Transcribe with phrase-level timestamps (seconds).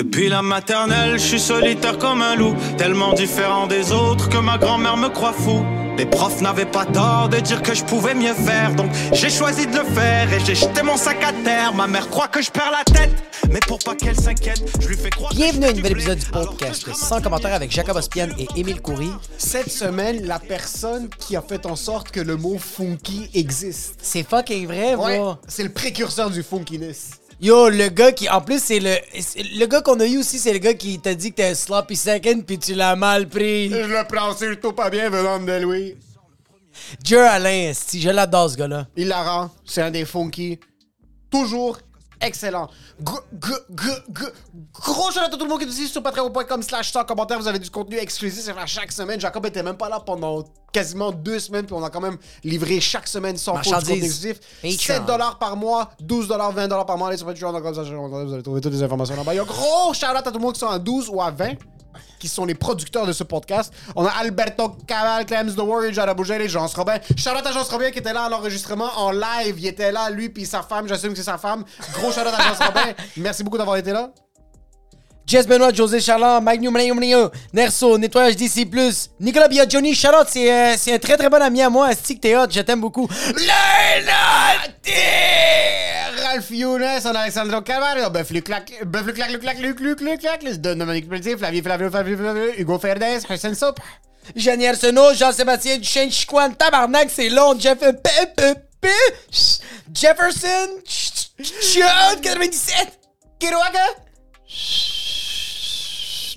[0.00, 4.56] Depuis la maternelle, je suis solitaire comme un loup, tellement différent des autres que ma
[4.56, 5.62] grand-mère me croit fou.
[5.98, 9.66] Les profs n'avaient pas tort de dire que je pouvais mieux faire, donc j'ai choisi
[9.66, 11.74] de le faire et j'ai jeté mon sac à terre.
[11.74, 13.10] Ma mère croit que je perds la tête,
[13.50, 15.32] mais pour pas qu'elle s'inquiète, je lui fais croire.
[15.32, 18.80] que Bienvenue à un nouvel épisode du podcast sans commentaire avec Jacob Ospian et Émile
[18.80, 19.10] Coury.
[19.36, 23.96] Cette semaine, la personne qui a fait en sorte que le mot funky existe.
[24.00, 25.34] C'est fucking vrai, Ouais, bro.
[25.46, 27.19] c'est le précurseur du funkiness.
[27.42, 28.96] Yo, le gars qui, en plus, c'est le.
[29.58, 31.96] Le gars qu'on a eu aussi, c'est le gars qui t'a dit que t'es sloppy
[31.96, 33.70] second puis tu l'as mal pris.
[33.70, 35.96] Je le prends surtout pas bien venant de lui.
[37.16, 38.86] Alain, si je l'adore ce gars-là.
[38.94, 40.60] Il la rend, c'est un des funky.
[41.30, 41.78] Toujours
[42.20, 42.68] excellent.
[43.02, 44.32] Gr- gr- gr- gr-
[44.74, 47.38] Gros shout à tout le monde qui est ici sur patreon.com slash sans commentaire.
[47.38, 49.20] Vous avez du contenu exclusif à chaque semaine.
[49.20, 52.80] Jacob était même pas là pendant quasiment deux semaines, puis on a quand même livré
[52.80, 53.90] chaque semaine sans faute du Marchandises.
[53.90, 54.40] contenu exclusif.
[54.62, 54.96] Patreon.
[54.98, 57.08] 7 dollars par mois, 12 dollars, 20 dollars par mois.
[57.08, 59.34] Allez sur Patreon, comme ça, vous allez trouver toutes les informations là-bas.
[59.34, 61.30] Il y a gros shout à tout le monde qui sont à 12 ou à
[61.30, 61.54] 20
[62.20, 63.72] qui sont les producteurs de ce podcast.
[63.96, 66.98] On a Alberto Caval, Clems The Warrior, Jara Bougel et Jean Robin.
[67.16, 69.56] Charlotte à Jean Robin qui était là à l'enregistrement en live.
[69.58, 70.86] Il était là, lui puis sa femme.
[70.86, 71.64] J'assume que c'est sa femme.
[71.94, 72.92] Gros Charlotte à Jean Robin.
[73.16, 74.12] Merci beaucoup d'avoir été là.
[75.30, 76.76] Jess Benoît, José Charland, Magnum
[77.52, 78.66] Nerso, Nettoyage DC+,
[79.20, 81.90] Nicolas Biaggioni, Charlotte, c'est euh, c'est un très très bon ami à moi.
[81.94, 83.08] T'es hot, je t'aime beaucoup.
[86.24, 89.78] Ralph Younes, on a Alessandro Cavallo, Buff Luc Clac, Buff Luc Clac, Luc Clac, Luc
[89.78, 93.78] Luc Luc Clac, les deux Dominique Pelletier, Flavie Flavio, Flavio, Flavio, Hugo Ferdes, Hussein Soup.
[94.34, 97.78] Jenny Arsenault, Jean-Sébastien Duchesne, Chicoine, Tabarnak, c'est long, Jeff...
[99.94, 102.98] Jefferson, Chud, 97,
[103.38, 103.86] Kiroaga.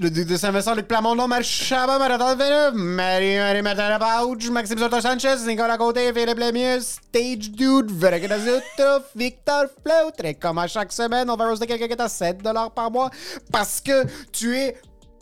[0.03, 4.99] Le duc de Saint-Vincent, Luc Plamondon, Marc Chabat, Marathon Villeneuve, Marie-Marie Martin Pauge, Maxime Soto
[4.99, 10.25] Sanchez, Nicolas Côté, Philippe Lemieux, Stage Dude, Véronique Dazuto, Victor Fleutre.
[10.25, 12.39] Et comme à chaque semaine, on va roaster quelqu'un qui est à 7
[12.75, 13.11] par mois
[13.49, 14.75] parce que tu es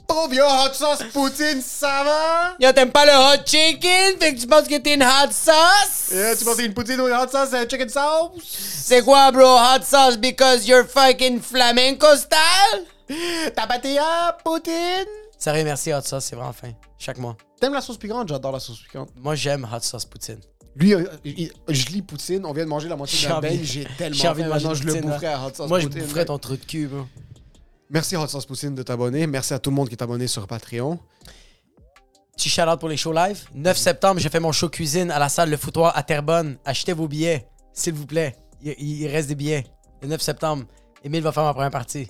[0.07, 0.33] pauvre.
[0.33, 2.55] Yo, hot sauce poutine, ça va?
[2.59, 4.17] Yo, t'aimes pas le hot chicken?
[4.19, 6.11] Fait que tu penses que t'es une hot sauce?
[6.11, 8.31] Euh, tu penses que une poutine ou une hot sauce, euh, chicken sauce?
[8.41, 9.45] C'est quoi, bro?
[9.45, 10.17] Hot sauce?
[10.17, 12.87] Because you're fucking flamenco style?
[13.55, 15.05] Tapatilla, poutine?
[15.37, 16.71] Sérieux, merci, hot sauce, c'est vraiment fin.
[16.99, 17.35] Chaque mois.
[17.59, 18.27] T'aimes la sauce piquante?
[18.27, 19.09] J'adore la sauce piquante.
[19.17, 20.39] Moi, j'aime hot sauce poutine.
[20.75, 23.49] Lui, euh, il- je lis poutine, on vient de manger la moitié J'ai d'un envie-
[23.49, 25.45] beignet, j'ai tellement J'ai envie faim, de manger maintenant, une je le poutine, boufferais à
[25.45, 26.27] Hot Sauce Moi, je Poutine, boufferais mec.
[26.27, 27.05] ton trou de cul, bro.
[27.89, 29.27] Merci Hot Sauce Poutine de t'abonner.
[29.27, 30.97] Merci à tout le monde qui est abonné sur Patreon.
[32.37, 33.43] Petit shout-out pour les shows live.
[33.53, 36.57] 9 septembre, j'ai fait mon show cuisine à la salle Le Foutoir à Terrebonne.
[36.65, 38.35] Achetez vos billets, s'il vous plaît.
[38.61, 39.65] Il, il reste des billets.
[40.01, 40.63] Le 9 septembre,
[41.03, 42.07] Émile va faire ma première partie.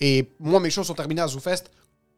[0.00, 1.70] Et moi, mes shows sont terminés à ZooFest.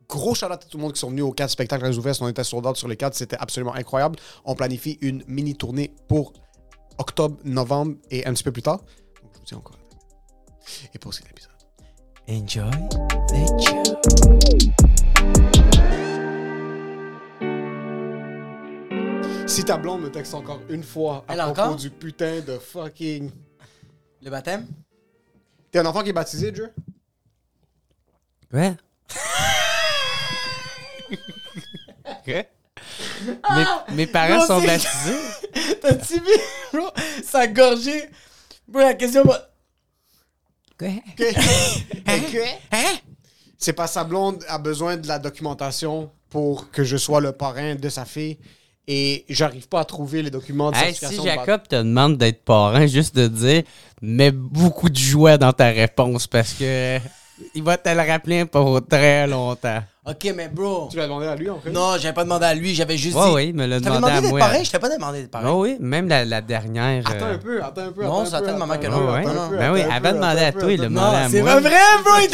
[0.08, 2.20] Gros shout à tout le monde qui sont venus aux quatre spectacles à ZooFest.
[2.22, 3.14] On était sold out sur les quatre.
[3.14, 4.18] C'était absolument incroyable.
[4.44, 6.32] On planifie une mini tournée pour
[6.98, 8.78] octobre, novembre et un petit peu plus tard.
[9.22, 9.78] Donc, je vous dis encore.
[10.94, 11.50] Et pour cet épisode.
[12.28, 12.70] Enjoy
[13.28, 14.91] the show.
[19.47, 21.76] Si ta blonde me texte encore une fois à Elle propos encore?
[21.76, 23.30] du putain de fucking.
[24.22, 24.66] Le baptême?
[25.72, 26.52] T'es un enfant qui est baptisé,
[28.52, 28.60] Joe?
[32.26, 32.48] Ouais.
[33.26, 35.16] Mes, mes parents sont baptisés.
[35.82, 36.38] T'as-tu vu,
[36.72, 36.90] bro?
[37.24, 38.08] Ça a gorgé.
[38.68, 39.46] Bro, la question va...
[42.72, 42.96] Hein?
[43.58, 47.74] C'est pas sa blonde a besoin de la documentation pour que je sois le parrain
[47.74, 48.38] de sa fille
[48.86, 51.22] et j'arrive pas à trouver les documents de Hey, si de.
[51.22, 53.62] Jacob te demande d'être parrain, juste de dire,
[54.00, 56.98] mets beaucoup de joie dans ta réponse parce que
[57.54, 59.82] il va te le rappeler pour très longtemps.
[60.06, 60.88] Ok, mais bro...
[60.90, 61.68] Tu l'as demandé à lui en fait?
[61.70, 63.32] Non, j'avais pas demandé à lui, j'avais juste Ouais, dit...
[63.34, 64.38] oui, il me l'a demandé demandé à moi.
[64.40, 64.64] pareil?
[64.64, 65.48] Je t'ai pas demandé d'être pareil.
[65.52, 67.02] Oh oui, même la, la dernière.
[67.06, 68.02] Attends euh, un peu, attends un peu.
[68.04, 69.20] Non, ça un peu, a tellement attends que un non, ouais.
[69.20, 70.76] attends un peu, Ben oui, attends un avant peu, de demander attends à toi, il
[70.80, 70.88] le peu.
[70.94, 71.52] demandait à Non, c'est moi.
[71.52, 72.12] pas vrai, bro!
[72.22, 72.28] Il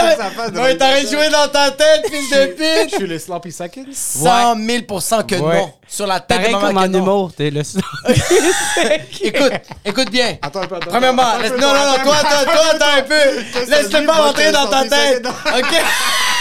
[0.79, 2.91] t'aurait la- joué dans ta tête, fils de pute!
[2.93, 3.85] Je suis les sloppy seconds.
[3.93, 4.79] 100 000
[5.27, 5.57] que Ouais.
[5.57, 5.73] non.
[5.89, 7.63] Sur la tête de maman comme en humour, t'es le
[9.23, 9.53] Écoute,
[9.85, 10.37] écoute bien.
[10.41, 12.45] Attends un peu, attends Premièrement, non, non, non, toi, attends
[12.79, 13.71] toi, un peu.
[13.71, 15.27] Laisse-le pas rentrer dans ta sloppy tête.
[15.27, 15.65] OK?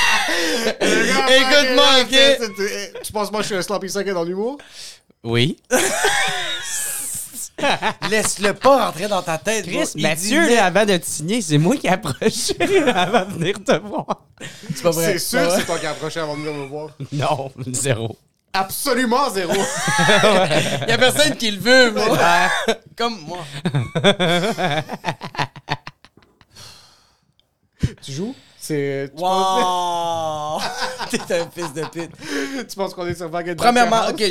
[0.82, 2.18] Écoute-moi, OK?
[3.04, 4.58] Tu penses moi je suis un sloppy second en humour
[5.24, 5.58] Oui.
[8.10, 9.66] Laisse-le pas rentrer dans ta tête.
[9.66, 12.54] Chris, Il Mathieu, dit- là, avant de te signer, c'est moi qui ai approché
[12.94, 14.06] avant de venir te voir.
[14.74, 15.14] C'est pas vrai.
[15.14, 16.90] C'est sûr que c'est toi qui as approché avant de venir me voir.
[17.14, 18.18] Non, zéro.
[18.52, 19.54] Absolument zéro.
[20.84, 22.16] Il y a personne qui le veut, bro.
[22.98, 23.40] Comme moi.
[28.02, 28.36] tu joues?
[28.66, 29.12] C'est.
[29.16, 29.22] Penses...
[29.22, 30.60] Wow!
[31.28, 32.10] T'es un fils de pute.
[32.68, 34.18] tu penses qu'on est sur Baguette Premièrement, ok?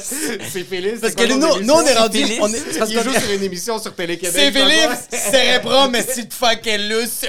[0.00, 1.00] C'est Félix.
[1.00, 2.18] Parce c'est que nous, on est rendu.
[2.18, 2.38] Philippe.
[2.40, 4.34] On est, c'est parce Il qu'on joue sur une émission sur Télé-Québec.
[4.34, 7.26] C'est Philippe, cérébrum, mais si tu fucking loose.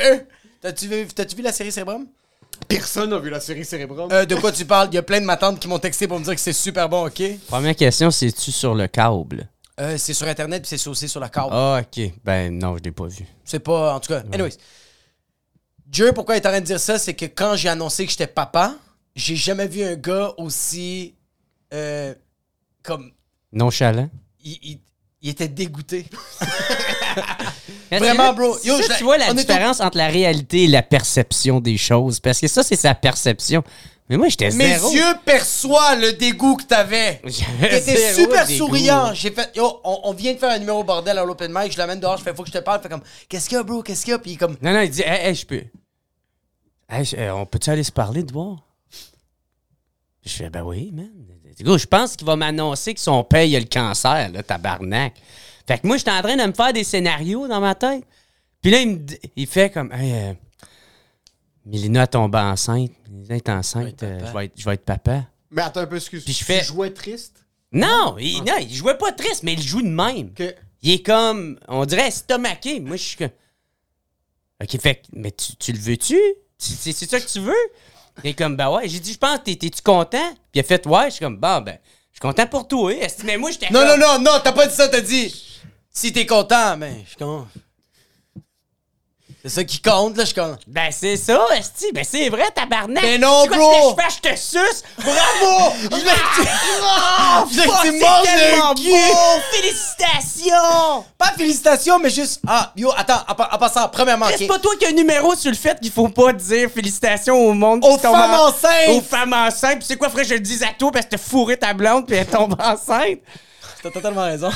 [0.62, 2.08] T'as-tu vu, t'as-tu vu la série Cérébrum?
[2.68, 4.10] Personne n'a vu la série Cérébrum.
[4.12, 4.88] Euh, de quoi tu parles?
[4.92, 6.54] Il y a plein de ma tante qui m'ont texté pour me dire que c'est
[6.54, 7.22] super bon, ok?
[7.48, 9.50] Première question, c'est-tu sur le câble?
[9.82, 11.50] Euh, c'est sur Internet puis c'est aussi sur la carte.
[11.52, 12.12] Ah, ok.
[12.24, 13.26] Ben non, je l'ai pas vu.
[13.44, 13.96] C'est pas.
[13.96, 14.56] En tout cas, anyways.
[15.92, 16.98] Dieu, pourquoi il est en train de dire ça?
[16.98, 18.76] C'est que quand j'ai annoncé que j'étais papa,
[19.16, 21.14] j'ai jamais vu un gars aussi.
[21.74, 22.14] euh,
[22.82, 23.12] comme.
[23.52, 24.10] Nonchalant?
[24.44, 24.80] Il, il-
[25.22, 26.06] il était dégoûté.
[27.92, 28.58] Vraiment, bro.
[28.64, 31.78] Yo, ça, je la- tu vois la différence entre la réalité et la perception des
[31.78, 32.20] choses.
[32.20, 33.64] Parce que ça, c'est sa perception.
[34.12, 34.92] Mais moi, j'étais Mes zéro.
[34.92, 37.22] yeux perçoivent le dégoût que t'avais.
[37.62, 38.58] T'étais super dégoût.
[38.68, 39.14] souriant.
[39.14, 41.72] J'ai fait, yo, on, on vient de faire un numéro bordel à l'open mic.
[41.72, 42.18] Je l'amène dehors.
[42.18, 42.82] Je fais, faut que je te parle.
[42.82, 43.82] Fait comme, qu'est-ce qu'il y a, bro?
[43.82, 44.20] Qu'est-ce qu'il y a?
[44.20, 45.64] Puis il est comme, Non, non, il dit, hey, hey, je peux.
[46.90, 48.58] Hey, je- euh, on peut-tu aller se parler de voir?
[50.26, 51.10] Je fais, ben oui, man.
[51.58, 55.14] Je pense qu'il va m'annoncer que son père il a le cancer, là, tabarnak.
[55.68, 58.04] Fait que moi, j'étais en train de me faire des scénarios dans ma tête.
[58.62, 59.00] Puis là, il me
[59.36, 60.34] il fait comme, hey, euh,
[61.66, 62.92] Mélina a tombé enceinte.
[63.10, 63.84] Mélina est enceinte.
[63.84, 64.28] Je vais être euh, papa.
[64.32, 65.26] je, vais être, je vais être papa.
[65.52, 66.24] Mais attends un peu, excuse.
[66.24, 67.46] Puis je Tu fais- jouais triste?
[67.72, 70.34] Non, il, non, il jouait pas triste, mais il joue de même.
[70.34, 70.54] Que...
[70.82, 72.80] Il est comme, on dirait estomaqué.
[72.80, 73.30] Moi, je suis comme.
[74.62, 76.16] Ok, fait que- mais tu, tu le veux-tu?
[76.16, 77.54] Tu- C'est c'est ça que tu veux?
[78.24, 78.88] Il est comme, ben ouais.
[78.90, 80.30] J'ai dit, je pense, t'es- t'es-tu content?
[80.52, 81.06] Puis il a fait, ouais.
[81.06, 81.78] Je suis comme, bon, ben,
[82.12, 82.94] je suis content pour toi.
[82.94, 84.88] Est-ce- Mais moi, j'étais non, comme- non, non, non, t'as pas dit ça.
[84.90, 85.34] T'as dit,
[85.90, 87.48] si t'es content, mais je suis content.
[89.44, 90.24] C'est ça qui compte, là.
[90.24, 90.58] Je suis content.
[90.68, 91.88] Ben, c'est ça, Esti.
[91.94, 93.02] Ben, c'est vrai, tabarnak.
[93.04, 93.96] Mais non, quoi bro.
[93.96, 94.16] que je fais?
[94.16, 94.84] Je te suce?
[95.00, 95.74] Bravo!
[95.82, 96.48] Je voulais que tu-
[96.84, 98.90] Oh, tu c'est manges tellement le cul.
[98.92, 99.42] beau.
[99.52, 101.06] Félicitations!
[101.18, 102.42] Pas félicitations, mais juste.
[102.48, 104.28] Ah, yo, attends, en, pa- en passant, premièrement.
[104.38, 107.36] C'est pas toi qui as un numéro sur le fait qu'il faut pas dire félicitations
[107.36, 108.90] au monde Aux qui tombe femmes en- enceintes.
[108.90, 109.78] Aux femmes enceintes.
[109.80, 112.06] Puis c'est quoi, frère, je le dis à toi parce que t'as fourré ta blonde
[112.06, 113.20] puis elle tombe enceinte?
[113.82, 114.52] T'as totalement raison.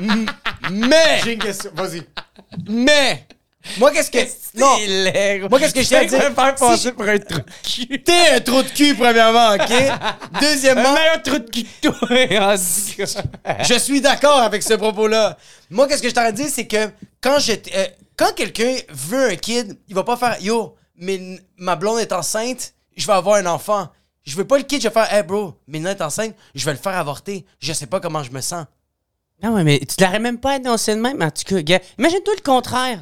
[0.70, 1.70] mais, J'ai une question.
[1.74, 2.02] Vas-y.
[2.68, 3.26] mais,
[3.78, 4.18] moi, qu'est-ce que.
[4.58, 5.48] Non.
[5.48, 6.18] Moi, qu'est-ce que je vais dire?
[6.30, 8.02] me faire passer Si- pour un trou de cul.
[8.04, 9.70] t'es un trou de cul, premièrement, ok?
[9.70, 12.56] Un Deuxièmement, meilleur trou de cul que toi,
[13.64, 15.36] je suis d'accord avec ce propos-là.
[15.70, 17.52] Moi, qu'est-ce que je t'aurais dit, c'est que quand je.
[17.52, 17.86] euh,
[18.16, 21.20] quand quelqu'un veut un kid, il va pas faire Yo, mais
[21.56, 23.88] ma blonde est enceinte, je vais avoir un enfant.
[24.24, 26.72] Je veux pas le kid, je vais faire Hey bro, Mélina est enceinte, je vais
[26.72, 27.44] le faire avorter.
[27.58, 28.66] Je sais pas comment je me sens.
[29.42, 31.20] Non, ouais, mais tu l'aurais même pas annoncé de même.
[31.20, 33.00] En tout cas, gars, imagine-toi le contraire.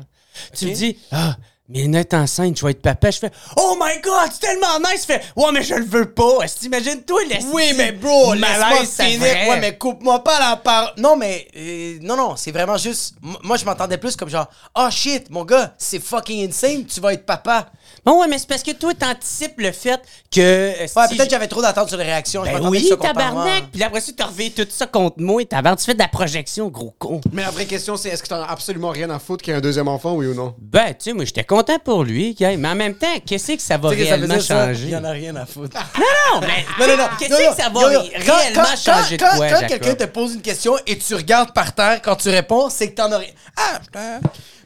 [0.56, 1.37] Tu me dis, ah,
[1.73, 3.11] mais est enceinte, je vais être papa.
[3.12, 5.03] Je fais, oh my god, c'est tellement nice.
[5.03, 6.41] Je fais, ouais, mais je le veux pas.
[6.43, 9.21] Est-ce que Imagine-toi, laisse Oui, mais bro, laisse-moi finir.
[9.23, 10.93] Ouais, mais coupe-moi pas la parole.
[10.97, 13.15] Non, mais euh, non, non, c'est vraiment juste.
[13.23, 17.12] Moi, je m'entendais plus comme genre, oh shit, mon gars, c'est fucking insane, tu vas
[17.12, 17.71] être papa.
[18.05, 20.00] Bon, ouais, mais c'est parce que toi, t'anticipes le fait
[20.31, 20.41] que.
[20.41, 22.43] euh, Ouais, si peut-être que j'avais trop d'attentes sur les réactions.
[22.44, 23.64] je Ben m'attendais oui, tabarnak.
[23.73, 25.44] Puis après ça, tu reviens tout ça contre moi.
[25.44, 27.20] Tabarnak, tu fais de la projection, gros con.
[27.32, 29.55] Mais la vraie question, c'est est-ce que t'en as absolument rien à foutre qu'il y
[29.55, 30.55] ait un deuxième enfant, oui ou non?
[30.58, 32.56] Ben, tu sais, moi, j'étais content pour lui, gars.
[32.56, 34.44] Mais en même temps, qu'est-ce que ça va Tu sais que ça veut réellement dire
[34.44, 34.67] ça?
[34.67, 34.85] changer?
[34.85, 35.76] Il y en a rien à foutre.
[35.99, 36.64] Non, mais.
[36.79, 37.08] Non, non, non.
[37.19, 37.50] Qu'est-ce non, non.
[37.56, 39.69] que ça va Yo, yo, ré- quand- réellement quand- changer quand- de quoi, Quand Jacob?
[39.69, 42.94] quelqu'un te pose une question et tu regardes par terre quand tu réponds, c'est que
[42.96, 43.31] t'en as rien.
[43.56, 44.20] Ah, putain.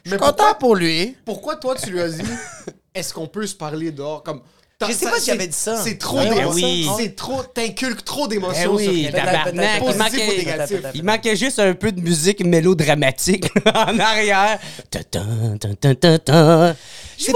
[0.05, 1.17] Je suis Mais content pourquoi- pour lui.
[1.25, 2.21] Pourquoi toi, tu lui as dit?
[2.95, 4.23] est-ce qu'on peut se parler dehors?
[4.23, 4.41] Comme,
[4.81, 5.81] Je sais ça- pas si c'est- j'avais dit ça.
[5.83, 6.53] C'est trop Ouais, d'émotions.
[6.67, 6.89] oui.
[6.97, 7.43] C'est trop.
[7.43, 9.81] T'inculques trop Eh d'émotions oui, tabarnak.
[9.87, 10.47] Il manquait,
[10.95, 14.59] il manquait juste un peu de musique mélodramatique en arrière.
[17.17, 17.31] C'est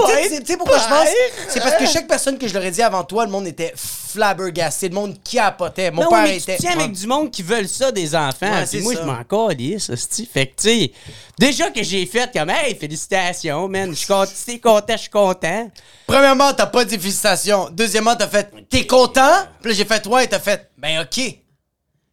[0.56, 1.08] pourquoi je pense?
[1.48, 3.72] C'est parce que chaque personne que je leur ai dit avant toi, le monde était
[4.10, 5.90] flabbergasté, le monde capotait.
[5.90, 6.56] Mon Non, père mais était.
[6.56, 8.50] tu tiens avec du monde qui veulent ça des enfants.
[8.50, 9.00] Ouais, Puis c'est moi, ça.
[9.00, 10.26] je m'en calisse, hostie.
[10.32, 10.92] Fait que, tu sais,
[11.38, 13.90] déjà que j'ai fait comme, hey, félicitations, man.
[13.90, 15.70] Je suis content, si t'es content, je suis content.
[16.06, 17.68] Premièrement, t'as pas dit félicitations.
[17.70, 19.46] Deuxièmement, t'as fait T'es content?
[19.60, 21.08] Puis là, j'ai fait Ouais, t'as fait Ben ok.
[21.14, 21.38] Puis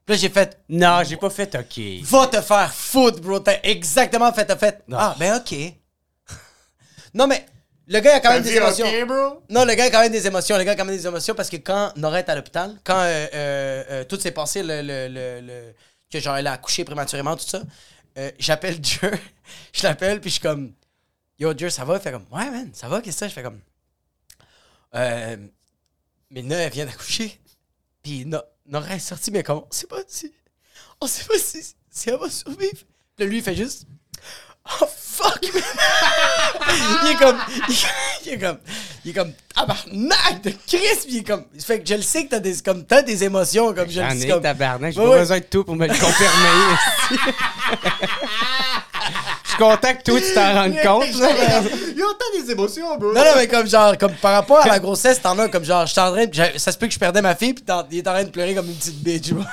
[0.07, 1.83] là, j'ai fait Non, j'ai pas fait OK.
[2.03, 3.39] Va te faire foutre, bro.
[3.39, 5.55] T'as exactement fait, t'as fait Ah, ben ok.
[7.13, 7.45] non, mais
[7.87, 8.85] le gars, il a quand même des émotions.
[9.05, 9.43] Bro?
[9.49, 10.57] Non, le gars a quand même des émotions.
[10.57, 12.99] Le gars a quand même des émotions parce que quand Nora est à l'hôpital, quand
[12.99, 15.73] euh, euh, euh, tout s'est passé, le, le, le, le-
[16.11, 17.61] que genre elle a accouché prématurément, tout ça,
[18.17, 19.11] euh, j'appelle Dieu.
[19.73, 20.73] je l'appelle, puis je suis comme
[21.39, 21.95] Yo, Dieu, ça va?
[21.95, 23.29] Il fait comme Ouais, man, ça va, qu'est-ce que c'est?
[23.29, 23.59] Je fais comme
[24.95, 25.37] Euh.
[26.29, 27.39] Mélina, elle vient d'accoucher.
[28.03, 30.33] Puis No- Nora est sortie, mais comme on sait pas si.
[30.99, 32.83] On sait pas si, si elle va survivre.
[33.15, 33.85] Puis là, lui, il fait juste
[34.81, 35.39] Oh fuck!
[37.03, 37.37] il est comme.
[37.69, 37.75] Il,
[38.25, 38.57] il est comme.
[39.05, 39.31] Il est comme.
[39.55, 41.05] Tabarnak de Christ!
[41.05, 41.43] Puis il est comme.
[41.59, 44.09] Fait que je le sais que t'as des, comme, t'as des émotions, comme je le
[44.11, 44.25] sais.
[44.25, 44.93] ai, Comme, tabarnak.
[44.93, 45.19] J'ai Ouais, pas ouais.
[45.19, 46.75] besoin de tout pour me le confirmer.
[49.43, 51.19] Je suis content que toi, tu t'en rendes compte.
[51.19, 51.29] là.
[51.95, 53.13] Yo, t'as des émotions, bro.
[53.13, 55.85] Non, non, mais comme genre, comme par rapport à la grossesse, t'en as comme genre,
[55.85, 57.63] je suis en train de- j'a- Ça se peut que je perdais ma fille, pis
[57.63, 59.43] t'en- il est en train de pleurer comme une petite bitch, bro.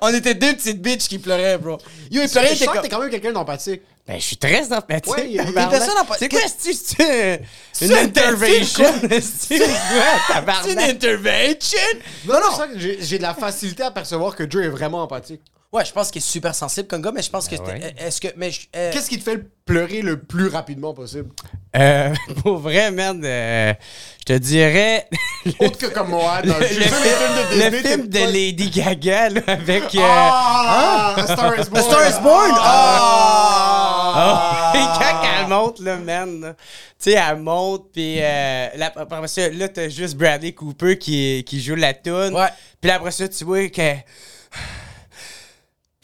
[0.00, 1.78] On était deux petites bitches qui pleuraient, bro.
[2.10, 2.80] Yo, il pleurait, il comme.
[2.82, 3.82] t'es quand même quelqu'un d'empathique.
[4.06, 5.14] Ben, je suis très empathique.
[5.16, 5.78] Ouais, il y a des tabarnak.
[5.80, 7.40] personnes empa- C'est quoi, c'est
[7.72, 8.84] c'est une intervention?
[9.20, 11.78] C'est quoi, une intervention!
[12.26, 12.56] Non, non.
[12.56, 15.40] ça que J'ai j'ai de la facilité à percevoir que Joe est vraiment empathique.
[15.74, 17.56] Ouais, je pense qu'il est super sensible comme gars, mais je pense que.
[17.56, 17.94] Ben ouais.
[17.98, 18.28] Est-ce que.
[18.36, 18.50] Mais.
[18.52, 21.30] je- euh, Qu'est-ce qui te fait pleurer le plus rapidement possible?
[21.76, 23.74] Euh, pour vrai, merde, euh,
[24.20, 25.08] je te dirais.
[25.58, 29.94] Autre que comme moi, dans le, de le film de Lady Gaga, là, avec.
[29.96, 31.14] euh, Ah!
[31.18, 31.76] A Star is Born!
[31.76, 32.52] A Star is Born!
[32.56, 34.12] Ah!
[34.16, 34.98] Ah!
[35.00, 39.68] quand elle monte, là, man, là, tu sais, elle monte, puis euh, après ça, là,
[39.68, 42.32] t'as juste Bradley Cooper qui, qui joue la tune.
[42.32, 42.48] Ouais.
[42.80, 43.92] Puis là, après ça, tu vois que.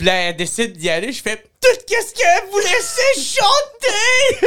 [0.00, 4.46] Puis là, elle décide d'y aller, je fais tout qu'est-ce qu'elle vous laissez chanter!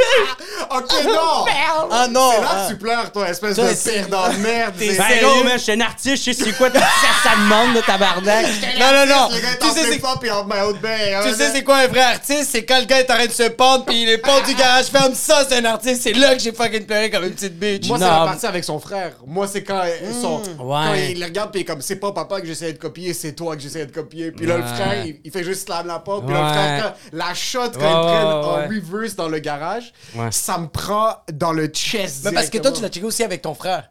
[0.70, 1.44] Ok, non!
[1.90, 2.30] Ah non!
[2.34, 2.66] C'est là ah.
[2.66, 4.74] que tu pleures, toi, espèce Toi, de c'est- perdant de merde.
[4.78, 5.22] T'es Ben sérieux?
[5.22, 6.80] non, man, je suis un artiste, je sais c'est quoi ça,
[7.22, 8.46] ça demande, de tabarnak.
[8.78, 9.28] Non, non, non!
[9.30, 10.96] Le gars est Tu en sais, c'est flip-flop et en maillot de bain.
[11.24, 12.48] Tu sais, c'est quoi un vrai artiste?
[12.52, 14.86] C'est quand le gars est en train de se pendre, puis les portes du garage
[14.86, 15.14] ferment.
[15.14, 16.02] Ça, c'est un artiste.
[16.02, 17.86] C'est là que j'ai fucking pleuré comme une petite bitch.
[17.88, 18.10] Moi, c'est Non.
[18.20, 19.12] la partie avec son frère.
[19.26, 21.12] Moi, c'est quand, euh, son, quand Ouais.
[21.12, 23.32] il le regarde, puis il est comme, c'est pas papa que j'essayais de copier, c'est
[23.32, 24.32] toi que j'essayais de copier.
[24.32, 24.68] Puis là, le Ouais.
[24.68, 26.24] frère, il, il fait juste slam la porte.
[26.26, 26.52] Puis là, le Ouais.
[26.52, 30.28] frère, quand- la shot, quand ils prennent ouais, en reverse dans le garage, Ouais.
[30.30, 32.24] ça me prend dans le chest.
[32.24, 33.90] Mais parce que toi, tu l'as checké aussi avec ton frère.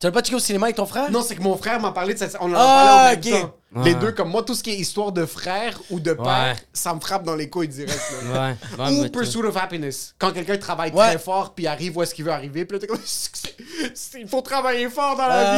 [0.00, 1.10] Tu l'as pas checké au cinéma avec ton frère?
[1.10, 2.26] Non, c'est que mon frère m'a parlé de ça.
[2.40, 2.90] On en a Ah, parlé
[3.28, 3.54] en même temps.
[3.76, 3.84] Ouais.
[3.84, 6.56] Les deux, comme moi, tout ce qui est histoire de frère ou de père, Ouais.
[6.72, 8.00] ça me frappe dans les couilles direct.
[8.32, 8.54] là.
[8.78, 10.14] Ouais, ouais, Ou Pursuit of Happiness.
[10.18, 11.06] Quand quelqu'un travaille Ouais.
[11.10, 12.98] très fort puis arrive où est-ce qu'il veut arriver, puis là, t'es comme.
[14.18, 15.54] Il faut travailler fort dans la Ah.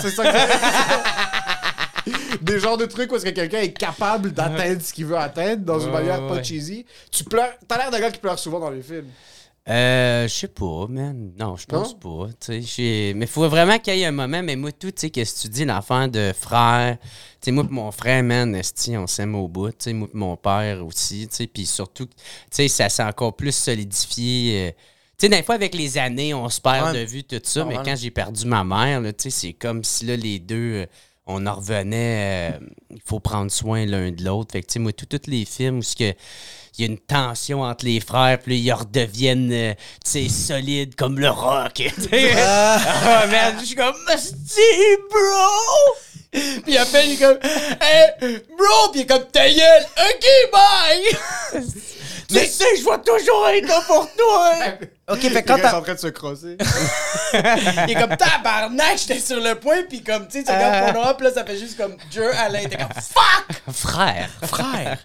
[0.02, 0.38] puis c'est ça que
[2.40, 5.64] Des genres de trucs où est-ce que quelqu'un est capable d'atteindre ce qu'il veut atteindre
[5.64, 6.84] dans une manière pas cheesy.
[7.10, 7.52] Tu pleures.
[7.68, 9.06] T'as l'air d'un gars qui pleure souvent dans les films.
[9.68, 11.30] Euh, je sais pas, man.
[11.38, 12.26] Non, je pense pas.
[12.40, 14.42] Tu sais, j'ai- mais faut vraiment qu'il y ait un moment.
[14.42, 16.98] Mais moi, tout, tu sais, qu'est-ce que tu dis, l'enfant de frère.
[17.00, 17.06] Tu
[17.42, 19.70] sais, moi pis mon frère, man, esti, on s'aime au bout.
[19.70, 21.28] Tu sais, moi pis mon père aussi.
[21.28, 22.12] Tu sais, puis surtout, tu
[22.50, 24.66] sais, ça s'est encore plus solidifié.
[24.66, 24.70] euh,
[25.16, 27.00] tu sais, des fois, avec les années, on se perd Ouais.
[27.00, 27.64] de vue tout ça.
[27.64, 30.86] Mais quand j'ai perdu ma mère, tu sais, c'est comme si là, les deux, euh,
[31.26, 32.52] on en revenait.
[32.52, 32.58] euh,
[32.90, 34.52] Il faut prendre soin l'un de l'autre.
[34.52, 36.14] Fait que, tu sais, moi, tous les films où il
[36.78, 39.74] y a une tension entre les frères, puis ils redeviennent, euh,
[40.04, 41.82] tu sais, solides comme le rock.
[42.36, 44.60] ah, man, je suis comme, Asti,
[45.10, 46.40] bro!
[46.64, 48.90] Puis après, il est comme, hey, bro!
[48.90, 49.86] Puis il est comme, ta gueule!
[49.98, 51.62] Ok, bye!
[52.28, 54.54] Tu sais, je vais toujours être là pour toi!
[55.12, 56.56] ok, fait Quand t'es en train de se crosser.
[57.34, 61.16] Il est comme, tabarnak, j'étais sur le point, puis comme, tu sais, tu regardes Pornhub,
[61.16, 63.74] puis là, ça fait juste comme, Dieu, Alain, t'es comme, fuck!
[63.74, 64.28] Frère!
[64.42, 64.98] Frère!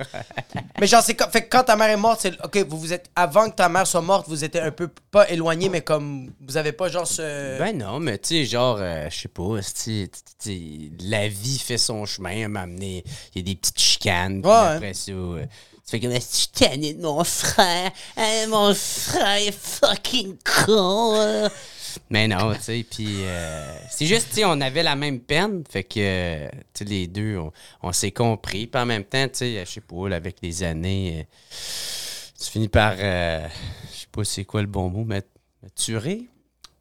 [0.79, 2.93] mais genre, c'est comme, fait que quand ta mère est morte, c'est, ok, vous vous
[2.93, 6.31] êtes, avant que ta mère soit morte, vous étiez un peu, pas éloigné, mais comme,
[6.45, 7.57] vous avez pas genre ce.
[7.59, 10.09] Ben non, mais tu sais, genre, euh, je sais pas, esti,
[10.39, 13.03] tu sais, la vie fait son chemin, elle m'a amené,
[13.35, 14.51] il y a des petites chicanes, Ouais.
[14.53, 15.45] après ça, euh,
[15.87, 21.49] tu fais comme, je suis mon frère, Hein, mon frère est fucking con.
[22.09, 25.63] Mais non, tu sais, puis euh, c'est juste, tu sais, on avait la même peine,
[25.69, 27.39] fait que, tu sais, les deux,
[27.81, 31.21] on, s'est compris, puis en même temps, tu sais, je sais pas, avec les années,
[31.21, 31.23] euh,
[32.37, 33.47] tu finis par, euh,
[33.93, 35.25] je sais pas c'est quoi le bon mot, mat-
[35.63, 36.27] maturer?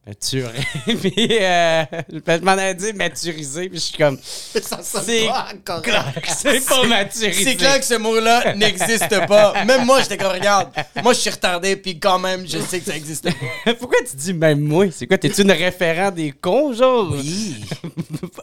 [0.07, 1.83] Maturer, puis euh,
[2.13, 5.83] je m'en ai dit maturiser, puis je suis comme, ça c'est pas correct.
[5.85, 7.43] clair que c'est pas maturiser.
[7.43, 9.65] C'est clair que ce mot-là n'existe pas.
[9.65, 10.71] Même moi, j'étais comme, regarde,
[11.03, 13.75] moi, je suis retardé, puis quand même, je sais que ça existe pas.
[13.81, 14.87] Pourquoi tu dis même moi?
[14.93, 17.11] C'est quoi, t'es-tu une référent des cons, genre?
[17.11, 17.57] Oui.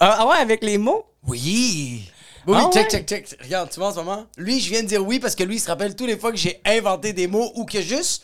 [0.02, 1.06] Ah, ah ouais, avec les mots?
[1.26, 2.10] Oui.
[2.46, 2.90] Oui, Ah check, ouais?
[2.90, 3.38] check, check.
[3.42, 4.26] Regarde, tu vois en ce moment?
[4.38, 6.32] Lui, je viens de dire oui parce que lui, il se rappelle toutes les fois
[6.32, 8.24] que j'ai inventé des mots ou que juste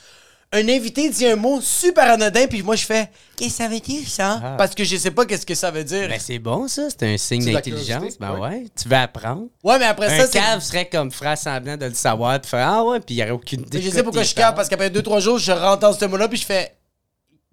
[0.51, 3.79] un invité dit un mot super anodin, puis moi, je fais Qu'est-ce que ça veut
[3.79, 4.41] dire, ça?
[4.43, 4.55] Ah.
[4.57, 6.09] Parce que je sais pas qu'est-ce que ça veut dire.
[6.09, 8.17] Ben c'est bon ça, c'est un signe d'intelligence.
[8.19, 8.39] Ben ouais.
[8.39, 9.45] ouais, tu veux apprendre.
[9.63, 10.39] ouais, mais après un ça, c'est.
[10.39, 13.23] cave serait comme frère semblant de le savoir, puis faire Ah ouais, puis il n'y
[13.23, 13.81] aurait aucune idée.
[13.81, 14.55] Je sais pourquoi je parles.
[14.55, 16.75] parce qu'après 2-3 jours, je rentre dans ce mot-là, puis je fais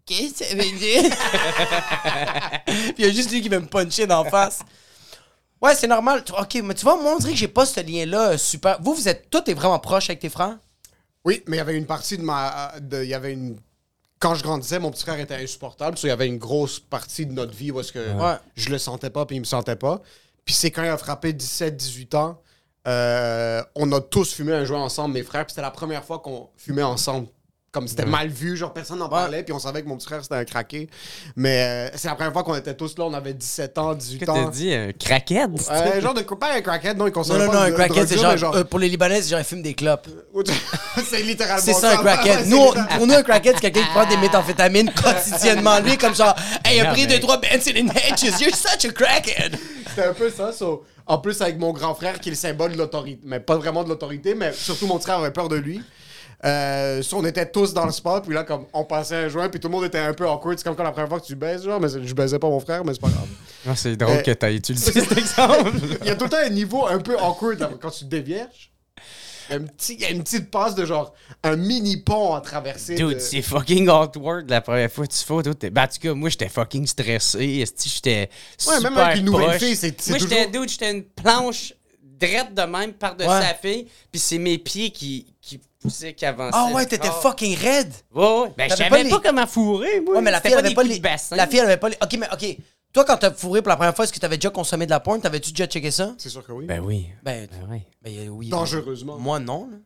[0.07, 1.03] Qu'est-ce que ça veut dire?
[2.67, 4.61] puis il y a juste lui qui veut me puncher d'en face.
[5.61, 6.23] Ouais, c'est normal.
[6.25, 8.79] Tu- Ok, mais tu vois, moi, on dirait que j'ai pas ce lien-là euh, super.
[8.81, 9.29] Vous, vous êtes.
[9.31, 10.59] Toi, t'es vraiment proche avec tes frères?
[11.27, 12.73] Oui, mais il y avait une partie de ma.
[12.81, 13.59] de- Il y avait une.
[14.19, 15.99] Quand je grandissais, mon petit frère était insupportable.
[16.03, 18.37] Il y avait une grosse partie de notre vie où est-ce que Ouais.
[18.55, 20.01] je le sentais pas puis il me sentait pas.
[20.47, 22.41] Puis c'est quand il a frappé 17-18 ans,
[22.87, 25.45] euh, on a tous fumé un joint ensemble, mes frères.
[25.45, 27.27] Puis c'était la première fois qu'on fumait ensemble.
[27.77, 29.43] Comme c'était mal vu, genre personne n'en parlait.
[29.43, 30.89] Puis on savait que mon petit frère c'était un craqué.
[31.37, 33.05] Mais euh, c'est la première fois qu'on était tous là.
[33.05, 34.49] On avait 17 ans, 18 Qu'est-ce que t'as ans.
[34.49, 35.51] dit, un crackhead?
[35.71, 38.07] Euh, genre de pas un crackhead, non, il Non, consommait non, pas non, un crackhead,
[38.09, 38.57] drogue c'est genre.
[38.57, 40.09] euh, pour les Libanais, c'est genre, ils fument des clopes.
[41.07, 43.83] c'est littéralement C'est ça, un c'est Nous, on- littéralement- pour nous, un crackhead, c'est quelqu'un
[43.83, 45.79] qui prend des méthamphétamines quotidiennement.
[45.81, 48.93] Lui, comme genre, hey, a Non, pris mais- deux, trois Benson Hedges, you're such a
[48.93, 49.59] crackhead.
[49.91, 50.53] C'était un peu ça.
[50.53, 53.21] so, en plus, avec mon grand frère qui est le symbole de l'autorité.
[53.25, 55.83] Mais pas vraiment de l'autorité, mais surtout mon frère avait peur de lui.
[56.45, 59.59] Euh, on était tous dans le spot, puis là, comme on passait un joint, puis
[59.59, 60.59] tout le monde était un peu awkward.
[60.59, 62.61] C'est comme quand la première fois que tu baises, genre, mais je baisais pas mon
[62.61, 63.27] frère, mais c'est pas grave.
[63.69, 65.73] Ah, c'est drôle Euh, que t'as utilisé cet exemple.
[66.03, 68.71] Il y a tout le temps un niveau un peu awkward quand tu te dévierges.
[69.49, 71.15] Il y a, une petite passe de genre
[71.45, 72.97] un mini pont à traverser.
[72.97, 75.43] Dude, de- c'est fucking awkward la première fois que tu fais.
[75.43, 77.65] Dude, ben, en tout cas, moi, j'étais fucking stressé.
[77.85, 78.29] J'étais
[78.67, 79.59] Ouais, même avec une nouvelle proche.
[79.63, 83.41] fille, c'est- c'est Moi, j'étais toujours- dude, j'étais une planche drette de même par-dessus Ouais.
[83.41, 86.25] la fille, puis c'est mes pieds qui, qui qui.
[86.25, 87.93] Ah ouais, t'étais fucking raide.
[88.15, 88.53] Ouais, ouais.
[88.57, 90.17] Ben, je T'avais savais pas pas, comment fourrer, moi.
[90.17, 91.01] Ouais, mais la fille, elle avait des pas les.
[91.33, 91.97] La fille, elle avait pas les.
[92.03, 92.57] Ok, mais ok.
[92.93, 95.01] Toi, quand t'as fourré pour la première fois, est-ce que t'avais déjà consommé de la
[95.01, 95.21] porn?
[95.21, 96.15] T'avais-tu déjà checké ça?
[96.17, 96.65] C'est sûr que oui.
[96.65, 97.09] Ben oui.
[97.23, 97.83] Ben, Ben oui.
[98.03, 98.49] ben, oui.
[98.49, 99.19] Dangereusement.
[99.19, 99.69] Moi, non.
[99.71, 99.77] là.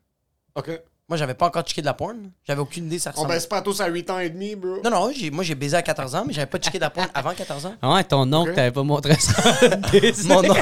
[0.54, 0.80] Ok.
[1.10, 2.30] Moi, j'avais pas encore checké de la porn.
[2.46, 3.32] J'avais aucune idée, ça On ressemble.
[3.34, 4.76] baisse pas tous à 8 ans et demi, bro.
[4.84, 6.90] Non, non, j'ai- moi, j'ai baisé à 14 ans, mais j'avais pas checké de la
[6.90, 7.74] porn avant 14 ans.
[7.82, 8.54] Ah ouais, ton oncle Ok.
[8.54, 9.32] t'avait pas montré ça.
[10.26, 10.54] Mon, on-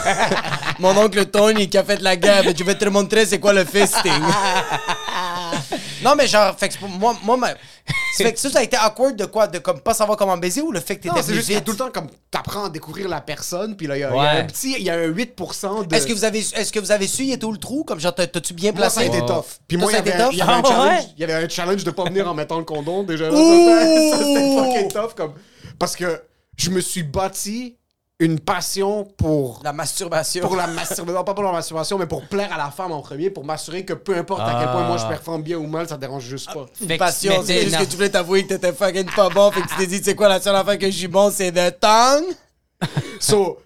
[0.79, 3.53] Mon oncle Tony qui a fait la guerre, mais je vais te montrer c'est quoi
[3.53, 4.11] le fisting.
[6.03, 8.77] non, mais genre, fait que moi, moi ma- ça fait que ça, ça a été
[8.77, 11.27] awkward de quoi De comme pas savoir comment baiser ou le fait que Non, t'étais
[11.27, 13.97] c'est juste y a tout le temps comme t'apprends à découvrir la personne, puis là,
[13.97, 15.95] il y a, y un petit, il y a un 8% de.
[15.95, 17.85] Est-ce que vous avez est-ce que vous avez su il était où le trou?
[17.85, 19.19] Comme genre t'as- t'as-tu bien Moi, ça a placé?
[19.19, 19.45] été tough.
[19.67, 20.89] Puis moi, il y avait, y avait un Ah challenge.
[21.05, 21.07] ouais?
[21.17, 23.29] Il y avait un challenge de pas venir en mettant le condom déjà.
[23.31, 23.37] Là,
[24.11, 25.15] ça, c'était- fucking tough.
[25.17, 25.35] Comme...
[25.79, 26.23] Parce que
[26.57, 27.77] je me suis bâti
[28.21, 29.61] une passion pour.
[29.63, 30.43] La masturbation.
[30.43, 33.31] Pour la masturbation, pas pour la masturbation, mais pour plaire à la femme en premier,
[33.31, 35.97] pour m'assurer que peu importe à quel point moi je performe bien ou mal, ça
[35.97, 36.67] dérange juste pas.
[36.81, 39.29] Une Fait que passion, tu c'est juste que tu voulais t'avouer que t'étais fucking pas
[39.29, 41.31] bon, fait que tu t'es dit, c'est quoi la seule affaire que je suis bon,
[41.33, 42.25] c'est de tongue?
[43.21, 43.59] So,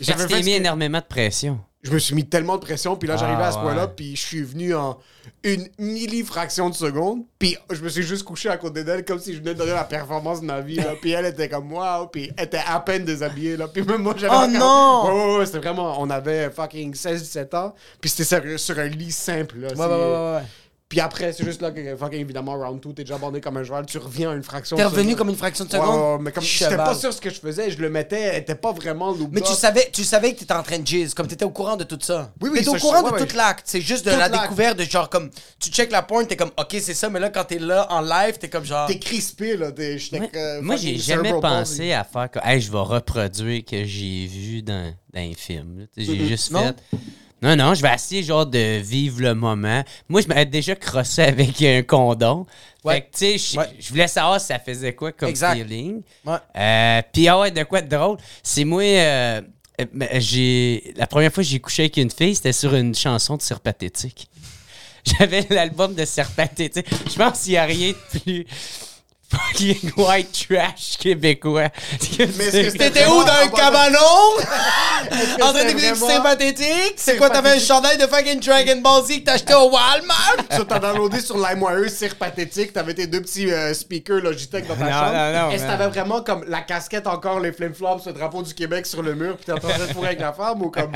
[0.00, 1.60] j'avais fait mis que- énormément de pression.
[1.82, 3.92] Je me suis mis tellement de pression, puis là j'arrivais Ah, à ce point-là, ouais.
[3.96, 4.98] puis je suis venu en
[5.44, 9.32] une millifraction de seconde, puis je me suis juste couché à côté d'elle comme si
[9.34, 10.94] je venais de donner la performance de ma vie, là.
[11.00, 13.68] puis elle était comme waouh, puis elle était à peine déshabillée, là.
[13.68, 14.34] puis même moi j'avais.
[14.34, 15.06] Oh encore- non!
[15.06, 16.00] Ouais, ouais, ouais, c'était vraiment.
[16.00, 19.68] On avait fucking 16-17 ans, puis c'était sur, sur un lit simple, là.
[19.68, 20.42] Ouais, ouais, ouais, ouais.
[20.88, 23.62] Puis après, c'est juste là que fucking évidemment, round 2, t'es déjà bandé comme un
[23.62, 25.86] joueur, tu reviens à une fraction T'es revenu comme une fraction de seconde?
[25.86, 28.40] ouais, ouais, mais comme j'étais pas sûr ce que je faisais, je le mettais, elle
[28.40, 31.12] était pas vraiment looped Mais tu savais, tu savais que t'étais en train de jizz,
[31.12, 32.32] comme t'étais au courant de tout ça.
[32.40, 33.64] Oui, oui, T'étais au courant sais, de ouais, tout l'acte.
[33.66, 35.28] C'est juste de la découverte de genre comme,
[35.60, 38.00] tu check la porn, t'es comme, ok, c'est ça, mais là, quand t'es là en
[38.00, 38.86] live, t'es comme genre.
[38.86, 39.70] T'es crispé, là.
[39.72, 43.84] T'es, Moi, que moi, j'ai jamais pensé à faire comme, hey, je vais reproduire que
[43.84, 45.86] j'ai vu dans, dans un film.
[45.96, 46.26] J'ai Mhm.
[46.26, 46.60] juste Non?
[46.60, 46.76] fait.
[46.92, 46.98] Non,
[47.42, 49.84] non, je vais essayer genre de vivre le moment.
[50.08, 52.46] Moi, je m'avais déjà crossé avec un condom.
[52.84, 52.94] Ouais.
[52.94, 53.66] Fait que, tu sais, je- Ouais.
[53.78, 55.54] je voulais savoir si ça faisait quoi comme Exact.
[55.56, 56.02] feeling.
[56.24, 56.36] Ouais.
[56.56, 58.16] Euh, Puis, ah ouais, de quoi de drôle?
[58.42, 59.40] C'est moi, euh,
[59.80, 60.92] euh, mais j'ai.
[60.96, 63.60] La première fois que j'ai couché avec une fille, c'était sur une chanson de Sir
[63.60, 64.28] Pathétique.
[65.18, 66.86] J'avais l'album de Sir Pathétique.
[67.08, 68.46] Je pense qu'il n'y a rien de plus
[69.30, 71.68] fucking white trash québécois.
[72.00, 73.98] T'étais où dans un cabanon?
[75.42, 76.94] en train d'écouter du sympathétique?
[76.96, 80.36] C'est quoi, t'avais un chandail de fucking Dragon Ball Z que t'as acheté au Walmart?
[80.50, 82.72] Ça, t'as downloadé sur LimeWire, c'est pathétique.
[82.72, 85.12] T'avais tes deux petits euh, speakers Logitech dans ta Non, chambre.
[85.12, 88.54] non, non, Est-ce que t'avais vraiment comme la casquette encore, les flip-flops, ce drapeau du
[88.54, 90.92] Québec sur le mur, puis t'es en train de fourrer avec la femme ou comme.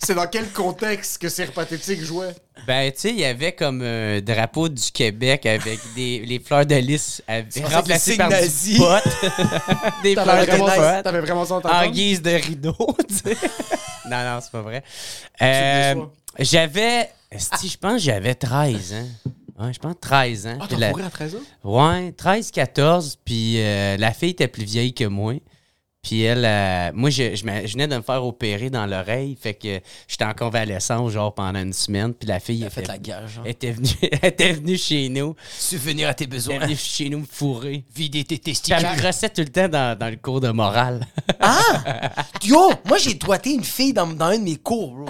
[0.00, 2.34] C'est dans quel contexte que c'est pathétique jouait?
[2.66, 6.64] Ben, tu sais, il y avait comme un drapeau du Québec avec des, les fleurs
[6.66, 7.20] de lys
[7.64, 8.86] remplacées par signes du pot.
[10.02, 11.02] des T'avais fleurs de vraiment, pot.
[11.02, 12.76] t'avais vraiment ça en en guise de rideau,
[13.08, 13.36] tu sais.
[14.08, 14.84] non, non, c'est pas vrai.
[15.42, 15.94] Euh,
[16.38, 19.08] j'avais, esti, je pense j'avais 13 ans.
[19.64, 20.58] Ouais, je pense 13 ans.
[20.60, 21.38] Ah, t'as la- à 13 ans?
[21.64, 25.34] Ouais, 13, 14, puis euh, la fille était plus vieille que moi.
[26.08, 29.78] Puis elle, euh, moi, je, je, venais de me faire opérer dans l'oreille, fait que
[30.08, 33.28] j'étais en convalescence, genre, pendant une semaine, puis la fille T'as fait était, la guerre,
[33.28, 33.46] genre.
[33.46, 33.90] était, venue,
[34.22, 36.54] elle était venue chez nous, Subvenir à tes elle besoins.
[36.54, 37.84] est venue chez nous me fourrer.
[37.94, 38.82] Vider tes Puis testicules.
[38.82, 41.06] elle me tout le temps dans, dans le cours de morale.
[41.40, 42.24] Ah!
[42.42, 45.06] Yo, moi j'ai doigté une fille dans, dans un de mes cours, bro.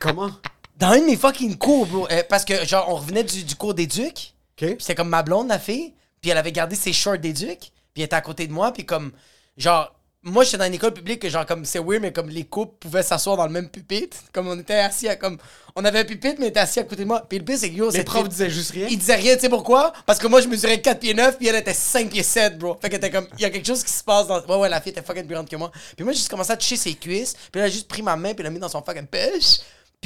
[0.00, 0.30] Comment?
[0.76, 2.08] Dans un de mes fucking cours, bro.
[2.10, 4.34] Euh, parce que, genre, on revenait du, du cours d'éduc.
[4.60, 4.66] OK?
[4.66, 5.94] Puis c'était comme ma blonde, la fille.
[6.20, 7.58] Puis elle avait gardé ses shorts d'éduc.
[7.58, 8.72] Puis elle était à côté de moi.
[8.72, 9.12] Puis comme,
[9.56, 12.44] genre, moi j'étais dans une école publique que, genre, comme, c'est weird, mais comme les
[12.44, 14.16] couples pouvaient s'asseoir dans le même pupitre.
[14.32, 15.38] Comme on était assis à, comme,
[15.76, 17.24] on avait un pupitre, mais on était assis à côté de moi.
[17.28, 18.86] Puis le pire, c'est que, yo, Les profs disaient juste rien.
[18.90, 19.92] il disait rien, tu sais pourquoi?
[20.06, 22.78] Parce que moi, je mesurais 4 pieds 9, puis elle était 5 pieds 7, bro.
[22.80, 24.40] Fait qu'elle était comme, il y a quelque chose qui se passe dans.
[24.46, 25.70] Ouais, ouais, la fille était fucking plus grande que moi.
[25.96, 28.16] Puis moi, j'ai juste commencé à toucher ses cuisses, puis elle a juste pris ma
[28.16, 29.60] main, puis elle l'a mis dans son fucking pêche.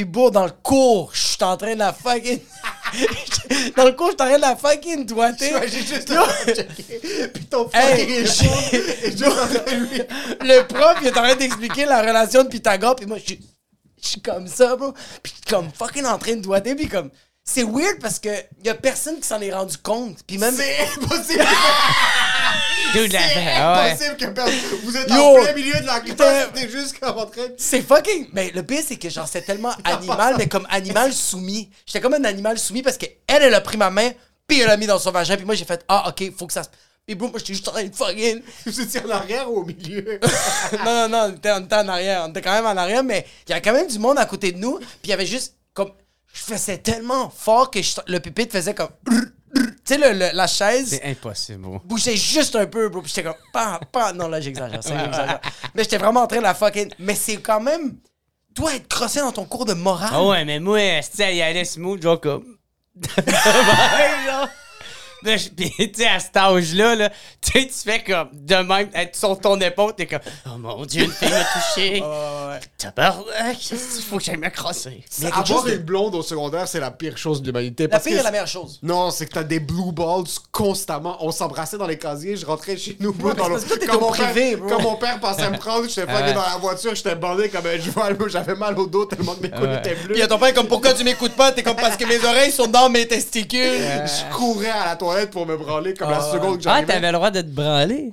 [0.06, 2.40] Puis, dans le cours, je suis en train de la fucking.
[3.76, 5.52] dans le cours, je suis en train de la fucking doigter.
[5.66, 6.12] J'ai juste.
[7.34, 9.20] Puis ton Hey, fucking j'ai- est
[10.42, 13.40] le prof, il est en train d'expliquer la relation de Pythagore, puis moi, je suis-
[14.02, 14.94] je suis comme ça, bro.
[15.22, 17.10] Puis comme fucking en train de doigter, puis comme.
[17.50, 18.28] C'est weird parce que
[18.62, 20.18] y a personne qui s'en est rendu compte.
[20.26, 20.54] Puis même.
[20.54, 21.44] C'est impossible!
[22.94, 24.54] Dude, la- C'est ah impossible que personne.
[24.84, 25.16] Vous êtes Yo.
[25.16, 27.54] en plein milieu de la classe, t'es juste comme en train de.
[27.58, 28.28] C'est fucking.
[28.32, 31.70] Mais le pire, c'est que genre, c'était tellement animal, mais comme animal soumis.
[31.86, 34.10] J'étais comme un animal soumis parce qu'elle, elle a pris ma main,
[34.46, 36.52] puis elle l'a mis dans son vagin, puis moi, j'ai fait Ah, ok, faut que
[36.52, 36.68] ça se.
[37.06, 38.42] Puis bro, moi, j'étais juste en train de fucking.
[38.66, 40.20] Vous étiez en arrière ou au milieu?
[40.84, 42.24] non, non, non, on était, on était en arrière.
[42.26, 44.26] On était quand même en arrière, mais il y avait quand même du monde à
[44.26, 45.90] côté de nous, puis il y avait juste comme.
[46.34, 48.90] Je faisais tellement fort que je- le pupitre faisait comme.
[49.54, 51.80] Tu sais, la chaise C'est impossible, bro.
[51.84, 53.00] bougeait juste un peu, bro.
[53.02, 54.12] Puis j'étais comme, pas, pas.
[54.12, 54.80] Non, là, j'exagère.
[55.74, 56.90] Mais j'étais vraiment en train de la fucking.
[56.98, 57.96] Mais c'est quand même.
[58.54, 60.10] Toi, être crossé dans ton cours de morale.
[60.12, 62.56] Ah ouais, mais moi, il allait smooth, genre comme.
[65.24, 68.88] Je- Pis, tu sais, à cet âge-là, là, tu sais, tu fais comme de même,
[68.94, 72.02] être sur ton épaule, t'es comme, oh mon dieu, une fille m'a touché.
[72.78, 75.02] Tabarnak, qu'est-ce qu'il faut que j'aille me crosser.
[75.20, 77.84] Mais il Avoir chose de- une blonde au secondaire, c'est la pire chose de l'humanité.
[77.84, 78.78] La parce pire que est la meilleure chose.
[78.82, 81.16] Non, c'est que t'as des blue balls constamment.
[81.20, 83.32] On s'embrassait dans les casiers, je rentrais chez nous, bro.
[83.32, 84.58] Dans le- quand mon père-.
[84.68, 86.32] Quand mon père passait à me prendre, j'étais fucké Ouais.
[86.32, 88.28] dans la voiture, j'étais bandé comme un.
[88.28, 89.78] J'avais mal au dos tellement que mes coudes Ouais.
[89.78, 90.08] étaient bleus.
[90.08, 91.52] Puis il y a ton père comme pourquoi tu m'écoutes pas?
[91.52, 93.58] T'es comme parce que mes oreilles sont dans mes testicules.
[93.58, 94.96] Je courais à la
[95.30, 96.92] pour me branler comme la Ah, seconde que Ah, j'arrivais.
[96.92, 98.12] t'avais le droit de te branler?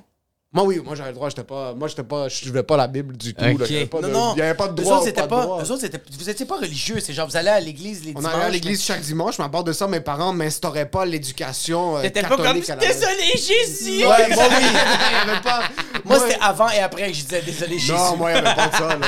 [0.52, 1.74] Moi, oui, moi j'avais le droit, j'étais pas.
[1.74, 2.28] Moi, j'étais pas.
[2.28, 3.44] Je suivais pas la Bible du tout.
[3.44, 3.50] là.
[3.52, 3.66] Ok.
[3.68, 4.32] Il y avait pas de, Non, non.
[4.36, 4.94] il y avait pas de Eux droit.
[4.94, 5.42] autres, ou c'était pas de pas.
[5.42, 5.62] droit.
[5.62, 6.00] Eux autres, c'était.
[6.18, 6.98] Vous étiez pas religieux.
[7.00, 8.34] C'est genre, vous allez à l'église les On dimanches.
[8.34, 11.98] allait à l'église chaque dimanche, mais à part de ça, mes parents m'instauraient pas l'éducation
[11.98, 13.00] euh, T'étais pas comme, catholique à la maison.
[13.00, 14.06] désolé, Jésus!
[14.06, 14.64] Ouais, moi, oui.
[14.64, 15.62] Il y avait pas.
[16.04, 17.92] Moi, c'était avant et après que je disais désolé, Jésus.
[17.92, 18.96] Non, moi, il n'y avait pas de ça, là.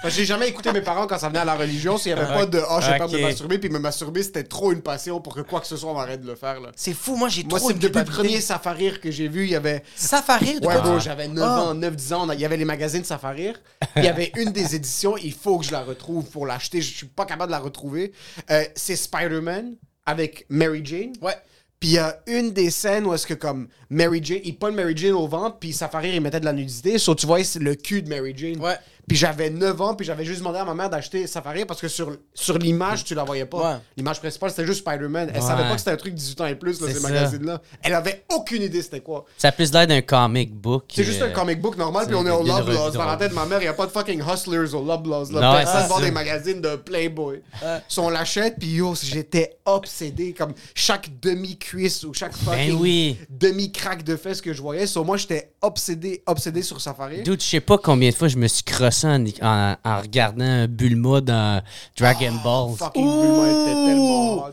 [0.00, 2.20] Parce que J'ai jamais écouté mes parents quand ça venait à la religion, s'il n'y
[2.20, 4.80] avait pas de «Ah, j'ai peur de me masturber», puis me masturber, c'était trop une
[4.80, 6.70] passion pour que quoi que ce soit, on arrête de le faire, là.
[6.76, 9.44] C'est fou, moi, j'ai Moi, trop c'est de depuis le premier Safarir que j'ai vu,
[9.44, 9.82] il y avait...
[9.96, 10.82] Safarir de Ouais, quoi?
[10.82, 11.60] bro, tu- j'avais 9 Ah.
[11.62, 13.60] ans, 9-10 ans, il y avait les magazines Safarir.
[13.96, 16.94] Il y avait une des éditions, il faut que je la retrouve pour l'acheter, je
[16.96, 18.12] suis pas capable de la retrouver.
[18.50, 19.74] Euh, c'est Spider-Man
[20.06, 21.12] avec Mary Jane.
[21.22, 21.34] Ouais.
[21.80, 24.74] Puis il y a une des scènes où est-ce que comme Mary Jane, il pogne
[24.74, 26.98] Mary Jane au ventre, puis Safarir, il mettait de la nudité.
[26.98, 28.58] So, tu vois, c'est le cul de Mary Jane.
[28.60, 28.74] Ouais.
[29.08, 31.88] Puis j'avais 9 ans, puis j'avais juste demandé à ma mère d'acheter Safarir parce que
[31.88, 33.72] sur, sur l'image, tu la voyais pas.
[33.74, 33.78] Ouais.
[33.96, 35.30] L'image principale, c'était juste Spider-Man.
[35.34, 35.46] Elle Ouais.
[35.46, 37.08] savait pas que c'était un truc 18 ans et plus, là, ces ça.
[37.08, 37.60] magazines-là.
[37.82, 39.24] Elle avait aucune idée c'était quoi.
[39.36, 40.84] Ça a plus l'air d'un comic book.
[40.94, 42.90] C'est juste un euh, comic book normal, puis on est au une Love revue Laws.
[42.90, 45.06] Dans la tête de ma mère, il n'y a pas de fucking hustlers au Love
[45.08, 45.32] Laws.
[45.32, 45.40] Là.
[45.40, 46.04] Non, ouais, c'est vend ça.
[46.04, 47.40] des magazines de Playboy.
[47.88, 50.34] So, on l'achète, puis yo, j'étais obsédé.
[50.36, 53.16] Comme chaque demi-cuisse ou chaque fucking Ben oui.
[53.30, 54.86] demi-craque de fesses que je voyais.
[54.86, 57.22] So, moi, j'étais obsédé, obsédé sur Safari.
[57.22, 60.66] Dude, je sais pas combien de fois je me suis crossé en, en- en regardant
[60.68, 61.62] Bulma dans
[61.98, 62.76] Dragon Ball.
[62.76, 64.52] Fucking Bulma était tellement hot.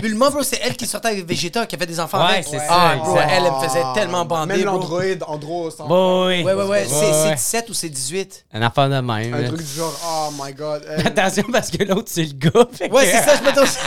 [0.00, 2.46] Bulma, bro, c'est elle qui sortait avec Vegeta, qui avait des enfants Ouais, avec.
[2.50, 3.28] c'est Ah, ça, bro, exact.
[3.32, 4.72] elle, elle me faisait tellement bander, Même bro.
[4.74, 6.42] l'android, Andro, sans- Bon, oui.
[6.42, 6.86] Ouais, ouais, ouais.
[6.88, 7.34] C'est c'est ouais.
[7.34, 8.44] 17 ou c'est 18?
[8.52, 9.34] Un enfant de même.
[9.34, 9.48] Un là.
[9.48, 10.84] truc du genre, oh my god.
[10.88, 11.06] hey.
[11.06, 12.66] Attention parce que l'autre, c'est le gars.
[12.72, 13.78] fait Ouais, c'est ça, je m'étais aussi.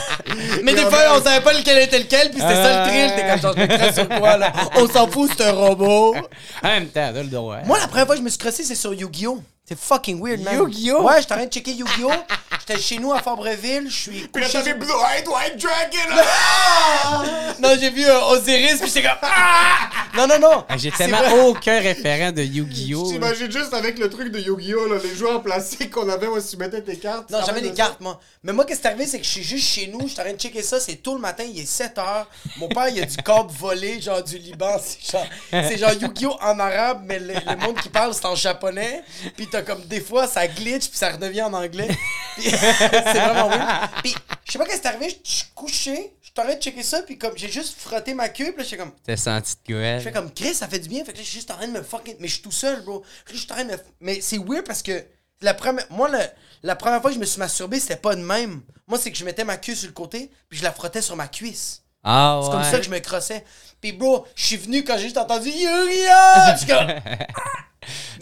[0.64, 3.12] Mais des fois, on savait pas lequel était lequel, puis c'était ça le thrill.
[3.16, 4.54] T'es comme genre, je me crosse sur quoi, là?
[4.78, 6.16] On s'en fout, c'est un robot.
[6.64, 7.58] En même temps, t'as le droit.
[7.66, 9.42] Moi, la première fois que je me suis crossé, c'est sur Yu-Gi-Oh!
[9.74, 10.56] C'est fucking weird, man.
[10.56, 11.02] Yu-Gi-Oh!
[11.04, 12.12] Ouais, j'étais en train de checker Yu-Gi-Oh!
[12.66, 14.28] J'étais chez nous à Fabreville, je suis.
[14.32, 16.22] Puis là, t'avais sur- Blue White White Dragon.
[17.60, 19.18] Non, j'ai vu euh, Osiris, puis j'étais comme.
[19.22, 19.90] Ah!
[20.16, 20.66] Non, non, non!
[20.70, 21.42] Ah, J'ai tellement vrai.
[21.42, 23.04] aucun référent de Yu-Gi-Oh!
[23.06, 23.12] là.
[23.14, 24.88] T'imagines juste avec le truc de Yu-Gi-Oh!
[24.88, 27.30] là, les joueurs plastiques qu'on avait où tu mettais tes cartes.
[27.32, 28.20] Non, ça jamais va les de cartes, moi.
[28.44, 30.20] Mais moi, qu'est-ce qui est arrivé, c'est que je suis juste chez nous, je suis
[30.20, 32.28] en train de checker ça, c'est tôt le matin, il est 7 heures.
[32.58, 34.78] Mon père, il a du câble volé, genre du Liban.
[34.80, 36.38] C'est genre, c'est genre Yu-Gi-Oh!
[36.42, 39.04] en arabe, mais le, le monde qui parle, c'est en japonais.
[39.36, 41.90] Puis t'as comme des fois, ça glitch, puis ça redevient en anglais.
[42.40, 43.90] C'est vraiment weird.
[44.04, 46.56] Puis je sais pas qu'est-ce qui est arrivé, je suis couché, je suis en train
[46.56, 48.92] de checker ça, puis comme j'ai juste frotté ma queue, puis là, j'étais comme.
[49.06, 50.22] T'as senti de Je fais quoi?
[50.22, 51.04] comme Chris, ça fait du bien.
[51.06, 52.16] Fait que là, je suis juste en train de me fucking.
[52.20, 53.04] Mais je suis tout seul, bro.
[53.32, 53.78] Je suis en train de me.
[54.02, 55.04] Mais c'est weird parce que
[55.42, 55.86] la première.
[55.92, 56.18] Moi, le-
[56.64, 58.62] la première fois que je me suis masturbé, c'était pas de même.
[58.88, 61.16] Moi, c'est que je mettais ma queue sur le côté, puis je la frottais sur
[61.16, 61.82] ma cuisse.
[62.04, 62.46] Ah ouais.
[62.46, 63.44] C'est comme ça que je me crossais.
[63.80, 66.54] Puis, bro, je suis venu quand j'ai juste entendu Yuria!
[66.54, 66.88] Je suis comme.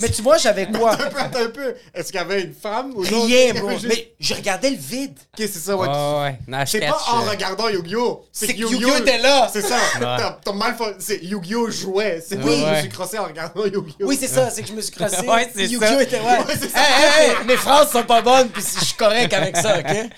[0.01, 0.93] Mais tu vois, j'avais quoi?
[1.01, 1.75] Un peu, attends un peu.
[1.93, 3.23] Est-ce qu'il y avait une femme ou non?
[3.23, 3.69] Rien, bro.
[3.71, 5.17] juste- Mais je regardais le vide.
[5.37, 5.87] Ok, c'est ça, ouais.
[5.89, 6.39] Ah ouais.
[6.47, 8.25] Non, je C'est pas en euh, regardant Yu-Gi-Oh!
[8.31, 9.49] C'est que Yu-Gi-Oh était là.
[9.51, 9.77] C'est ça.
[9.99, 10.95] T'as- T'as mal fait.
[10.99, 11.69] C'est Yu-Gi-Oh!
[11.69, 12.23] jouait.
[12.25, 12.43] C'est Oui.
[12.47, 12.63] oui.
[12.65, 14.05] je me suis crossé en regardant Yu-Gi-Oh!
[14.07, 15.17] Oui, c'est ça, c'est que je me suis crossé.
[15.27, 16.03] Ouais, c'est Yu-Gi-Oh ça.
[16.03, 16.37] était ouais.
[16.47, 16.79] Ça.
[16.79, 20.09] Hey, hey, hey, mes phrases sont pas bonnes, puis je suis correct avec ça, ok?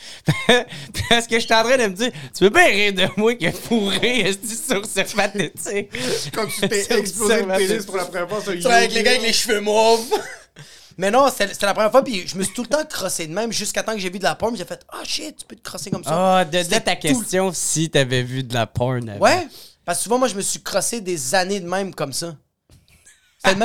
[1.10, 3.36] Parce que je suis en train de me dire, tu peux bien rire de moi
[3.36, 6.32] qui a fourré est-ce, sur ce mathétique.
[6.34, 9.00] Comme tu t'es explosé le pénis pour la première fois sur Tu vois, avec les
[9.00, 9.04] Yu-Gi-Oh!
[9.06, 10.06] gars avec les cheveux mauves.
[10.98, 13.34] Mais non, c'était la première fois, puis je me suis tout le temps crossé de
[13.34, 15.56] même jusqu'à temps que j'ai vu de la porn, j'ai fait «Ah shit, tu peux
[15.56, 16.38] te crosser comme ça.
[16.40, 19.20] Ah, de, de ta le- question, si t'avais vu de la porn avant.
[19.20, 19.48] Ouais,
[19.86, 22.36] parce que souvent, moi, je me suis crossé des années de même comme ça.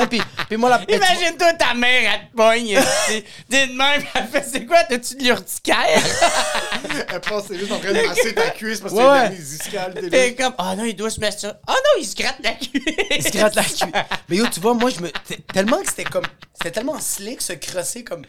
[0.09, 0.83] Puis, puis moi, la...
[0.93, 2.77] Imagine-toi ta mère, elle te pogne.
[3.49, 5.77] dis de même, elle fait c'est quoi, t'as-tu de l'urticaire?
[7.11, 10.35] Elle pense c'est juste en train de masser ta cuisse parce que Ouais, c'est t'es
[10.35, 11.59] comme, ah non, il doit se mettre ça.
[11.65, 12.83] Ah non, il se gratte la cuisse.
[13.11, 13.83] Il se gratte la cuisse.
[14.27, 15.09] Mais yo, tu vois, moi, je me.
[15.53, 16.25] Tellement que c'était comme.
[16.53, 18.23] C'était tellement slick, se crosser comme.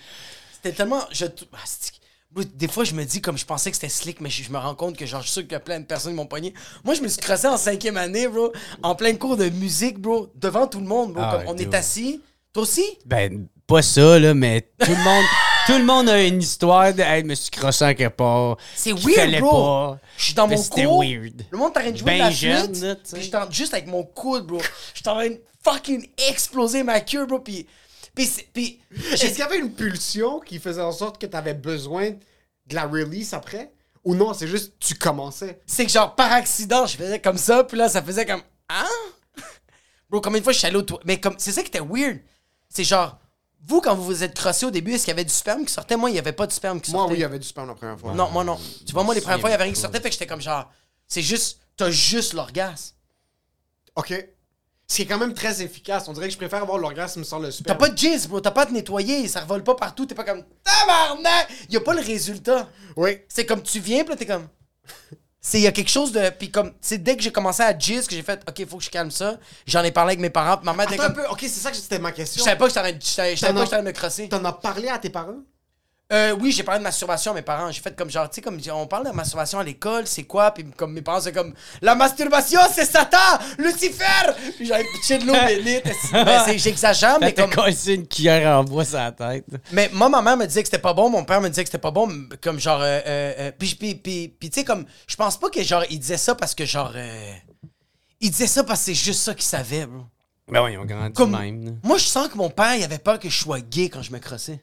[0.53, 1.03] C'était tellement.
[1.11, 1.27] Je...
[1.27, 1.59] ah,
[2.55, 4.59] Des fois, je me dis, comme je pensais que c'était slick, mais je, je me
[4.59, 6.27] rends compte que, genre, je suis sûr qu'il y a plein de personnes qui m'ont
[6.27, 6.55] pogné.
[6.85, 8.53] Moi, je me suis crossé en cinquième année, bro,
[8.85, 11.23] en plein cours de musique, bro, devant tout le monde, bro.
[11.25, 12.21] Ah, comme on est assis.
[12.53, 12.85] Toi aussi?
[13.05, 15.25] Ben, pas ça, là, mais tout le monde,
[15.67, 18.57] tout le monde a une histoire de, hey, je me suis crossé en quelque part.
[18.77, 19.97] C'est weird, bro.
[20.17, 21.03] Je suis dans mon c'était cours.
[21.03, 21.45] weird.
[21.51, 22.83] Le monde t'arrête de jouer Ben de la jeune, flûte.
[22.83, 22.95] là.
[23.13, 24.61] Puis je juste avec mon coude, bro.
[24.95, 27.41] Je t'en train de fucking exploser ma queue, bro.
[27.41, 27.67] Puis.
[28.25, 28.27] Puis.
[28.27, 28.81] c'est- Puis.
[29.13, 32.85] Est-ce qu'il y avait une pulsion qui faisait en sorte que t'avais besoin de la
[32.87, 33.73] release après?
[34.05, 35.61] Ou non, c'est juste tu commençais?
[35.67, 38.87] C'est que genre par accident, je faisais comme ça, puis là ça faisait comme hein?
[40.09, 41.81] Bro, combien de fois je suis allé au toit Mais comme c'est ça qui était
[41.81, 42.19] weird.
[42.69, 43.19] C'est genre
[43.63, 45.73] vous quand vous vous êtes crossé au début, est-ce qu'il y avait du sperme qui
[45.73, 45.97] sortait?
[45.97, 47.13] Moi, il y avait pas de sperme qui Moi, sortait.
[47.13, 48.15] oui, il y avait du sperme la première fois.
[48.15, 48.59] Non, moi non.
[48.87, 50.27] Tu vois moi les premières fois, il y avait rien qui sortait, fait que j'étais
[50.27, 50.71] comme genre
[51.07, 52.95] c'est juste t'as juste l'orgasme.
[53.97, 54.15] OK.
[54.91, 56.09] Ce qui est quand même très efficace.
[56.09, 57.79] On dirait que je préfère avoir l'orgasme sans le T'as sperme.
[57.79, 60.25] pas de jizz, bro, t'as pas à te nettoyer, ça revole pas partout, t'es pas
[60.25, 62.69] comme tabarnak, y a pas le résultat.
[62.97, 63.19] Oui.
[63.29, 64.49] C'est comme tu viens, puis là, t'es comme.
[65.41, 66.29] C'est, y a quelque chose de.
[66.31, 68.83] Puis comme, c'est dès que j'ai commencé à jizz que j'ai fait, OK, faut que
[68.85, 69.39] je calme ça.
[69.65, 71.25] J'en ai parlé avec mes parents, puis ma mère un peu.
[71.29, 72.43] OK, c'est ça que c'était ma Je question.
[72.43, 74.29] savais pas que j'étais je savais, je pas que me crosser.
[74.29, 75.39] T'en as parlé à tes parents?
[76.13, 77.71] Euh, oui, j'ai parlé de masturbation à mes parents.
[77.71, 80.51] J'ai fait comme genre, tu sais, comme on parle de masturbation à l'école, c'est quoi?
[80.51, 83.17] Puis comme mes parents, c'est comme, la masturbation, c'est Satan!
[83.59, 84.05] Lucifer!
[84.57, 85.85] Puis j'avais pitché de l'eau bénite.
[86.13, 87.65] Ben, c'est- J'exagère, mais T'as comme.
[87.65, 89.45] cassé une cuillère en bois sur la tête.
[89.71, 91.69] Mais moi, ma mère me disait que c'était pas bon, mon père me disait que
[91.69, 92.09] c'était pas bon,
[92.43, 92.81] comme genre.
[92.81, 94.85] Euh, euh, euh, puis, puis, puis, puis, tu sais, comme.
[95.07, 96.93] Je pense pas que genre, il disait ça parce que genre.
[96.97, 97.33] euh,
[98.21, 100.03] il disait ça parce que c'est juste ça qu'il savait, bro.
[100.51, 101.65] Ben oui, ils ont grandi Comme- même.
[101.65, 101.71] là.
[101.85, 104.11] Moi, je sens que mon père, il avait peur que je sois gay quand je
[104.13, 104.61] me crossais.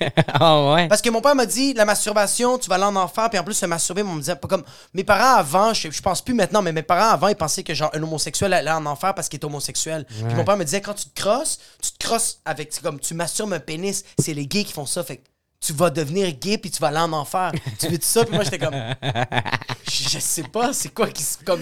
[0.28, 0.88] Ah ouais?
[0.88, 3.44] Parce que mon père m'a dit, la masturbation, tu vas aller en enfer, puis en
[3.44, 4.62] plus, se masturber, on me disait pas comme.
[4.92, 7.72] Mes parents avant, je, je pense plus maintenant, mais mes parents avant, ils pensaient que
[7.72, 10.04] genre un homosexuel allait en enfer parce qu'il est homosexuel.
[10.04, 12.72] Puis mon père me disait, quand tu te crosses, tu te crosses avec.
[12.72, 15.22] c'est comme tu masturbes un pénis, c'est les gays qui font ça, fait
[15.60, 17.52] tu vas devenir gay puis tu vas aller en enfer.
[17.78, 18.24] tu veux ça?
[18.24, 18.74] Puis moi, j'étais comme.
[19.90, 21.22] Je, je sais pas, c'est quoi qui.
[21.22, 21.60] se- Comme,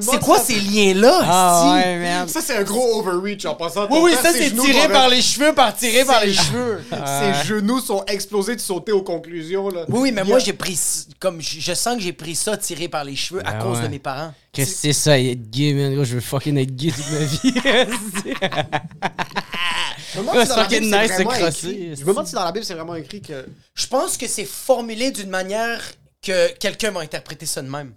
[0.00, 1.20] c'est quoi ça- ces liens-là?
[1.22, 1.88] Ah esti?
[1.88, 2.28] ouais, merde.
[2.28, 3.86] Ça, c'est un gros overreach en passant.
[3.90, 6.82] Oui, oui, ça, c'est tiré par les cheveux, par tiré par les cheveux.
[6.90, 9.68] Ses genoux sont explosés de sauter aux conclusions.
[9.68, 9.84] Là.
[9.88, 10.78] Oui, oui, mais moi, j'ai pris.
[11.20, 13.78] Comme, je, je sens que j'ai pris ça tiré par les cheveux à Ben cause
[13.78, 13.84] ouais.
[13.84, 14.32] de mes parents.
[14.56, 15.94] Qu'est-ce que c'est ça, être gay, man?
[15.94, 17.52] Gros, Je veux fucking être gay toute ma vie.
[20.14, 21.94] Je me demande si dans la Bible, c'est vraiment écrit- esti.
[21.96, 23.46] Je me demande si dans la Bible, c'est vraiment écrit que.
[23.74, 25.82] Je pense que c'est formulé d'une manière
[26.22, 27.92] que quelqu'un m'a interprété ça de même.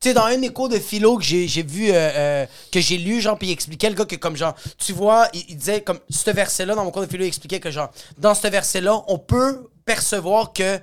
[0.00, 2.98] Tu sais, dans un cours de philo que j'ai j'ai vu, euh, euh, que j'ai
[2.98, 5.80] lu, genre, puis il expliquait le gars que, comme genre, tu vois, il, il disait,
[5.82, 9.00] comme, ce verset-là, dans mon cours de philo, il expliquait que, genre, dans ce verset-là,
[9.06, 10.80] on peut percevoir que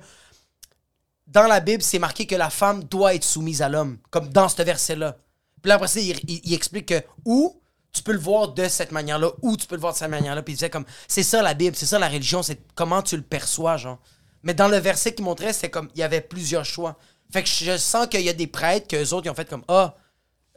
[1.30, 4.48] dans la Bible, c'est marqué que la femme doit être soumise à l'homme, comme dans
[4.48, 5.16] ce verset-là.
[5.62, 7.60] Puis là, après ça, il, explique que où
[7.92, 10.42] tu peux le voir de cette manière-là, où tu peux le voir de cette manière-là.
[10.42, 13.16] Puis il disait comme, c'est ça la Bible, c'est ça la religion, c'est comment tu
[13.16, 13.98] le perçois, genre.
[14.42, 16.98] Mais dans le verset qu'il montrait, c'est comme, il y avait plusieurs choix.
[17.32, 19.64] Fait que je sens qu'il y a des prêtres, qu'eux autres, ils ont fait comme,
[19.68, 19.94] ah,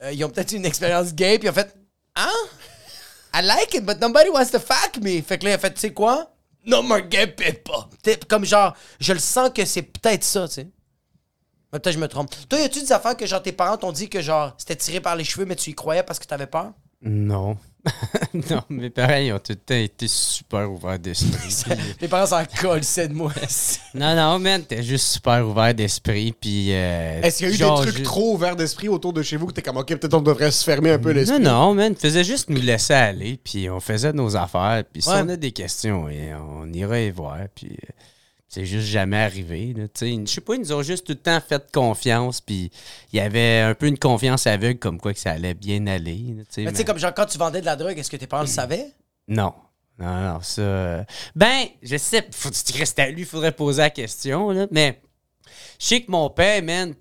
[0.02, 1.76] euh, ils ont peut-être eu une expérience gay, puis ils ont fait,
[2.16, 2.32] hein?
[3.36, 5.22] I like it, but nobody wants to fuck me.
[5.22, 6.33] Fait que là, il a fait, tu sais quoi?
[6.66, 7.88] No more gay people.
[8.02, 10.68] T'sais, Comme genre, je le sens que c'est peut-être ça, tu sais.
[11.72, 12.32] Mais peut-être je me trompe.
[12.48, 15.02] Toi, y a-tu des affaires que genre tes parents t'ont dit que genre c'était tiré
[15.02, 16.72] par les cheveux, mais tu y croyais parce que t'avais peur?
[17.04, 17.58] Non.
[18.50, 21.76] non, mes parents, ils ont tout le temps été super ouverts d'esprit.
[22.02, 23.34] Mes parents s'en collent, de moi.
[23.94, 26.70] non, non, man, t'es juste super ouvert d'esprit, puis...
[26.72, 29.36] euh, Est-ce qu'il y a eu genre, des trucs trop ouverts d'esprit autour de chez
[29.36, 31.42] vous que t'es comme, ok, peut-être on devrait se fermer un peu l'esprit?
[31.42, 35.10] Non, non, man, faisait juste nous laisser aller, puis on faisait nos affaires, puis si
[35.10, 35.20] Ouais.
[35.22, 37.92] on a des questions, et on ira y voir, puis euh,
[38.54, 39.74] c'est juste jamais arrivé.
[39.76, 40.22] là, tu sais.
[40.26, 42.72] Je sais pas, ils nous ont juste tout le temps fait confiance, puis
[43.12, 46.18] il y avait un peu une confiance aveugle comme quoi que ça allait bien aller.
[46.18, 48.18] là, Mais tu sais, mais- comme genre quand tu vendais de la drogue, est-ce que
[48.18, 48.88] tes parents le savaient?
[49.28, 49.54] Non.
[50.00, 50.62] Non, non, ça.
[50.62, 51.04] euh,
[51.36, 54.66] Ben, je sais, faut tu restes à lui, il faudrait poser la question, là.
[54.72, 55.00] Mais
[55.80, 56.94] je sais que mon père, man,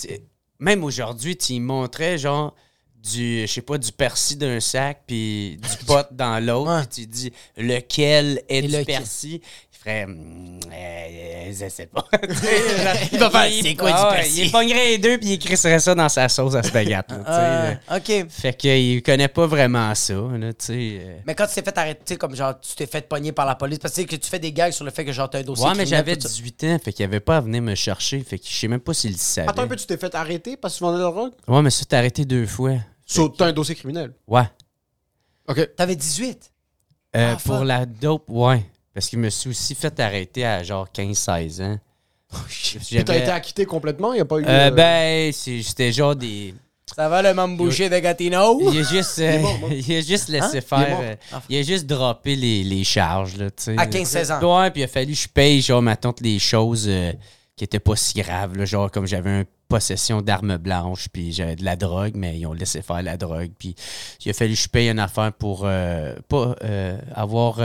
[0.58, 2.54] même aujourd'hui, tu lui montrais genre
[3.02, 7.06] du, je sais pas, du persil d'un sac, puis du pot dans l'autre, puis tu
[7.08, 8.84] dis lequel est Et du lequel?
[8.84, 9.40] persil?
[9.85, 12.07] Il ferait, Hmm, euh, je sais pas.
[13.12, 14.45] Il va faire, c'est quoi Ah persil?
[14.47, 17.11] Il pognerait les deux, puis il crisserait ça dans sa sauce à spaghette.
[17.11, 17.79] là.
[17.88, 18.27] Ah, ok.
[18.31, 21.16] Fait qu'il connaît pas vraiment ça, là, euh.
[21.27, 23.45] Mais quand tu t'es fait arrêter, tu sais, comme genre tu t'es fait pogner par
[23.45, 25.12] la police, parce que tu sais que tu fais des gags sur le fait que
[25.12, 25.66] genre t'as un dossier.
[25.66, 26.29] Ouais, mais j'avais tout ça.
[26.29, 28.21] 18 ans, fait qu'il avait pas à venir me chercher.
[28.21, 29.49] Fait que je sais même pas s'il le savait.
[29.49, 31.33] Attends un peu, tu t'es fait arrêter parce que tu vendais de la drogue?
[31.49, 32.75] Ouais, mais ça, t'as arrêté deux fois.
[33.05, 34.12] So, t'as un dossier criminel?
[34.29, 34.45] Ouais.
[35.49, 35.75] OK.
[35.77, 36.53] T'avais 18.
[37.14, 37.66] Euh, Ah, pour fuck.
[37.66, 38.64] la dope, ouais.
[38.94, 41.78] Parce que je me suis aussi fait arrêter à genre 15-16 ans.
[42.48, 44.12] Puis J'avais- t'as été acquitté complètement?
[44.14, 44.44] Il a pas eu...
[44.44, 46.55] Euh, euh, ben, c'était genre des.
[46.96, 48.61] Ça va le mambouché de Gatineau?
[48.72, 49.70] Il a juste, euh, est mort, moi.
[49.72, 50.50] il a juste laissé Hein?
[50.55, 50.98] Est faire.
[51.00, 51.14] euh,
[51.48, 53.78] il a juste droppé les, les charges, là, tu sais.
[53.78, 54.61] À 15-16 ans.
[54.62, 57.12] Ouais, puis il a fallu que je paye, genre, ma tante, les choses euh,
[57.57, 61.57] qui étaient pas si graves, là, genre, comme j'avais une possession d'armes blanches, puis j'avais
[61.57, 63.74] de la drogue, mais ils ont laissé faire la drogue, puis
[64.24, 67.57] il a fallu que je paye une affaire pour euh, pas euh, avoir.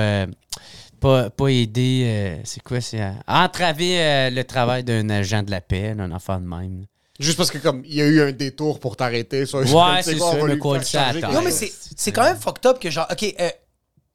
[1.00, 5.52] Pas, pas aider, euh, c'est quoi, c'est euh, entraver euh, le travail d'un agent de
[5.52, 6.86] la paix, là, un affaire de même.
[7.20, 9.46] Juste parce que comme il y a eu un détour pour t'arrêter.
[9.48, 9.66] ça, Ouais,
[10.04, 11.14] c'est c'est ça, faire ça.
[11.32, 13.50] Non, mais c'est c'est quand même fucked up que genre, OK, euh,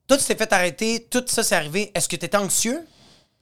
[0.06, 1.90] toi, tu t'es fait arrêter, tout ça s'est arrivé.
[1.94, 2.80] Est-ce que t'étais anxieux?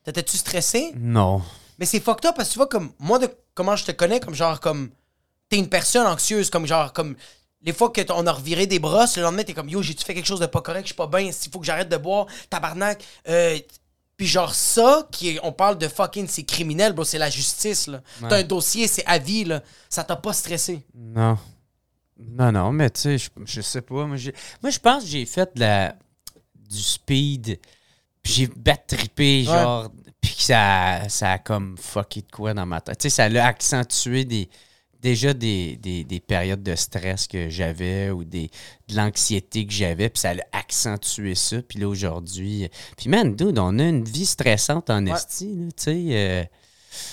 [0.03, 0.93] T'étais-tu stressé?
[0.97, 1.41] Non.
[1.77, 4.19] Mais c'est fucked up parce que tu vois, comme moi, de comment je te connais,
[4.19, 4.89] comme genre, comme
[5.49, 7.15] t'es une personne anxieuse, comme genre, comme
[7.63, 10.13] les fois que on a reviré des brosses, le lendemain, t'es comme yo, j'ai-tu fait
[10.13, 12.25] quelque chose de pas correct, je suis pas bien, il faut que j'arrête de boire,
[12.49, 13.03] tabarnak.
[13.29, 13.59] Euh,
[14.17, 17.87] puis genre ça, qui est- on parle de fucking, c'est criminel, bro, c'est la justice,
[17.87, 18.01] là.
[18.29, 19.61] T'as un dossier, c'est à vie, là.
[19.89, 20.85] Ça t'a pas stressé?
[20.95, 21.37] Non.
[22.19, 24.05] Non, non, mais tu sais, je, je sais pas.
[24.05, 25.95] Moi, je pense que j'ai fait de la,
[26.55, 27.59] du speed,
[28.21, 29.89] puis j'ai bat trippé, genre,
[30.21, 32.99] puis que ça, ça a comme fucké de quoi dans ma tête.
[32.99, 34.49] Tu sais, ça l'a accentué des,
[35.01, 38.49] déjà des, des, des périodes de stress que j'avais ou des,
[38.87, 41.57] de l'anxiété que j'avais, puis ça l'a accentué ça.
[41.67, 42.69] Puis là, aujourd'hui.
[42.97, 45.91] Puis man, dude, on a une vie stressante en esti, là, tu sais.
[46.11, 46.43] euh,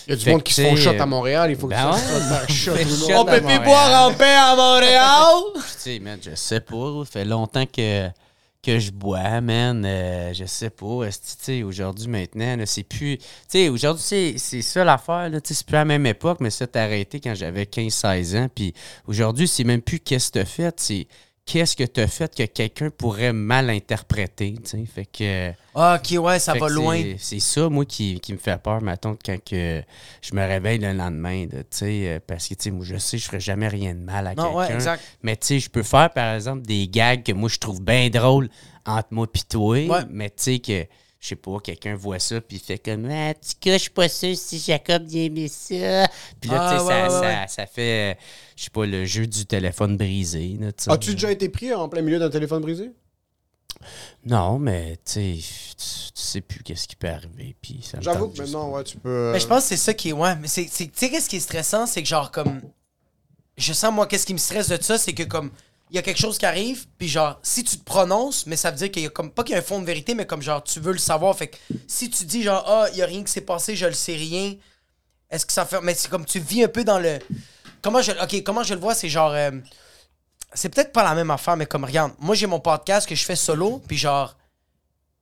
[0.07, 1.51] Il y a du Fait monde que, qui se font shot à Montréal.
[1.51, 2.85] Il faut que ben ça se ouais.
[3.09, 3.12] shot.
[3.16, 5.35] On peut plus boire en paix à Montréal!
[5.55, 7.03] Tu sais, man, je sais pas.
[7.05, 8.09] Ça fait longtemps que,
[8.62, 9.85] que je bois, man.
[9.85, 11.09] Euh, je sais pas.
[11.64, 13.18] Aujourd'hui, maintenant, c'est plus.
[13.18, 15.31] Tu sais, aujourd'hui, c'est, ça l'affaire.
[15.44, 18.49] C'est plus à la même époque, mais ça t'a arrêté quand j'avais 15-16 ans.
[18.55, 18.75] Puis
[19.07, 20.75] aujourd'hui, c'est même plus qu'est-ce que t'as fait.
[20.81, 21.07] C'est
[21.51, 24.55] qu'est-ce que t'as fait que quelqu'un pourrait mal interpréter.
[24.63, 24.85] Tu sais?
[24.85, 25.53] Fait que.
[25.75, 27.03] Ah, ok, ouais, ça va loin.
[27.19, 29.83] c'est- ça, moi, qui, qui me fait peur, mettons, quand que
[30.21, 33.17] je me réveille le lendemain, là, tu euh, parce que, tu sais, moi, je sais,
[33.17, 34.75] je ferai jamais rien de mal à ouais, quelqu'un.
[34.75, 35.03] exact.
[35.23, 38.11] Mais, tu sais, je peux faire, par exemple, des gags que moi, je trouve bien
[38.11, 38.49] drôles
[38.85, 40.05] entre moi et toi, Ouais.
[40.11, 40.85] mais, tu sais, que,
[41.20, 43.90] je sais pas, quelqu'un voit ça, puis il fait comme, ah, tu cas, je suis
[43.90, 46.07] pas sûr si Jacob il aimait ça.
[46.40, 47.46] Puis là, Ah, tu sais, ouais, ça, ouais, ça- ouais.
[47.48, 48.18] ça fait,
[48.57, 50.90] je sais pas, le jeu du téléphone brisé, là, tu sais.
[50.92, 52.92] As-tu déjà été pris en plein milieu d'un téléphone brisé?
[54.24, 55.38] Non, mais, tu sais,
[55.76, 58.96] tu sais plus qu'est-ce qui peut arriver, puis ça me J'avoue que maintenant, ouais, tu
[58.96, 59.09] peux.
[59.09, 60.12] euh, Mais je pense que c'est ça qui est.
[60.12, 60.66] Ouais, mais c'est.
[60.70, 61.87] c'est- Tu sais, qu'est-ce qui est stressant?
[61.87, 62.61] C'est que, genre, comme.
[63.57, 64.98] Je sens, moi, qu'est-ce qui me stresse de ça?
[64.98, 65.50] C'est que, comme.
[65.90, 68.70] Il y a quelque chose qui arrive, puis genre, si tu te prononces, mais ça
[68.70, 69.31] veut dire qu'il y a comme.
[69.31, 71.37] Pas qu'il y a un fond de vérité, mais comme, genre, tu veux le savoir.
[71.37, 73.87] Fait que si tu dis, genre, ah, il y a rien qui s'est passé, je
[73.87, 74.55] le sais rien,
[75.31, 75.81] est-ce que ça fait.
[75.81, 77.18] Mais c'est comme tu vis un peu dans le.
[77.83, 78.12] Comment je.
[78.12, 79.33] Ok, comment je le vois, c'est genre.
[79.33, 79.51] euh,
[80.53, 83.24] C'est peut-être pas la même affaire, mais comme, regarde, moi, j'ai mon podcast que je
[83.24, 84.37] fais solo, puis genre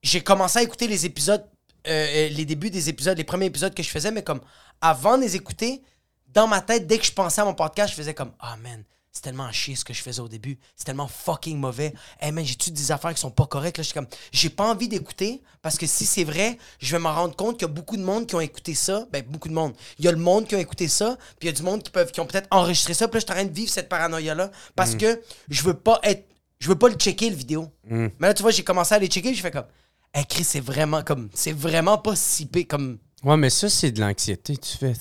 [0.03, 1.45] j'ai commencé à écouter les épisodes,
[1.89, 4.41] euh, euh, les débuts des épisodes, les premiers épisodes que je faisais, mais comme
[4.81, 5.83] avant de les écouter,
[6.29, 8.85] dans ma tête, dès que je pensais à mon podcast, je faisais comme Ah man,
[9.17, 10.59] c'est tellement chier ce que je faisais au début.
[10.77, 11.95] C'est tellement fucking mauvais.
[12.21, 13.79] Hey man, j'ai-tu des affaires qui sont pas correctes?
[13.79, 16.99] Là, je suis comme J'ai pas envie d'écouter parce que si c'est vrai, je vais
[16.99, 19.07] m'en rendre compte qu'il y a beaucoup de monde qui ont écouté ça.
[19.11, 19.75] Ben, beaucoup de monde.
[19.99, 21.83] Il y a le monde qui a écouté ça, puis il y a du monde
[21.83, 23.09] qui, peuvent, qui ont peut-être enregistré ça.
[23.09, 25.99] Puis là, je suis en train de vivre cette paranoïa-là parce que je veux pas
[26.03, 26.29] être.
[26.59, 27.73] Je veux pas le checker, le vidéo.
[27.89, 29.67] Mais là, tu vois, j'ai commencé à les checker, j'ai fait comme
[30.13, 31.31] Hey Chris, c'est vraiment comme.
[31.33, 32.99] C'est vraiment pas si pire comme.
[33.27, 34.93] Ouais, mais ça, c'est de l'anxiété, tu fais.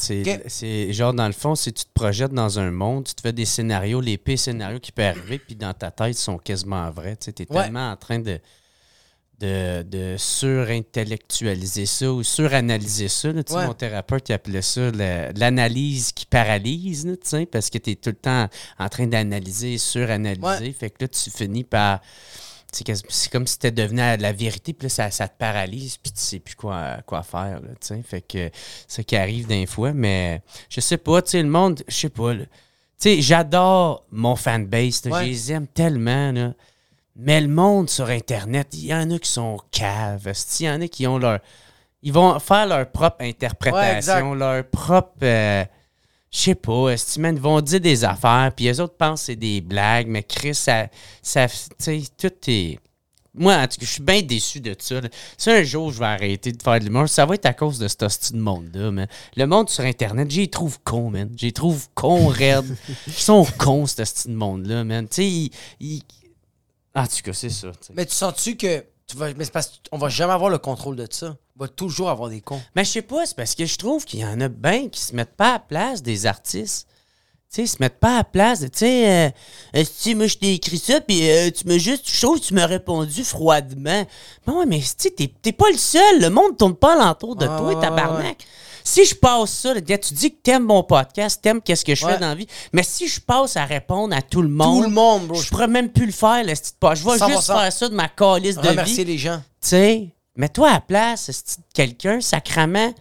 [0.47, 3.33] C'est, genre, dans le fond, si tu te projettes dans un monde, tu te fais
[3.33, 6.89] des scénarios, les pires scénarios qui peuvent arriver, puis dans ta tête, ils sont quasiment
[6.89, 7.15] vrais.
[7.17, 7.63] Tu es Ouais.
[7.63, 8.39] tellement en train de,
[9.39, 13.31] de, de surintellectualiser ça ou suranalyser ça.
[13.31, 13.41] là.
[13.51, 13.67] Ouais.
[13.67, 17.91] Mon thérapeute il appelait ça la- l'analyse qui paralyse, là, tu sais, parce que tu
[17.91, 18.47] es tout le temps
[18.79, 20.41] en train d'analyser, suranalyser.
[20.47, 20.71] Ouais.
[20.71, 21.99] Fait que là, tu finis par
[23.09, 26.11] c'est comme si tu devenu à la vérité, puis là, ça, ça te paralyse, puis
[26.11, 28.01] tu sais plus quoi, quoi faire, là, tu sais.
[28.03, 28.49] Fait que
[28.87, 32.09] ça qui arrive d'un fois, mais je sais pas, tu sais, le monde, je sais
[32.09, 32.33] pas.
[32.35, 32.45] Tu
[32.97, 35.19] sais, j'adore mon fanbase, Ouais.
[35.21, 36.53] je les aime tellement, là.
[37.17, 40.81] Mais le monde sur Internet, il y en a qui sont caves, il y en
[40.81, 41.39] a qui ont leur...
[42.03, 45.13] Ils vont faire leur propre interprétation, leur propre...
[45.23, 45.63] euh,
[46.35, 49.61] je sais pas, ils vont dire des affaires, puis les autres pensent que c'est des
[49.61, 50.87] blagues, mais Chris, ça...
[51.21, 52.77] ça tu sais, tout est...
[53.33, 54.99] Moi, en tout cas, je suis bien déçu de ça.
[55.37, 57.79] Si un jour je vais arrêter de faire de l'humour, ça va être à cause
[57.79, 59.07] de ce hostie de monde-là, man.
[59.35, 61.29] Le monde sur Internet, j'y trouve con, man.
[61.35, 62.77] J'y trouve con, raide.
[63.07, 65.07] Ils sont cons, ce hostie de monde-là, man.
[65.07, 66.01] Tu sais, ils,
[66.95, 67.71] En tout cas, c'est ça.
[67.93, 68.83] Mais tu sens-tu que.
[69.07, 71.35] Tu vas, mais c'est parce qu'on va jamais avoir le contrôle de ça.
[71.57, 72.61] On va toujours avoir des cons.
[72.75, 74.99] Mais je sais pas, c'est parce que je trouve qu'il y en a bien qui
[74.99, 76.87] se mettent pas à la place des artistes.
[77.53, 78.61] Tu sais, se mettent pas à la place.
[78.61, 79.31] de, Tu sais,
[79.75, 82.45] euh, si moi je t'ai écrit ça, puis euh, tu m'as juste, je trouve que
[82.45, 84.05] tu m'as répondu froidement.
[84.47, 86.21] Mais ouais, mais tu t'es t'es pas le seul.
[86.21, 88.43] Le monde tourne pas alentour de toi, ouais, tabarnak.
[88.87, 92.13] Si je passe ça, tu dis que t'aimes mon podcast, t'aimes qu'est-ce que je Ouais.
[92.13, 94.89] fais dans la vie, mais si je passe à répondre à tout le monde, Tout
[94.89, 95.41] le monde, bro.
[95.41, 96.93] je pourrais même plus le faire, le petit pas.
[96.93, 97.27] Je vais 100%.
[97.27, 99.13] juste faire ça de ma calice de Remercier vie.
[99.13, 99.37] les gens.
[99.59, 100.07] Tu sais,
[100.37, 101.31] mets-toi à la place,
[101.73, 102.93] quelqu'un, sacrament.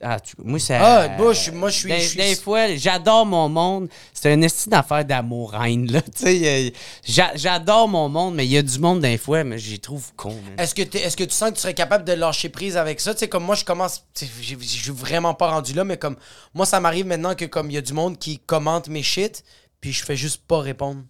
[0.00, 0.78] Ah, tu- moi, ça.
[0.80, 3.88] Ah, moi, je moi, je suis- Des, je suis- des fois, j'adore mon monde.
[4.14, 6.00] C'est un esti d'affaire d'amour-reine, là.
[6.16, 6.70] Tu sais, euh,
[7.04, 10.12] j'a- j'adore mon monde, mais il y a du monde, des fois, mais j'y trouve
[10.14, 10.36] con.
[10.56, 13.12] Est-ce que, est-ce que tu sens que tu serais capable de lâcher prise avec ça?
[13.12, 14.04] Tu sais, comme moi, je commence.
[14.40, 16.16] Je suis vraiment pas rendu là, mais comme
[16.54, 19.42] moi, ça m'arrive maintenant que comme il y a du monde qui commente mes shit,
[19.80, 21.02] puis je fais juste pas répondre.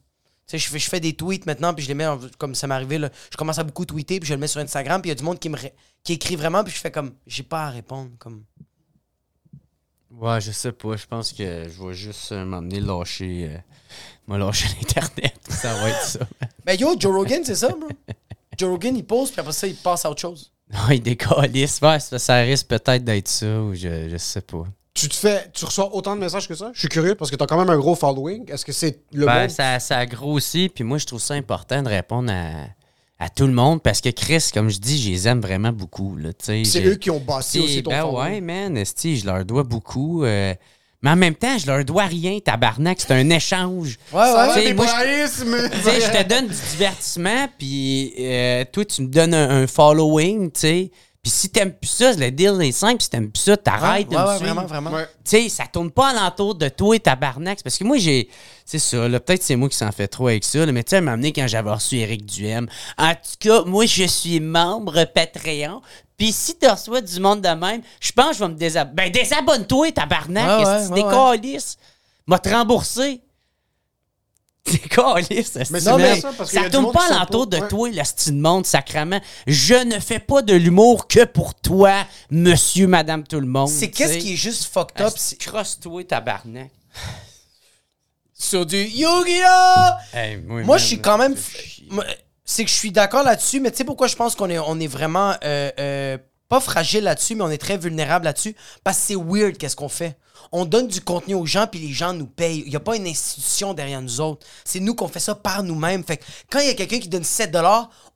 [0.47, 2.55] Tu sais, je fais, je fais des tweets maintenant, puis je les mets en- comme
[2.55, 2.97] ça m'est arrivé.
[2.97, 5.13] Là, je commence à beaucoup tweeter, puis je le mets sur Instagram, puis il y
[5.13, 5.59] a du monde qui me
[6.05, 8.11] qui écrit vraiment, puis je fais comme j'ai pas à répondre.
[8.19, 8.45] Comme
[10.11, 10.97] Ouais, je sais pas.
[10.97, 13.51] Je pense que je vais juste euh, m'emmener lâcher.
[13.53, 13.59] euh,
[14.27, 15.35] m'a lâché l'Internet.
[15.49, 16.21] Ça va être ça.
[16.65, 17.89] Ben yo, Joe Rogan, c'est ça, bro.
[18.59, 20.53] Joe Rogan, il pose, puis après ça, il passe à autre chose.
[20.73, 21.81] Non, il décalisse.
[21.81, 24.65] Ouais, ça, ça risque peut-être d'être ça, ou je, je sais pas.
[24.93, 26.71] Tu te fais, tu reçois autant de messages que ça?
[26.75, 28.51] Je suis curieux parce que t'as quand même un gros following.
[28.51, 29.51] Est-ce que c'est le Ben, monde?
[29.51, 32.67] ça, ça grossit, puis moi, je trouve ça important de répondre à,
[33.19, 36.17] à tout le monde parce que Chris, comme je dis, je les aime vraiment beaucoup.
[36.39, 38.31] C'est eux qui ont bâti C'est- aussi ton ben following.
[38.35, 40.25] ouais, man, esti, je leur dois beaucoup.
[40.25, 40.55] euh,
[41.03, 42.99] mais en même temps, je leur dois rien, tabarnak.
[43.01, 43.99] C'est un échange.
[44.13, 44.33] Ouais, ouais,
[44.75, 45.45] moi, je-
[45.85, 50.51] mais- je te donne du divertissement, puis euh, toi, tu me donnes un, un following,
[50.53, 50.91] tu sais.
[51.29, 53.03] Puis si t'aimes plus ça, le deal est simple.
[53.03, 54.91] Si t'aimes plus ça, t'arrêtes Ouais, de me ouais, vraiment, vraiment.
[54.93, 55.05] Ouais.
[55.23, 57.59] Tu sais, ça tourne pas alentour de toi et tabarnak.
[57.59, 58.31] C'est Parce que moi, j'ai.
[58.65, 59.21] C'est ça, là.
[59.21, 60.65] Peut-être c'est moi qui s'en fait trop avec ça.
[60.65, 62.67] là, mais tu sais, un moment donné, quand j'avais reçu Eric Duhem.
[62.97, 65.83] En tout cas, moi, je suis membre Patreon.
[66.17, 68.95] Puis si tu reçois du monde de même, je pense que je vais me désabonner.
[68.95, 70.63] Ben, désabonne-toi, tabarnak.
[70.63, 71.77] Tu ouais, décalisses?
[72.27, 73.21] M'a te rembourser.
[74.71, 75.57] Décalisse.
[75.57, 75.73] esti.
[75.73, 77.69] Mais c'est Non, mais ça, parce Ça tourne pas alentour de ouais.
[77.69, 79.21] toi, la style de monde, sacrament.
[79.47, 83.69] Je ne fais pas de l'humour que pour toi, monsieur, madame, tout le monde.
[83.69, 85.15] C'est qu'est-ce qui est juste fucked up?
[85.41, 86.71] Crosse-toi, tabarnak.
[88.33, 89.91] Sur du Yu-Gi-Oh!
[90.13, 91.35] Hey, moi, je suis quand même.
[92.45, 94.79] C'est que je suis d'accord là-dessus, mais tu sais pourquoi je pense qu'on est, on
[94.81, 95.35] est vraiment.
[95.45, 96.19] euh, euh,
[96.49, 98.57] pas fragile là-dessus, mais on est très vulnérable là-dessus.
[98.85, 100.19] Parce que c'est weird qu'est-ce qu'on fait.
[100.53, 102.63] On donne du contenu aux gens, puis les gens nous payent.
[102.65, 104.47] Il n'y a pas une institution derrière nous autres.
[104.65, 106.05] C'est nous qu'on fait ça par nous-mêmes.
[106.05, 107.57] Fait que quand il y a quelqu'un qui donne 7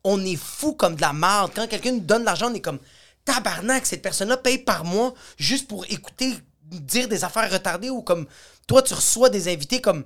[0.05, 1.53] on est fou comme de la merde.
[1.55, 2.79] Quand quelqu'un nous donne de l'argent, on est comme
[3.25, 8.27] tabarnak, cette personne-là paye par mois juste pour écouter dire des affaires retardées ou comme
[8.67, 10.05] toi, tu reçois des invités comme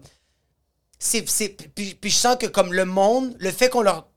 [0.99, 4.09] c'est, puis je sens que comme le monde, le fait qu'on leur...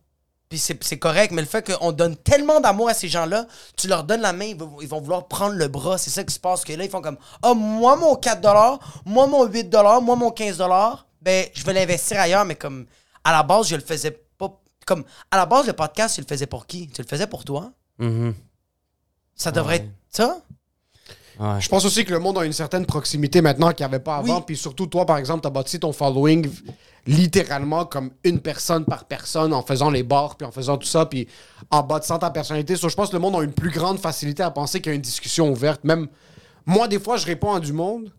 [0.50, 3.46] Puis c'est, correct, mais le fait qu'on donne tellement d'amour à ces gens-là,
[3.78, 6.00] tu leur donnes la main, ils vont, ils vont vouloir prendre le bras.
[6.00, 6.66] C'est ça qui se passe.
[6.66, 10.98] Que là, ils font comme, ah, moi, mon 4$, moi, mon 8$, moi, mon 15$,
[11.22, 12.88] ben, je vais l'investir ailleurs, mais comme,
[13.24, 14.60] à la base, je le faisais pas...
[14.88, 16.88] Comme, à la base, le podcast, tu le faisais pour qui?
[16.90, 17.72] Tu le faisais pour toi?
[18.00, 18.34] Mhm.
[19.36, 19.86] Ça devrait Ouais.
[19.86, 20.42] être ça?
[21.40, 21.62] Ouais.
[21.62, 24.18] Je pense aussi que le monde a une certaine proximité maintenant qu'il n'y avait pas
[24.18, 24.38] avant.
[24.38, 24.44] Oui.
[24.46, 26.50] Puis surtout, toi, par exemple, tu as bâti ton following
[27.08, 31.06] littéralement comme une personne par personne en faisant les bars, puis en faisant tout ça,
[31.06, 31.28] puis
[31.72, 32.76] en bâtissant ta personnalité.
[32.76, 34.94] So, je pense que le monde a une plus grande facilité à penser qu'il y
[34.94, 35.84] a une discussion ouverte.
[35.86, 36.08] Même
[36.66, 38.12] moi, des fois, je réponds à du monde,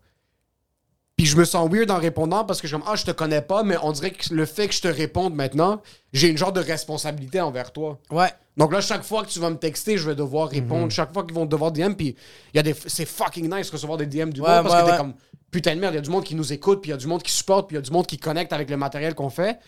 [1.21, 3.11] puis je me sens weird en répondant parce que je suis comme, ah, je te
[3.11, 5.79] connais pas, mais on dirait que le fait que je te réponde maintenant,
[6.13, 7.99] j'ai une genre de responsabilité envers toi.
[8.09, 8.29] Ouais.
[8.57, 10.85] Donc là, chaque fois que tu vas me texter, je vais devoir répondre.
[10.85, 10.89] Mhm.
[10.89, 12.15] Chaque fois qu'ils vont devoir DM, puis
[12.55, 14.81] il y a des, c'est fucking nice recevoir des DM du Ouais, monde parce ouais,
[14.81, 14.97] que t'es ouais.
[14.97, 15.13] comme
[15.51, 15.93] putain de merde.
[15.93, 17.31] Il y a du monde qui nous écoute, puis il y a du monde qui
[17.31, 19.59] supporte, puis il y a du monde qui connecte avec le matériel qu'on fait.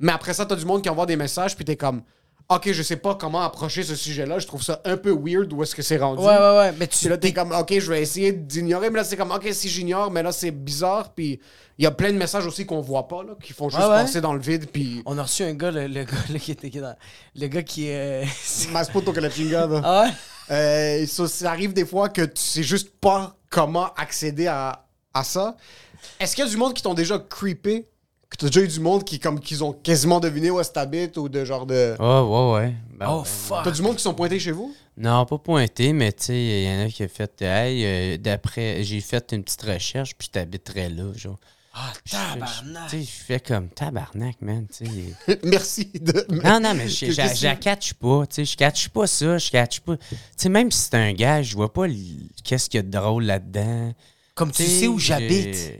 [0.00, 2.02] Mais après ça, t'as du monde qui envoie des messages, puis t'es comme
[2.50, 4.38] ok, je sais pas comment approcher ce sujet-là.
[4.38, 6.20] Je trouve ça un peu weird où est-ce que c'est rendu.
[6.22, 6.72] Ouais, ouais, ouais.
[6.78, 6.98] Mais tu.
[6.98, 8.90] Puis là, t'es comme, OK, je vais essayer d'ignorer.
[8.90, 11.12] Mais là, c'est comme, OK, si j'ignore, mais là, c'est bizarre.
[11.14, 11.40] Puis
[11.78, 13.88] il y a plein de messages aussi qu'on voit pas, là, qui font juste Ouais,
[13.88, 14.02] ouais.
[14.02, 14.66] passer dans le vide.
[14.70, 15.00] Puis.
[15.06, 16.96] On a reçu un gars, le, le gars là, qui était dans-
[17.36, 18.24] Le gars qui est.
[18.72, 19.80] Más puto que la chingada.
[19.84, 20.10] ah ouais?
[20.50, 24.84] Euh, ça, ça arrive des fois que tu sais juste pas comment accéder à,
[25.14, 25.56] à ça.
[26.18, 27.86] Est-ce qu'il y a du monde qui t'ont déjà creepé?
[28.40, 31.18] T'as déjà eu du monde qui comme qu'ils ont quasiment deviné où est-ce que t'habites
[31.18, 31.94] ou de genre de.
[32.00, 32.74] Oh, ouais, ouais.
[32.98, 33.64] Ben, Oh fuck.
[33.64, 34.74] T'as du monde qui sont pointés chez vous?
[34.96, 37.42] Non, pas pointé, mais tu sais, il y en a qui a fait.
[37.42, 41.38] Hey, euh, d'après, j'ai fait une petite recherche, puis t'habiterais là, genre.
[41.74, 42.88] Ah, tabarnak.
[42.88, 44.66] Tu sais, je fais comme tabarnak, man.
[45.44, 46.24] Merci de.
[46.30, 48.26] Non, non, mais je catch pas.
[48.26, 49.36] Tu sais, je catch pas ça.
[49.36, 49.98] Je catch pas.
[49.98, 51.84] Tu sais, même si c'est un gars, je vois pas
[52.42, 53.92] qu'est-ce qu'il y a de drôle là-dedans.
[54.34, 55.78] Comme tu Tu sais où j'habite.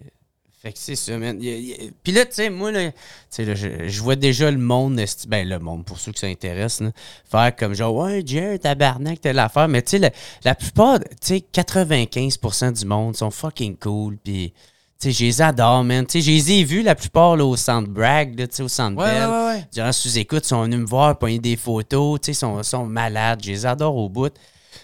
[0.63, 1.39] Fait que c'est ça, man.
[1.39, 2.99] Puis là, tu sais, moi, là, tu
[3.31, 6.93] sais, là, je, vois déjà le monde, ben le monde, pour ceux qui s'intéressent, là,
[7.31, 9.69] faire comme genre, ouais, Jerry, tabarnak, telle affaire.
[9.69, 10.11] Mais tu sais, la,
[10.45, 14.19] la plupart, tu sais, 95% du monde sont fucking cool.
[14.23, 14.53] Puis,
[15.01, 16.05] tu sais, je les adore, man.
[16.05, 18.63] Tu sais, je les ai vus la plupart là, au Centre Bragg, là, tu sais,
[18.63, 19.29] au Centre Ouais, ouais, Bell.
[19.31, 19.67] ouais, ouais.
[19.73, 22.85] Durant sous-écoute, ils sont venus me voir, pogner des photos, tu sais, ils sont, sont
[22.85, 23.41] malades.
[23.43, 24.35] Je les adore au bout.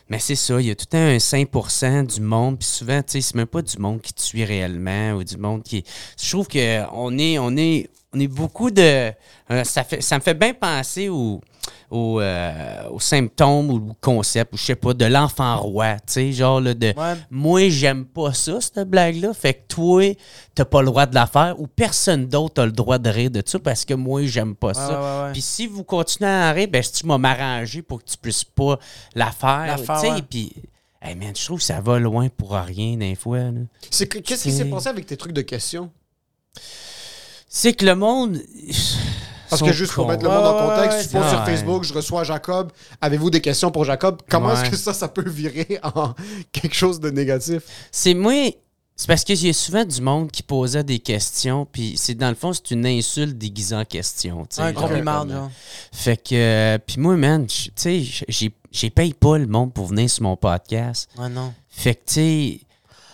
[0.09, 3.20] Mais c'est ça, il y a tout un 5% du monde, puis souvent, tu sais,
[3.20, 5.84] c'est même pas du monde qui suit réellement ou du monde qui.
[6.20, 9.12] Je trouve qu'on est, on est, on est beaucoup de.
[9.51, 11.41] euh, ça, fait, ça me fait bien penser au,
[11.91, 16.14] au, euh, aux symptômes ou au concept, ou je sais pas, de l'enfant roi, tu
[16.14, 16.87] sais, genre là, de.
[16.97, 17.14] Ouais.
[17.31, 19.35] Moi, j'aime pas ça, cette blague-là.
[19.35, 20.17] Fait que toi,
[20.55, 23.31] t'as pas le droit de la faire ou personne d'autre a le droit de rire
[23.31, 25.27] de ça parce que moi, j'aime pas ça.
[25.27, 25.33] ouais.
[25.33, 28.45] Puis si vous continuez à en rire, ben, tu m'as m'arranger pour que tu puisses
[28.45, 28.79] pas
[29.14, 29.67] la faire.
[29.67, 30.23] La faire, tu sais, ouais.
[30.23, 30.53] Puis,
[31.03, 33.41] hey man, je trouve que ça va loin pour rien des fois.
[33.91, 35.91] Qu'est-ce qui s'est passé avec tes trucs de questions?
[37.59, 38.39] C'est que le monde.
[39.49, 41.37] Parce que juste pour mettre le Ouais, monde en ouais, contexte, ouais, tu poses c'est
[41.37, 41.45] sur.
[41.47, 42.71] Facebook, je reçois Jacob.
[43.01, 44.21] Avez-vous des questions pour Jacob?
[44.29, 44.71] Comment est-ce Ouais.
[44.71, 46.13] que ça, ça peut virer en
[46.53, 47.63] quelque chose de négatif?
[47.91, 48.35] C'est moi.
[48.95, 52.35] C'est parce y a souvent du monde qui posait des questions, puis c'est dans le
[52.35, 54.47] fond, c'est une insulte déguisée en question.
[54.59, 55.51] Un compliment, genre.
[55.93, 59.87] Fait que, euh, puis moi, man, tu sais, j'ai- j'ai paye pas le monde pour
[59.87, 61.09] venir sur mon podcast.
[61.19, 61.55] Ouais, non.
[61.71, 62.61] Fait que, tu sais,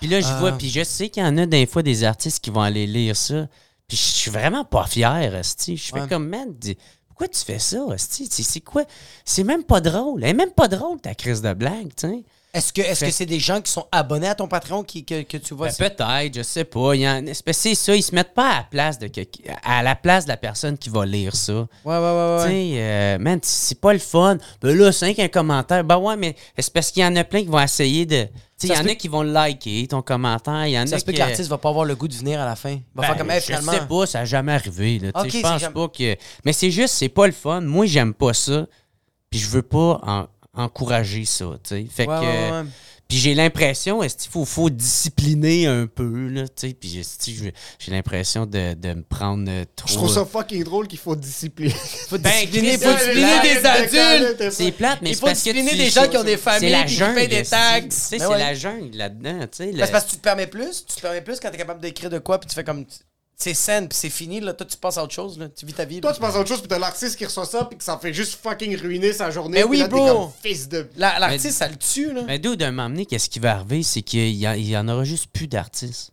[0.01, 0.38] puis là, je Ah.
[0.40, 2.86] vois, puis je sais qu'il y en a des fois des artistes qui vont aller
[2.88, 3.47] lire ça.
[3.93, 5.76] Puis je suis vraiment pas fier, esti.
[5.76, 6.09] Je fais Ouais.
[6.09, 6.55] comme, man,
[7.09, 8.26] pourquoi tu fais ça, esti?
[8.30, 8.84] C'est quoi?
[9.22, 10.24] C'est même pas drôle.
[10.24, 12.22] Elle est même pas drôle, ta crise de blague, tu sais.
[12.55, 15.53] Est-ce que c'est des gens qui sont abonnés à ton Patreon qui, que, que tu
[15.53, 15.68] vois?
[15.78, 16.93] Ben, peut-être, je sais pas.
[17.53, 19.11] C'est ça, ils se mettent pas à la place de,
[19.62, 21.53] à la, place de la personne qui va lire ça.
[21.53, 22.49] Ouais, ouais, ouais, Tu ouais.
[22.49, 24.38] sais, euh, man, c'est pas le fun.
[24.62, 25.84] Ben là, c'est un commentaire.
[25.84, 28.26] Ben ouais, mais c'est parce qu'il y en a plein qui vont essayer de.
[28.68, 30.66] Il y en a qui vont liker ton commentaire.
[30.66, 32.44] Y en Ça se peut que l'artiste va pas avoir le goût de venir à
[32.44, 32.74] la fin.
[32.94, 33.72] Va Ben, faire comme, hey, je finalement.
[33.72, 34.98] sais pas, ça n'a jamais arrivé.
[34.98, 36.16] Là, Tu sais, Ok, je pense pas que.
[36.44, 37.60] Mais c'est juste, c'est pas le fun.
[37.60, 38.66] Moi, j'aime pas ça.
[39.30, 41.46] Puis je veux pas en- encourager ça.
[41.64, 42.10] Fait Ouais, que.
[42.10, 42.62] ouais, ouais.
[43.12, 46.72] Puis j'ai l'impression, est-ce qu'il faut, faut discipliner un peu, là, tu sais?
[46.72, 47.04] Puis
[47.78, 49.86] j'ai l'impression de, de me prendre euh, trop.
[49.86, 51.74] Je trouve ça fucking drôle qu'il faut discipliner.
[52.08, 54.50] Faut Ben, discipliner, faut discipliner des adultes.
[54.50, 56.86] C'est plate, mais Il c'est faut parce que discipliner des gens qui ont des familles
[56.86, 57.84] qui payent des taxes.
[57.84, 59.72] Tu sais, Ben c'est la jungle là-dedans, tu sais.
[59.72, 60.86] Ben, parce que tu te permets plus.
[60.86, 62.86] Tu te permets plus quand t'es capable d'écrire de quoi, puis tu fais comme.
[63.43, 64.38] C'est saine, puis c'est fini.
[64.38, 65.36] Là, toi, tu passes à autre chose.
[65.36, 65.49] Là.
[65.49, 66.01] Tu vis ta vie.
[66.01, 66.14] Toi, là.
[66.14, 68.12] tu penses à autre chose, puis t'as l'artiste qui reçoit ça, puis que ça fait
[68.12, 69.59] juste fucking ruiner sa journée.
[69.59, 70.07] Mais puis oui, là, bro.
[70.07, 70.88] comme fils de.
[70.97, 72.12] La- L'artiste, ça le tue.
[72.12, 72.22] Là.
[72.24, 75.03] Mais d'où d'un moment donné, qu'est-ce qui va arriver, c'est qu'il y, il en aura
[75.03, 76.12] juste plus d'artistes.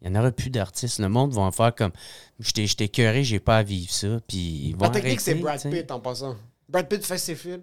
[0.00, 1.00] Il y en aura plus d'artistes.
[1.00, 1.90] Le monde va en faire comme
[2.38, 4.20] j'étais j'étais cœuré, j'ai pas à vivre ça.
[4.28, 5.60] Puis ils vont La technique, c'est Brad.
[5.60, 6.36] Pitt en passant.
[6.68, 7.62] Brad Pitt fait ses films.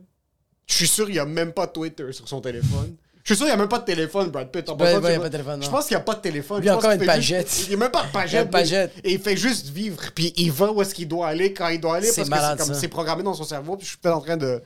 [0.67, 2.97] Je suis sûr qu'il n'y a même pas Twitter sur son téléphone.
[3.25, 4.69] Je suis sûr qu'il n'y a même pas de téléphone, Brad Pitt.
[4.69, 6.59] En y a pas de téléphone, Je pense qu'il n'y a pas de téléphone.
[6.61, 7.47] Il y a encore une pagette.
[7.49, 8.93] juste- Il n'y a même pas de Il y a pagette.
[9.03, 9.99] Et il fait juste vivre.
[10.13, 12.07] Puis il va où est-ce qu'il doit aller quand il doit aller.
[12.07, 13.77] C'est Parce que c'est programmé dans son cerveau.
[13.77, 14.61] Puis je suis peut-être en train de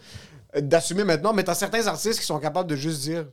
[0.62, 1.32] d'assumer maintenant.
[1.32, 3.28] Mais t'as certains artistes qui sont capables de juste dire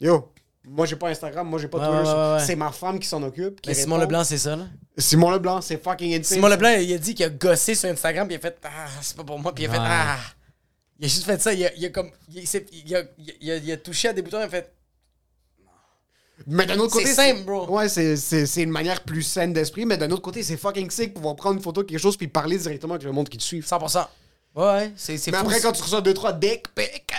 [0.00, 0.32] Yo,
[0.64, 1.92] moi j'ai pas Instagram, moi j'ai pas Twitter.
[1.92, 2.44] ouais, ouais, ouais.
[2.46, 3.60] C'est ma femme qui s'en occupe.
[3.60, 3.98] qui Mais Simon.
[3.98, 4.56] Leblanc, c'est ça.
[4.56, 4.64] Là.
[4.96, 6.36] Simon Leblanc, c'est fucking insane.
[6.36, 8.88] Simon Leblanc, il a dit qu'il a gossé sur Instagram, puis il a fait Ah,
[9.02, 9.78] c'est pas pour moi, puis il a fait.
[9.80, 10.16] Ah.
[11.02, 11.52] Il a juste fait ça.
[11.52, 12.10] Il a, il a comme.
[12.32, 12.44] Il,
[12.86, 13.02] il a,
[13.40, 14.72] il a- il a touché à des boutons, il a fait
[16.46, 17.14] Mais d'un autre C'est côté.
[17.14, 17.68] simple, bro.
[17.76, 19.84] Ouais, c'est- c'est c'est une manière plus saine d'esprit.
[19.84, 22.28] Mais d'un autre côté, c'est fucking sick pouvoir prendre une photo de quelque chose puis
[22.28, 23.60] parler directement avec le monde qui te suit.
[23.62, 24.06] 100%.
[24.54, 25.44] Ouais, ouais, c'est c'est Mais fou.
[25.46, 27.12] après, quand tu reçois 2-3 dick pics.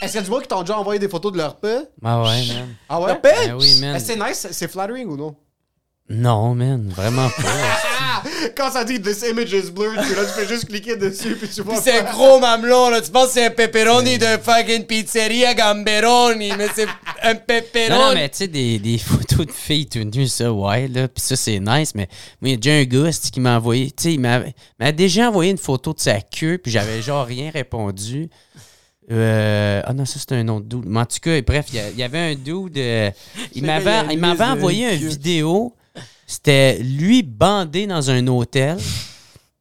[0.00, 1.78] Est-ce qu'il y a du monde qui t'ont déjà envoyé des photos de leur paix?
[2.04, 2.74] Ah ouais, man.
[2.88, 3.06] Ah ouais?
[3.08, 3.46] Leur paix?
[3.46, 3.94] Ben oui, man.
[3.96, 4.48] Est-ce que c'est nice?
[4.52, 5.36] C'est flattering ou non?
[6.08, 7.42] Non, man, vraiment pas.
[8.56, 11.48] Quand ça dit This image is blurred, puis là, tu fais juste cliquer dessus, puis
[11.48, 11.80] tu vois.
[11.80, 13.00] C'est un gros mamelon, là.
[13.00, 16.86] Tu penses que c'est un pepperoni de fucking pizzeria Gamberoni, mais c'est
[17.22, 17.90] un pepperoni.
[17.90, 21.08] Non, non, mais tu sais, des, des photos de filles tout nues, ça, ouais, là.
[21.08, 22.08] Puis ça, c'est nice, mais
[22.40, 24.40] moi, il y a déjà un gars qui m'a envoyé, tu sais, il m'a
[24.78, 28.28] m'a déjà envoyé une photo de sa queue, puis j'avais genre rien répondu.
[29.10, 30.86] Euh, ah non, ça, c'était un autre dude.
[30.86, 32.76] Mais en tout cas, bref, il y, avait un dude.
[32.78, 33.10] euh,
[33.54, 35.74] il m'avait envoyé une vidéo.
[36.32, 38.78] C'était lui bandé dans un hôtel.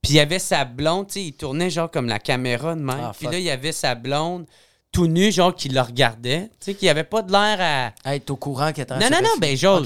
[0.01, 2.82] Puis il y avait sa blonde, tu sais, il tournait genre comme la caméra de
[2.82, 2.97] même.
[3.01, 4.45] Ah, puis là, il y avait sa blonde
[4.91, 6.49] tout nu, genre qui le regardait.
[6.59, 8.09] Tu sais, qui avait pas de l'air à.
[8.09, 9.84] Hey, t'es au courant qu'elle était en Non, non, non, ben genre,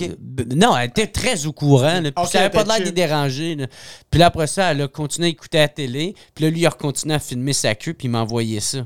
[0.56, 2.84] non, elle était très au courant, là, puis Ok, ça avait pas elle l'air de
[2.86, 3.56] les déranger.
[3.56, 3.68] là.
[4.12, 6.68] Puis là, après ça, elle a continué à écouter la télé, puis là, lui, il
[6.68, 8.86] a continué à filmer sa queue, puis il m'a envoyé ça.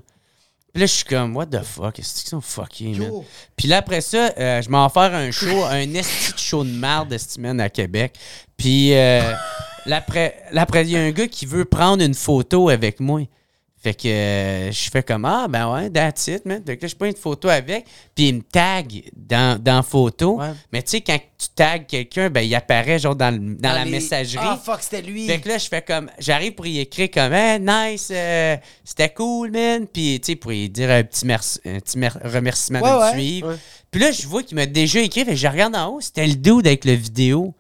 [0.80, 3.12] Puis là, je suis comme, what the fuck, est-ce qu'ils sont fuckés, man?
[3.58, 6.64] Puis là, après ça, euh, je m'en vais faire un show, un esti de show
[6.64, 8.14] de esti, man, à Québec.
[8.56, 9.34] Puis euh,
[9.86, 13.02] là, après, là, après, il y a un gars qui veut prendre une photo avec
[13.02, 13.24] moi.
[13.82, 16.62] Fait que euh, je fais comme Ah, ben ouais, that's it, man.
[16.66, 19.84] Fait que là, je prends une photo avec, puis il me tag dans, dans la
[19.84, 20.38] photo.
[20.38, 20.50] Ouais.
[20.74, 23.92] Mais tu sais, quand tu tags quelqu'un, ben il apparaît genre dans, dans la les-
[23.92, 24.46] messagerie.
[24.46, 25.26] Ah, fuck, c'était lui.
[25.28, 26.12] Fait que là, je fais comme.
[26.20, 29.88] J'arrive pour y écrire comme, hey, nice, euh, c'était cool, man.
[29.88, 33.16] Puis, tu sais, pour y dire un petit, merci, un petit mer- remerciement Ouais, de
[33.16, 33.58] me suivre.
[33.92, 36.28] Puis là, je vois qu'il m'a déjà écrit, fait que je regarde en haut, c'était
[36.28, 37.56] le dude avec le vidéo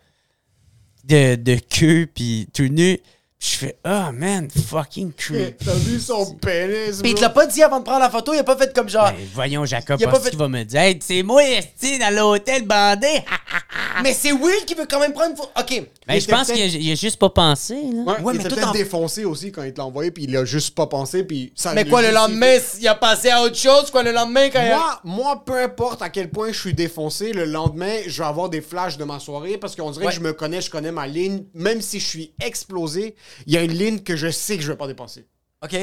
[1.05, 2.99] de, de queue, puis tout nu.
[3.41, 5.59] Je fais, oh man, fucking creep.
[5.63, 8.33] T'as vu son pénis, Puis il te l'a pas dit avant de prendre la photo,
[8.33, 9.05] il a pas fait comme genre.
[9.13, 11.41] Ben, voyons, Jacob, Il a pas pense fait- qu'il va me dire, hey, c'est moi,
[11.47, 13.07] esti, dans l'hôtel bandé.
[14.03, 15.51] Mais c'est Will qui veut quand même prendre une photo.
[15.57, 15.83] Ok.
[16.05, 17.79] Ben, Il je pense qu'il a, il a juste pas pensé, là.
[18.03, 20.25] Ouais, Ouais, il mais tout peut-être en- défoncé aussi quand il te l'a envoyé, puis
[20.25, 23.41] il a juste pas pensé, puis ça Mais quoi, le lendemain, il a passé à
[23.41, 24.99] autre chose, quoi, le lendemain, quand il a.
[25.05, 28.49] Moi, moi, peu importe à quel point je suis défoncé, le lendemain, je vais avoir
[28.49, 30.11] des flashs de ma soirée parce qu'on dirait Ouais.
[30.11, 31.43] que je me connais, je connais ma ligne.
[31.53, 33.15] Même si je suis explosé,
[33.47, 35.25] il y a une ligne que je sais que je vais pas dépasser.
[35.63, 35.75] Ok.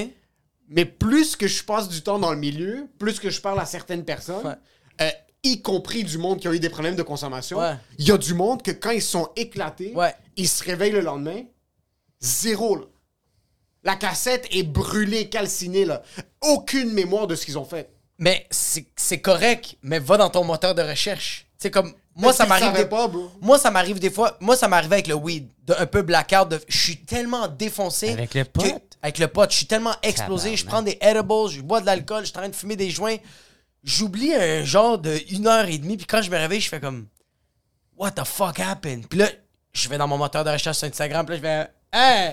[0.69, 3.67] Mais plus que je passe du temps dans le milieu, plus que je parle à
[3.67, 4.55] certaines personnes, Ouais.
[5.03, 5.11] euh,
[5.45, 7.77] y compris du monde qui a eu des problèmes de consommation, Ouais.
[7.99, 10.15] il y a du monde que quand ils sont éclatés, Ouais.
[10.37, 11.43] ils se réveillent le lendemain,
[12.21, 12.77] zéro.
[12.77, 12.83] là.
[13.85, 15.85] La cassette est brûlée, calcinée.
[15.85, 16.03] Là.
[16.41, 17.89] Aucune mémoire de ce qu'ils ont fait.
[18.19, 21.47] Mais c'est c'est correct, mais va dans ton moteur de recherche.
[21.59, 21.95] C'est comme.
[22.17, 22.73] Moi, ça m'arrive.
[22.73, 23.31] des- pas, bro.
[23.41, 24.37] Moi, ça m'arrive des fois.
[24.41, 25.49] Moi, ça m'arrivait avec le weed.
[25.65, 26.49] De un peu blackout.
[26.49, 28.11] De, je suis tellement défoncé.
[28.11, 28.83] Avec le que- pot?
[29.03, 29.49] avec le pot.
[29.51, 30.57] Je suis tellement explosé.
[30.57, 32.91] Je prends des edibles, je bois de l'alcool, je suis en train de fumer des
[32.91, 33.17] joints.
[33.85, 35.97] J'oublie un genre de une heure et demie.
[35.97, 37.07] Puis quand je me réveille, je fais comme.
[37.97, 39.07] What the fuck happened?
[39.09, 39.29] Puis là,
[39.73, 41.25] je vais dans mon moteur de recherche sur Instagram.
[41.27, 41.99] Puis là, je fais.
[41.99, 42.33] Hey!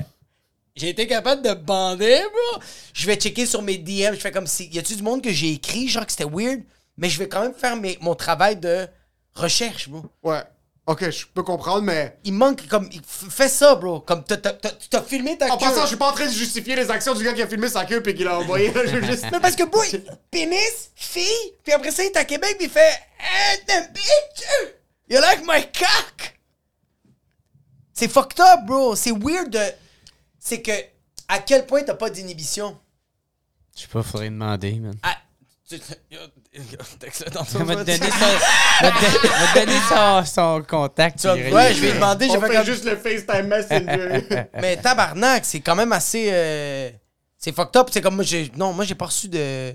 [0.75, 2.61] J'ai été capable de bander, bro.
[2.93, 4.13] Je vais checker sur mes DM.
[4.15, 4.65] Je fais comme si.
[4.67, 6.61] Y a-tu du monde que j'ai écrit, genre que c'était weird?
[6.97, 8.87] Mais je vais quand même faire mes- mon travail de
[9.35, 10.05] recherche, bro.
[10.23, 10.43] Ouais.
[10.85, 12.17] Ok, je peux comprendre, mais.
[12.25, 12.89] Il manque comme.
[12.91, 14.01] il- Fais ça, bro.
[14.01, 15.65] Comme t'as- t'as- t'as- tu t'as filmé ta En queue.
[15.65, 17.69] passant, je suis pas en train de justifier les actions du gars qui a filmé
[17.69, 18.71] sa queue et qui l'a envoyé.
[18.73, 19.87] là, je veux juste- Mais parce que, boy,
[20.29, 24.73] pénis, fille, puis après ça, il est à Québec, puis il fait Hey, the bitch!
[25.09, 26.37] You like my cock?
[27.93, 28.95] C'est fucked up, bro.
[28.95, 29.59] C'est weird de.
[30.39, 30.71] C'est que.
[31.29, 32.77] À quel point t'as pas d'inhibition?
[33.75, 34.95] Je sais pas, faudrait demander, man.
[35.01, 35.17] Ah,
[36.59, 40.63] tu- yo, yo, texte-le dans ton Il va te donner son, va donner son, son
[40.67, 41.19] contact.
[41.19, 42.27] Tu vas- puis il ouais, je vais lui demander.
[42.29, 44.47] On j'ai fait fait comme- juste le FaceTime Messenger.
[44.61, 46.29] Mais tabarnak, c'est quand même assez.
[46.31, 46.89] euh,
[47.37, 47.87] C'est fucked up.
[47.91, 48.51] C'est comme moi, j'ai.
[48.55, 49.73] Non, moi, j'ai pas reçu de.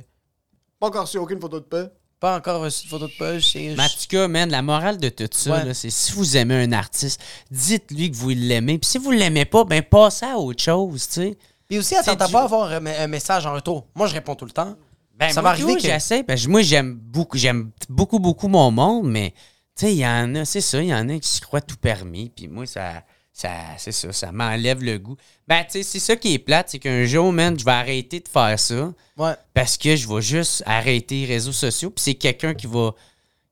[0.80, 1.90] pas encore reçu aucune photo de paix.
[2.20, 3.52] Pas encore reçu de photo de poche.
[3.52, 5.64] c'est- Mais en tout cas, man, la morale de tout ça, Ouais.
[5.64, 7.20] là, c'est si vous aimez un artiste,
[7.50, 8.78] dites-lui que vous l'aimez.
[8.78, 11.38] Puis si vous l'aimez pas, ben passez à autre chose, tu sais.
[11.68, 13.86] Puis aussi, attends du- pas à avoir un, un message en retour.
[13.94, 14.74] Moi, je réponds tout le temps.
[15.18, 15.80] Ben, ça va arriver que.
[15.80, 16.22] j'essaie.
[16.22, 19.32] Ben, moi, j'aime beaucoup, j'aime beaucoup, beaucoup mon monde, mais
[19.76, 21.60] tu sais, il y en a, c'est ça, il y en a qui se croient
[21.60, 22.30] tout permis.
[22.34, 23.02] Puis moi, ça,
[23.32, 25.16] ça c'est ça, ça m'enlève le goût.
[25.46, 28.20] Ben, tu sais, c'est ça qui est plate, c'est qu'un jour, man, je vais arrêter
[28.20, 29.32] de faire ça Ouais.
[29.54, 31.90] parce que je vais juste arrêter les réseaux sociaux.
[31.90, 32.92] Puis c'est quelqu'un qui va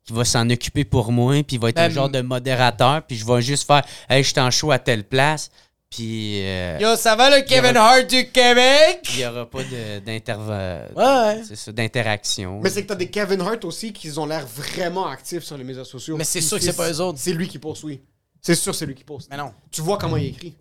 [0.04, 3.02] qui va s'en occuper pour moi, puis il va être un Ben, genre de modérateur,
[3.02, 5.50] puis je vais juste faire «Hey, je suis en show à telle place»,
[5.90, 9.00] puis euh, Yo, ça va le Kevin Hart du Québec?
[9.12, 11.42] il n'y aura pas de- d'interv- Ouais.
[11.46, 12.60] c'est ça, d'interaction.
[12.60, 15.64] Mais c'est que t'as des Kevin Hart aussi qui ont l'air vraiment actifs sur les
[15.64, 16.16] médias sociaux.
[16.16, 17.18] Mais c'est sûr que c'est pas eux autres.
[17.18, 18.00] C'est lui qui poste, oui.
[18.42, 19.28] C'est sûr, c'est lui qui poste.
[19.30, 19.52] Mais non.
[19.70, 20.54] Tu vois comment il écrit.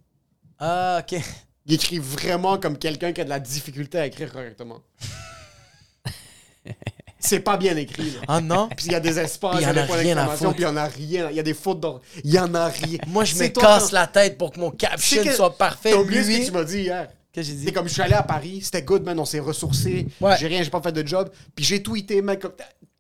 [0.60, 1.20] Ah, ok.
[1.68, 4.82] Il écrit vraiment comme quelqu'un qui a de la difficulté à écrire correctement.
[7.26, 8.20] c'est pas bien écrit, là.
[8.28, 8.70] Ah non?
[8.76, 10.28] Puis il y a des espaces, il y a en des a points rien à
[10.28, 10.52] foutre.
[10.54, 11.30] puis il y en a rien.
[11.32, 12.02] Il y a des fautes d'ordre.
[12.24, 13.00] Il y en a rien.
[13.08, 15.92] Moi, je me casse la tête pour que mon caption que- soit parfait.
[15.92, 17.08] T'as oublié ce que tu m'as dit hier.
[17.34, 17.66] Qu'est-ce que j'ai dit?
[17.66, 20.08] C'est comme je suis allé à Paris, c'était good, man, on s'est ressourcé.
[20.22, 20.36] Ouais.
[20.40, 21.30] J'ai rien, j'ai pas fait de job.
[21.56, 22.40] Puis j'ai tweeté, mec.
[22.40, 22.54] comme-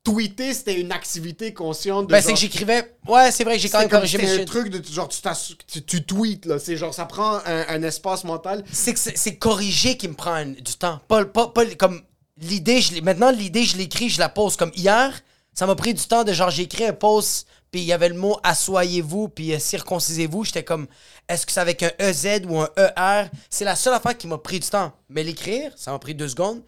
[0.03, 2.11] Tweeter, c'était une activité consciente de.
[2.11, 2.95] Ben, c'est que j'écrivais.
[3.07, 5.19] Ouais, c'est vrai, j'ai quand même corrigé mes un truc de genre tu,
[5.65, 8.63] tu, tu tweets là, c'est genre ça prend un, un espace mental.
[8.71, 10.99] C'est que c'est c'est corriger qui me prend un- du temps.
[11.07, 12.01] Pas, pas, pas comme
[12.37, 15.13] l'idée, je l'ai- maintenant l'idée, je l'écris, je la pose comme hier.
[15.53, 18.09] Ça m'a pris du temps de genre, j'ai écrit un post, puis il y avait
[18.09, 20.43] le mot assoyez-vous, puis euh, circoncisez-vous.
[20.43, 20.87] J'étais comme,
[21.29, 23.29] est-ce que c'est avec un EZ ou un ER?
[23.49, 24.91] C'est la seule affaire qui m'a pris du temps.
[25.09, 26.61] Mais l'écrire, ça m'a pris deux secondes.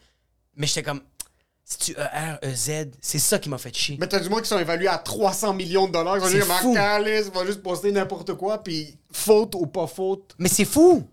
[0.55, 1.01] Mais j'étais comme,
[1.65, 3.97] si tu ER, EZ, c'est ça qui m'a fait chier.
[3.99, 6.15] Mais t'as du monde qui sont évalués à 300 millions de dollars.
[6.15, 6.73] Ils vont dire, fou.
[6.73, 10.33] ma calice, va juste poster n'importe quoi, puis faute ou pas faute.
[10.37, 11.05] Mais c'est fou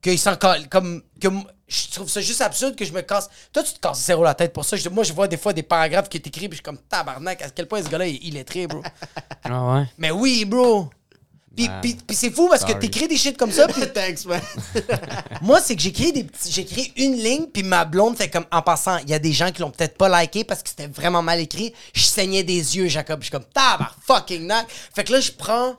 [0.00, 0.34] qu'ils s'en.
[0.70, 1.28] Comme, que
[1.72, 3.28] je trouve ça juste absurde que je me casse.
[3.52, 4.76] Toi, tu te casses zéro la tête pour ça.
[4.76, 6.78] Je- moi, je vois des fois des paragraphes qui est écrit, puis je suis comme
[6.78, 8.82] tabarnak, à quel point ce gars-là est illettré, bro.
[9.44, 9.84] Ah ouais?
[9.98, 10.88] Mais oui, bro.
[11.54, 14.24] Puis, Ben, puis- puis c'est fou parce que t'écris des shit comme ça, puis Thanks,
[14.24, 14.40] man.
[15.42, 18.62] moi, c'est que j'écris des petits- j'écris une ligne, puis ma blonde fait comme, en
[18.62, 21.20] passant, il y a des gens qui l'ont peut-être pas liké parce que c'était vraiment
[21.22, 21.74] mal écrit.
[21.94, 23.20] Je saignais des yeux, Jacob.
[23.20, 24.66] Je suis comme, tabar fucking nac.
[24.94, 25.76] Fait que là, je prends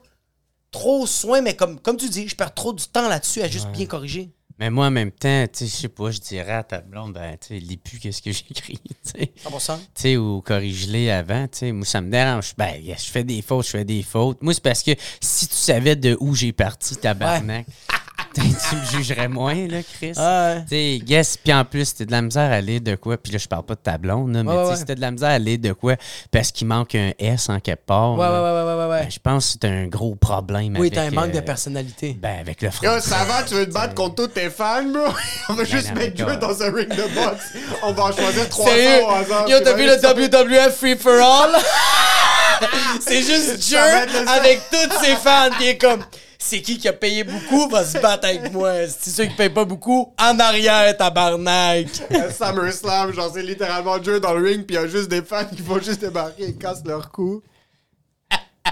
[0.71, 3.67] trop soin, mais comme, comme tu dis, je perds trop du temps là-dessus à juste
[3.69, 4.29] bien corriger.
[4.59, 7.13] Mais moi, en même temps, tu sais, je sais pas, je dirais à ta blonde,
[7.13, 9.33] ben, tu sais, lis plus qu'est-ce que j'écris, tu sais.
[9.43, 9.77] 100%.
[9.77, 11.71] Tu sais, ou corrige-les avant, tu sais.
[11.71, 12.53] Moi, ça me dérange.
[12.57, 14.41] Ben, je fais des fautes, je fais des fautes.
[14.41, 17.65] Moi, c'est parce que si tu savais de où j'ai parti, tabarnak,
[18.33, 18.41] tu
[18.75, 20.13] me jugerais moins, là, Chris.
[20.17, 20.61] Ah, ouais.
[20.61, 23.31] Tu sais, guess, puis en plus, t'as de la misère à lire de quoi, puis
[23.31, 24.75] là, je parle pas de ta blonde, là, mais Ouais, tu sais, ouais.
[24.77, 25.95] si t'as de la misère à lire de quoi
[26.31, 29.01] parce qu'il manque un S en quelque part, Ouais, ouais, là, ouais, ouais, ouais, ouais.
[29.03, 32.17] ben, je pense que c'est un gros problème Oui, t'as un manque de euh, personnalité.
[32.19, 33.09] Ben, avec le Yo, français.
[33.09, 35.07] ça va, tu veux te battre contre tous tes fans, bro?
[35.49, 36.35] On va juste non, mettre quoi.
[36.37, 37.53] dans un ring de boxe.
[37.83, 39.03] On va en choisir 300 Sérieux?
[39.05, 39.47] au hasard.
[39.49, 41.51] Yo, t'as vu le juste- WWF Free for All?
[43.01, 46.03] c'est juste Dieu avec tous ses fans qui est comme
[46.43, 48.87] c'est qui qui a payé beaucoup va se battre avec moi.
[48.87, 51.87] C'est ceux qui payent pas beaucoup en arrière tabarnak.
[52.11, 55.21] À SummerSlam, genre c'est littéralement Dieu dans le ring, puis il y a juste des
[55.21, 57.41] fans qui vont juste débarquer et cassent leur cou.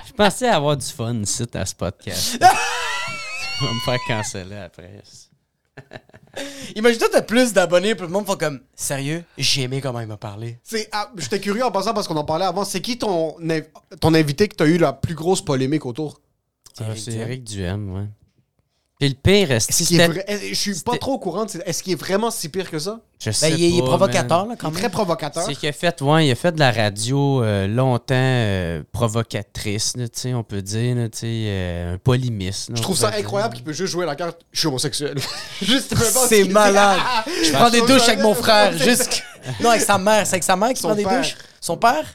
[0.05, 2.37] Je pensais avoir du fun ici à ce podcast.
[3.57, 5.03] Tu vas me faire canceller après.
[6.75, 10.17] Imagine-toi t'as plus d'abonnés puis le monde fait comme sérieux, j'ai aimé comment il m'a
[10.17, 10.57] parlé.
[10.63, 12.65] C'est, ah, j'étais curieux en passant parce qu'on en parlait avant.
[12.65, 13.35] C'est qui ton,
[13.99, 16.19] ton invité que t'as eu la plus grosse polémique autour?
[16.79, 17.11] Ah, c'est.
[17.13, 18.05] Eric Duhem, ouais.
[18.99, 20.07] Puis le pire, Est-ce est c'était...
[20.07, 21.47] vrai- est- Je suis pas trop au courant.
[21.65, 22.99] Est-ce qu'il est vraiment si pire que ça?
[23.19, 24.79] Je sais Ben, il, est- il est pas, provocateur là Il quand est même.
[24.79, 25.43] très provocateur.
[25.43, 29.97] C'est qu'il a fait, ouais, il a fait de la radio euh, longtemps euh, provocatrice,
[29.97, 32.69] là, tu sais, on peut dire, là, tu sais, euh, un polémiste.
[32.69, 33.19] là, Je trouve ça dire.
[33.21, 35.15] incroyable qu'il peut juste jouer la carte «Je suis homosexuel».
[35.63, 35.95] Juste,
[36.27, 36.99] C'est malade.
[37.03, 38.77] Ah, Je prends des douches avec mon frère.
[38.77, 39.23] Juste...
[39.61, 40.27] Non, avec sa mère.
[40.27, 41.35] C'est avec sa mère qui prend des douches?
[41.59, 42.05] Son père?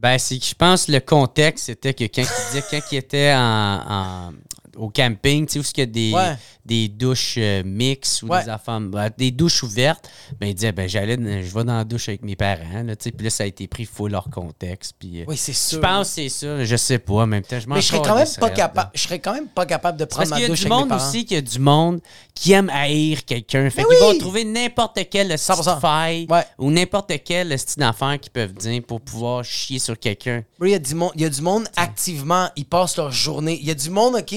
[0.00, 2.22] Ben, c'est que je pense le contexte, c'était que quand
[2.54, 4.32] il quand il était en, en-
[4.76, 6.36] au camping, tu sais, où il y a des, Ouais.
[6.64, 8.44] des douches euh, mixtes ou Ouais.
[8.44, 8.80] des affaires,
[9.16, 10.08] des douches ouvertes,
[10.40, 13.04] ben, il disait, ben, j'allais, je vais dans la douche avec mes parents, là, tu
[13.04, 15.20] sais, puis là, ça a été pris full leur contexte, puis...
[15.20, 15.80] euh, Oui, c'est je sûr.
[15.80, 17.98] pense que c'est ça, je sais pas, en même temps, je m'en Mais je serais
[17.98, 18.90] quand même pas calisse, capable.
[18.94, 20.68] Je serais quand même pas capable de prendre Parce ma qu'il y a douche du
[20.68, 22.00] monde aussi, qu'il y a du monde
[22.34, 23.68] qui aime haïr quelqu'un.
[23.70, 23.96] Fait qu'ils oui!
[24.00, 25.74] vont trouver n'importe quel esti 100%.
[25.76, 26.44] de faille Ouais.
[26.58, 30.42] ou n'importe quel style d'affaire qu'ils peuvent dire pour pouvoir chier sur quelqu'un.
[30.62, 33.58] Il y a du monde, il y a du monde activement, ils passent leur journée.
[33.60, 34.34] Il y a du monde, OK,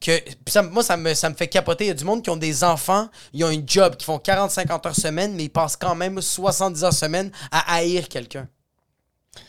[0.00, 0.12] que
[0.46, 1.84] ça, moi, ça me, ça me fait capoter.
[1.84, 4.18] Il y a du monde qui ont des enfants, ils ont un job, qui font
[4.18, 8.48] 40-50 heures semaine, mais ils passent quand même 70 heures semaine à haïr quelqu'un.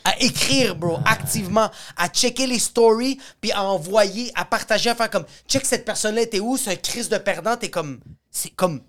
[0.04, 5.10] À écrire, bro, activement, à checker les stories, puis à envoyer, à partager, à faire
[5.10, 8.00] comme check cette personne-là était où, c'est un crise de perdant, t'es comme.
[8.30, 8.82] C'est comme.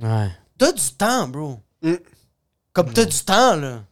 [0.00, 0.30] Ouais.
[0.58, 1.60] T'as du temps, bro.
[1.82, 1.94] Mm.
[2.72, 3.84] Comme t'as du temps, là.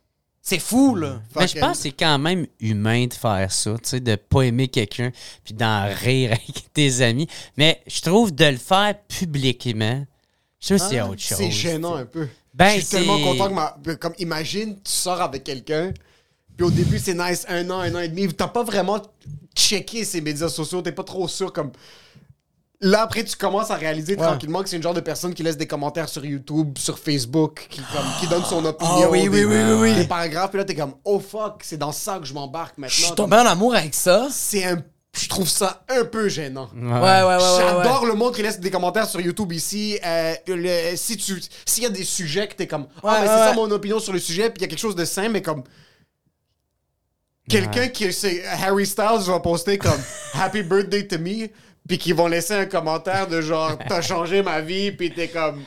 [0.48, 1.20] C'est fou, là.
[1.34, 4.42] Mais je pense que c'est quand même humain de faire ça, tu sais, de pas
[4.42, 5.10] aimer quelqu'un
[5.42, 7.26] puis d'en rire avec tes amis.
[7.56, 10.06] Mais je trouve de le faire publiquement,
[10.60, 11.38] je trouve que c'est autre chose.
[11.38, 12.28] C'est gênant un peu.
[12.54, 13.96] Ben, je suis tellement content que ma...
[13.96, 15.92] Comme, imagine, tu sors avec quelqu'un,
[16.56, 19.02] puis au début, c'est nice, un an, un an et demi, t'as pas vraiment
[19.56, 21.72] checké ses médias sociaux, t'es pas trop sûr, comme...
[22.82, 25.56] Là, après, tu commences à réaliser tranquillement que c'est une genre de personne qui laisse
[25.56, 29.04] des commentaires sur YouTube, sur Facebook, qui, comme, qui donne son opinion.
[29.04, 29.94] Ah oui, oui, des- oui, oui, oui.
[29.94, 32.94] Des paragraphes, puis là, t'es comme, oh fuck, c'est dans ça que je m'embarque maintenant.
[32.94, 34.28] Je suis tombé en amour avec ça.
[34.30, 34.76] C'est un...
[35.18, 36.68] Je trouve ça un peu gênant.
[36.74, 37.36] Ouais, ouais, ouais, ouais.
[37.36, 39.98] ouais, J'adore le monde qui laisse des commentaires sur YouTube ici.
[40.04, 43.20] Euh, le- si tu, s'il y a des sujets que t'es comme, ah, Ouais, ben,
[43.22, 45.06] ouais, c'est ça mon opinion sur le sujet, puis il y a quelque chose de
[45.06, 45.62] sain, mais comme.
[47.48, 48.12] Quelqu'un qui.
[48.12, 50.00] C'est Harry Styles va poster comme
[50.34, 51.48] Happy birthday to me,
[51.88, 55.62] puis qui vont laisser un commentaire de genre, t'as changé ma vie, puis t'es comme.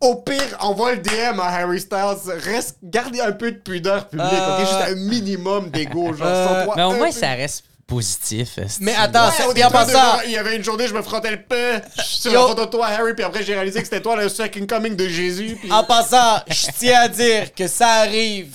[0.00, 2.32] Au pire, envoie le DM à Harry Styles.
[2.44, 4.60] Reste, gardez un peu de pudeur publique, Euh, ok?
[4.60, 6.14] Juste un minimum d'ego.
[6.14, 8.58] Genre, Euh, sens-toi Mais au moins, peu- ça reste positif.
[8.80, 11.80] Mais attends, Ouais, passant, genre, il y avait une journée, je me frottais le peu
[12.04, 12.42] sur Yo.
[12.42, 14.94] la photo de toi, Harry, puis après j'ai réalisé que c'était toi le second coming
[14.94, 15.56] de Jésus.
[15.60, 15.72] Puis...
[15.72, 18.54] en passant, je tiens à dire que ça arrive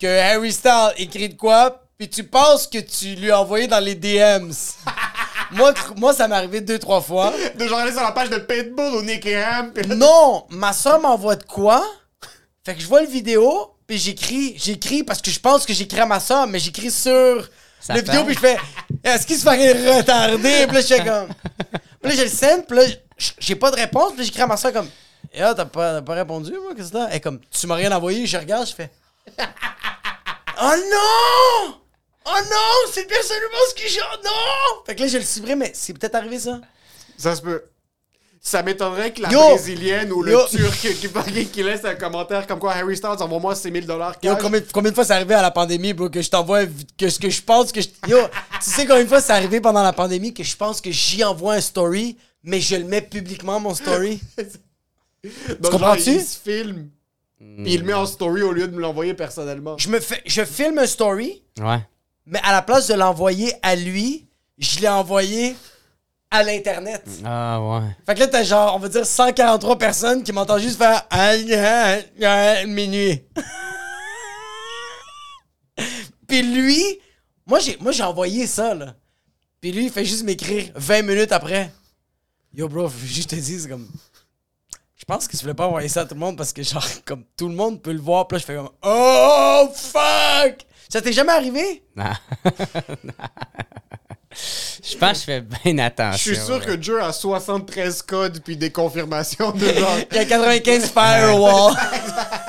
[0.00, 3.78] que Harry Styles écrit de quoi, puis tu penses que tu lui as envoyé dans
[3.80, 4.50] les DMs.
[5.54, 7.32] moi, moi, ça m'est arrivé deux, trois fois.
[7.56, 9.72] De genre aller sur la page de Pitbull ou Nicky Ham.
[9.74, 11.84] Là, Non, ma soeur m'envoie de quoi?
[12.64, 16.00] Fait que je vois le vidéo, puis j'écris, j'écris parce que je pense que j'écris
[16.00, 17.12] à ma soeur, mais j'écris sur
[17.90, 18.56] le vidéo, puis je fais
[19.02, 20.66] Est-ce qu'il se fait retarder?
[20.66, 21.28] Puis là, je fais comme.
[22.02, 22.84] Puis là, je le sens, puis là,
[23.38, 24.88] j'ai pas de réponse, puis là, j'écris à ma soeur comme
[25.32, 27.04] Eh, ah, t'as pas, t'as pas répondu, moi, qu'est-ce que c'est?
[27.10, 28.90] Elle est comme Tu m'as rien envoyé, je regarde, je fais
[30.62, 31.74] Oh non!
[32.26, 32.90] Oh non!
[32.92, 34.00] C'est bien seulement ce que j'ai.
[34.00, 34.82] Oh non!
[34.86, 36.60] Fait que là, je le supprime, mais c'est peut-être arrivé ça.
[37.18, 37.62] Ça se peut.
[38.40, 39.40] Ça m'étonnerait que la Yo.
[39.54, 40.46] brésilienne ou le Yo.
[40.48, 44.16] turc qui, qui, qui laisse un commentaire comme quoi Harry Styles envoie-moi ses 1000 dollars
[44.22, 46.64] Yo, combien, combien de fois c'est arrivé à la pandémie, bro, que je t'envoie
[46.98, 47.88] que ce que je pense que je.
[48.06, 48.18] Yo,
[48.62, 51.24] tu sais combien de fois c'est arrivé pendant la pandémie que je pense que j'y
[51.24, 54.20] envoie un story, mais je le mets publiquement, mon story?
[55.60, 56.02] Donc, comprends-tu?
[56.04, 56.90] genre, il se filme,
[57.38, 59.76] puis il le met en story au lieu de me l'envoyer personnellement.
[59.78, 60.20] Je me fais.
[60.26, 61.80] Je filme un story, Ouais.
[62.26, 64.26] Mais à la place de l'envoyer à lui,
[64.58, 65.56] je l'ai envoyé
[66.30, 67.04] à l'Internet.
[67.24, 67.96] Ah, ouais.
[68.06, 71.06] Fait que là, t'as genre, on va dire 143 personnes qui m'entendent juste faire
[72.66, 73.22] minuit.
[76.26, 76.82] Puis lui,
[77.46, 78.94] moi j'ai moi j'ai envoyé ça là.
[79.60, 81.72] Puis lui, il fait juste m'écrire 20 minutes après.
[82.52, 83.88] Yo, bro, juste te dire, c'est comme.
[84.94, 86.86] Je pense que tu voulais pas envoyer ça à tout le monde parce que, genre,
[87.04, 88.70] comme tout le monde peut le voir, puis là, je fais comme.
[88.82, 90.64] Oh, fuck!
[90.88, 91.82] Ça t'est jamais arrivé?
[94.36, 96.32] je pense que je fais bien attention.
[96.32, 96.76] Je suis sûr ouais.
[96.76, 99.96] que Joe a 73 codes puis des confirmations de genre.
[100.10, 101.74] Il y a 95 firewall.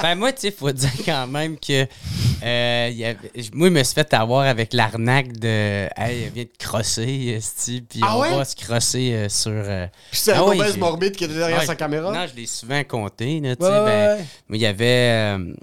[0.01, 1.87] Ben moi, tu sais, faut dire quand même que
[2.43, 3.17] euh, il y avait-
[3.53, 8.01] moi, je me suis fait avoir avec l'arnaque de Hey, vient de crosser, esti, puis
[8.03, 8.35] Ah on ouais?
[8.35, 9.51] va se crosser euh, sur.
[9.51, 12.11] euh, Puis c'est Ah un oui, mauvaise morbide qui était derrière Ouais, sa caméra?
[12.11, 13.39] Non, je l'ai souvent compté.
[13.39, 14.85] Là, ouais, ben, il y avait,
[15.37, 15.53] euh,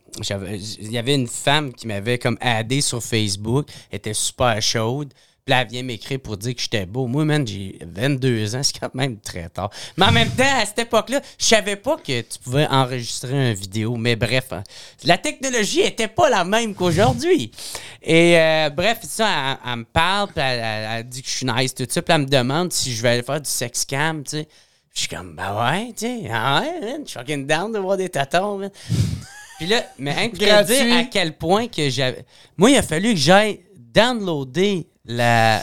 [0.80, 3.68] il y avait une femme qui m'avait comme addé sur Facebook.
[3.90, 5.12] Elle était super chaude.
[5.44, 7.08] Puis là, elle vient m'écrire pour dire que j'étais beau.
[7.08, 8.62] Moi, man, j'ai 22 ans.
[8.62, 9.70] C'est quand même très tard.
[9.96, 13.52] Mais en même temps, à cette époque-là, je savais pas que tu pouvais enregistrer une
[13.54, 13.96] vidéo.
[13.96, 14.62] Mais bref, hein,
[15.02, 17.50] la technologie était pas la même qu'aujourd'hui.
[18.02, 21.32] Et euh, bref, ça, elle, elle me parle, puis elle, elle- elle dit que je
[21.38, 22.02] suis nice, tout ça.
[22.02, 24.48] Puis elle me demande si je vais aller faire du sex cam, tu sais.
[24.94, 27.78] Je suis comme, bah ouais, tu sais, ah ouais, man, je suis fucking down de
[27.80, 28.70] voir des tatons, man.
[29.58, 30.76] Puis là, mais te Gratuit.
[30.84, 32.24] dire à quel point que j'avais.
[32.56, 35.62] Moi, il a fallu que j'aille downloader la.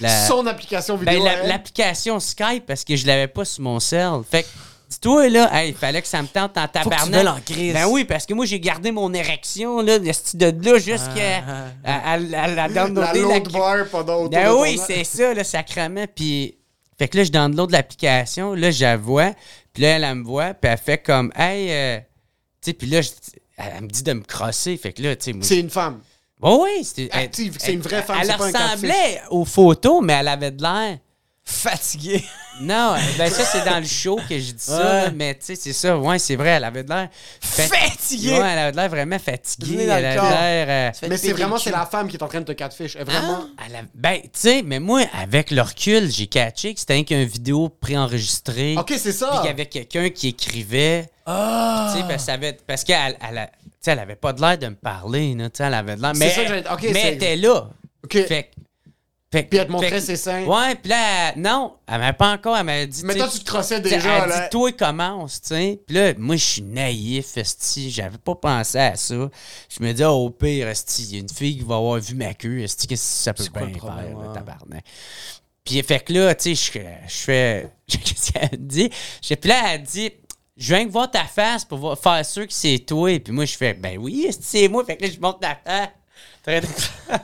[0.00, 1.24] la Son application ben, vidéo.
[1.24, 4.20] la- l'application Skype parce que je l'avais pas sur mon cell.
[4.30, 4.48] Fait que,
[4.90, 7.26] dis-toi, là, hey, il fallait que ça me tente en Faut que tu tabarnak.
[7.26, 7.72] en crise.
[7.72, 11.42] Ben oui, parce que moi, j'ai gardé mon érection, là, de ce- de là jusqu'à
[11.46, 13.20] Ah, à, à- à la la downloader.
[13.20, 16.06] l'autre bar pendant Ben oui, c'est ça, le sacrement.
[16.14, 16.56] Puis,
[16.98, 19.32] fait que là, je download l'application, là, je la vois,
[19.72, 21.98] puis là, elle, elle me voit, puis elle fait comme, hey, euh,
[22.62, 23.10] tu sais, puis là, je-
[23.58, 24.76] elle, elle me dit de me crosser.
[24.76, 25.42] Fait que là, tu sais, moi.
[25.44, 26.00] C'est une femme.
[26.42, 27.08] Oh oui, c'était.
[27.12, 30.28] Active, c'est elle- une vraie femme, Elle c'est pas un ressemblait aux photos, mais elle
[30.28, 30.98] avait de l'air.
[31.44, 32.24] Fatigué.
[32.58, 34.82] Non, ben ça, c'est dans le show que je dis ça, Ouais.
[35.04, 37.10] là, mais tu sais, c'est ça, ouais, c'est vrai, elle avait de l'air.
[37.38, 38.30] fat- Fatigué.
[38.30, 39.82] Ouais, elle avait de l'air vraiment fatiguée.
[39.82, 40.66] Elle le avait l'air.
[40.94, 42.96] euh, Mais c'est vraiment c'est la femme qui est en train de te catfish.
[42.98, 43.44] Elle vraiment.
[43.58, 47.04] Ah, elle a- Ben, tu sais, mais moi, avec le recul, j'ai catché que c'était
[47.04, 48.74] qu'une vidéo préenregistrée.
[48.78, 49.32] Ok, c'est Puis ça.
[49.36, 51.10] qu'il y avait quelqu'un qui écrivait.
[51.26, 51.90] Ah.
[51.94, 53.50] Tu sais, parce, avait- parce qu'elle elle,
[53.86, 55.34] sais, elle avait pas de l'air de me parler.
[55.34, 56.12] là, tu sais, elle avait de l'air.
[56.14, 57.70] Mais, ça que j'allais- ok, mais elle était là.
[58.04, 58.12] Ok.
[58.26, 58.50] Fait,
[59.32, 60.44] fait, Puis elle te montrait fait ses seins.
[60.44, 63.02] Ouais, puis là, elle- non, elle m'avait pas encore, elle m'avait dit.
[63.04, 64.40] Mais toi, tu te crossais déjà, Elle là.
[64.44, 65.80] dit, toi, commence, tu sais.
[65.84, 67.90] Puis là, moi, je suis naïf, esti.
[67.90, 69.14] J'avais pas pensé à ça.
[69.14, 71.98] Je me dis, oh, au pire, esti, il y a une fille qui va avoir
[72.00, 74.34] vu ma queue, esti, qu'est-ce que ça peut bien le problème, faire, là, ouais.
[74.34, 74.84] tabarnak.
[75.64, 76.78] Puis, fait que là, tu sais, je,
[77.08, 77.68] je fais.
[77.88, 78.88] Qu'est-ce qu'elle dit?
[79.20, 80.12] Puis là, elle dit.
[80.56, 83.18] Je viens voir ta face pour voir- faire sûr que c'est toi.
[83.20, 84.84] Puis moi, je fais, ben oui, c'est moi?
[84.84, 85.88] Fait que là, je monte ta face.
[86.46, 86.66] Train de-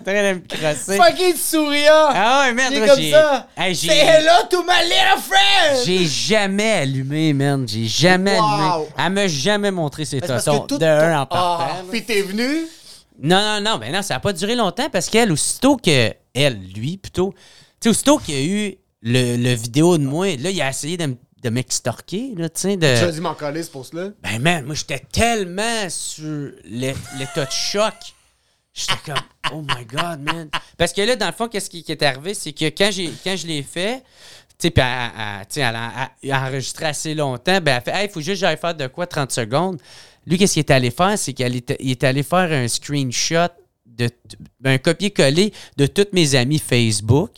[0.05, 0.97] de me crosser.
[0.97, 2.09] Fucking souriant.
[2.11, 3.49] Ah ouais, merde, comme ça.
[3.57, 5.87] Hey, Say hello to my little friend.
[5.87, 7.67] j'ai jamais allumé, man.
[7.69, 8.45] J'ai jamais Wow.
[8.45, 8.87] allumé.
[8.99, 11.85] Elle m'a jamais montré ses Ben, tout de un en Ah, partant.
[11.91, 12.67] puis t'es venu?
[13.23, 16.13] Non, non, non, ben non, ça n'a pas duré longtemps parce qu'elle, aussitôt que.
[16.35, 17.33] Elle, lui, plutôt.
[17.33, 17.39] Tu
[17.85, 20.97] sais, aussitôt qu'il y a eu le, le vidéo de moi, là, il a essayé
[20.97, 22.77] de, m- de m'extorquer, là, tu sais.
[22.79, 23.11] Tu as De...
[23.11, 24.11] dit m'en coller, c'est pour cela?
[24.23, 27.95] Ben, man, moi, j'étais tellement sur l'é- l'état de choc.
[28.75, 29.23] J'étais comme,
[29.53, 30.49] oh my God, man.
[30.79, 33.11] Parce que là, dans le fond, qu'est-ce qui, qui est arrivé, c'est que quand, j'ai,
[33.25, 34.03] quand je l'ai fait,
[34.59, 38.01] tu sais, puis elle, elle- tu sais, elle a, enregistré assez longtemps, ben, elle fait,
[38.01, 39.79] hey, il faut juste que j'aille faire de quoi 30 secondes.
[40.27, 43.49] Lui, qu'est-ce qu'il est allé faire, c'est qu'il est, allé faire un screenshot,
[43.85, 47.33] de, t- un copier-coller de tous mes amis Facebook.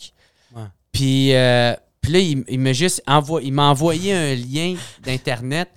[0.91, 1.73] Puis, euh,
[2.05, 5.69] puis là, il, il m'a juste envoyé, il m'a envoyé un lien d'Internet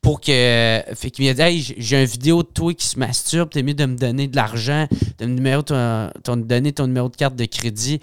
[0.00, 0.82] pour que.
[0.94, 3.74] Fait qu'il m'a dit Hey, j'ai- une vidéo de toi qui se masturbe, t'es mieux
[3.74, 4.86] de me donner de l'argent,
[5.18, 8.00] de me numéro ton, ton- donner ton numéro de carte de crédit.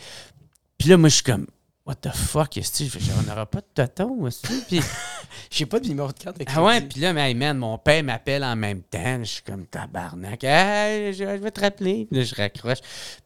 [0.77, 1.47] Puis là, moi, je suis comme
[1.87, 4.45] What the fuck, est-ce que on n'aura pas de tonton, est-ce?
[4.67, 4.81] Puis,
[5.49, 6.35] J'ai pas de numéro de carte.
[6.35, 6.87] avec ah ouais, crédit.
[6.89, 9.19] puis là, mais hey, man, mon père m'appelle en même temps.
[9.23, 10.43] Je suis comme tabarnak.
[10.43, 12.05] Hey, je, je vais te rappeler.
[12.11, 12.79] Puis là, je raccroche.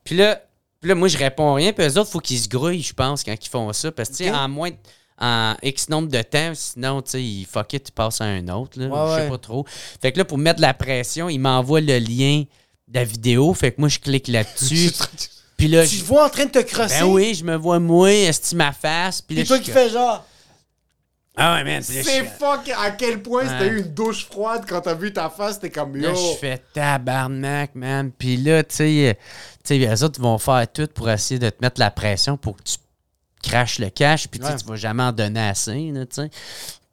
[0.03, 0.39] Puis là,
[0.81, 1.71] puis là, moi, je réponds rien.
[1.73, 3.91] Puis eux autres, il faut qu'ils se grouillent, je pense, quand ils font ça.
[3.91, 4.75] Parce que, tu sais, en moins de-
[5.23, 8.47] en X nombre de temps, sinon, tu sais, ils fuck it, tu passes à un
[8.47, 8.79] autre.
[8.79, 9.29] Là, Ouais, je sais ouais.
[9.29, 9.65] pas trop.
[10.01, 12.43] Fait que là, pour mettre de la pression, il m'envoie le lien
[12.87, 13.53] de la vidéo.
[13.53, 14.91] Fait que moi, je clique là-dessus.
[15.57, 17.01] Puis là, Tu je- te vois en train de te crosser?
[17.01, 19.21] ben oui, je me vois moi, estime ma face.
[19.21, 20.25] Puis là, Puis toi je qui fais genre.
[21.37, 21.81] Ah ouais, man.
[21.83, 23.49] puis là, je C'est fuck à quel point Ouais.
[23.49, 26.09] c'était eu une douche froide quand t'as vu ta face, t'es comme yo.
[26.09, 28.11] Là, je fais tabarnak, man.
[28.11, 29.13] Puis là, tu sais, euh,
[29.63, 32.63] sais, les autres vont faire tout pour essayer de te mettre la pression pour que
[32.63, 32.75] tu
[33.43, 34.27] craches le cash.
[34.27, 34.55] Puis Ouais.
[34.57, 36.29] tu vas jamais en donner assez, tu sais.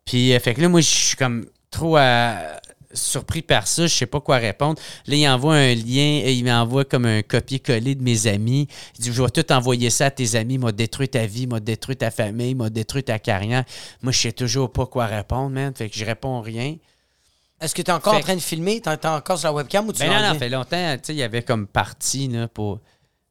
[0.04, 2.54] Puis, euh, fait que là, moi, je suis comme trop euh,
[2.94, 3.86] surpris par ça.
[3.86, 4.80] Je sais pas quoi répondre.
[5.06, 6.22] Là, il envoie un lien.
[6.24, 8.66] et Il m'envoie comme un copier-coller de mes amis.
[8.98, 10.54] Il dit Je vais tout envoyer ça à tes amis.
[10.54, 13.64] Il m'a détruit ta vie, il m'a détruit ta famille, il m'a détruit ta carrière.
[14.02, 15.74] Moi, je sais toujours pas quoi répondre, man.
[15.76, 16.76] Fait que je réponds rien.
[17.60, 18.80] Est-ce que t'es encore Fait- en train de filmer?
[18.80, 21.14] T'es t'es encore sur la webcam ou tu Ben non, non, fait longtemps, tu sais,
[21.14, 22.80] il y avait comme parti, là, pour...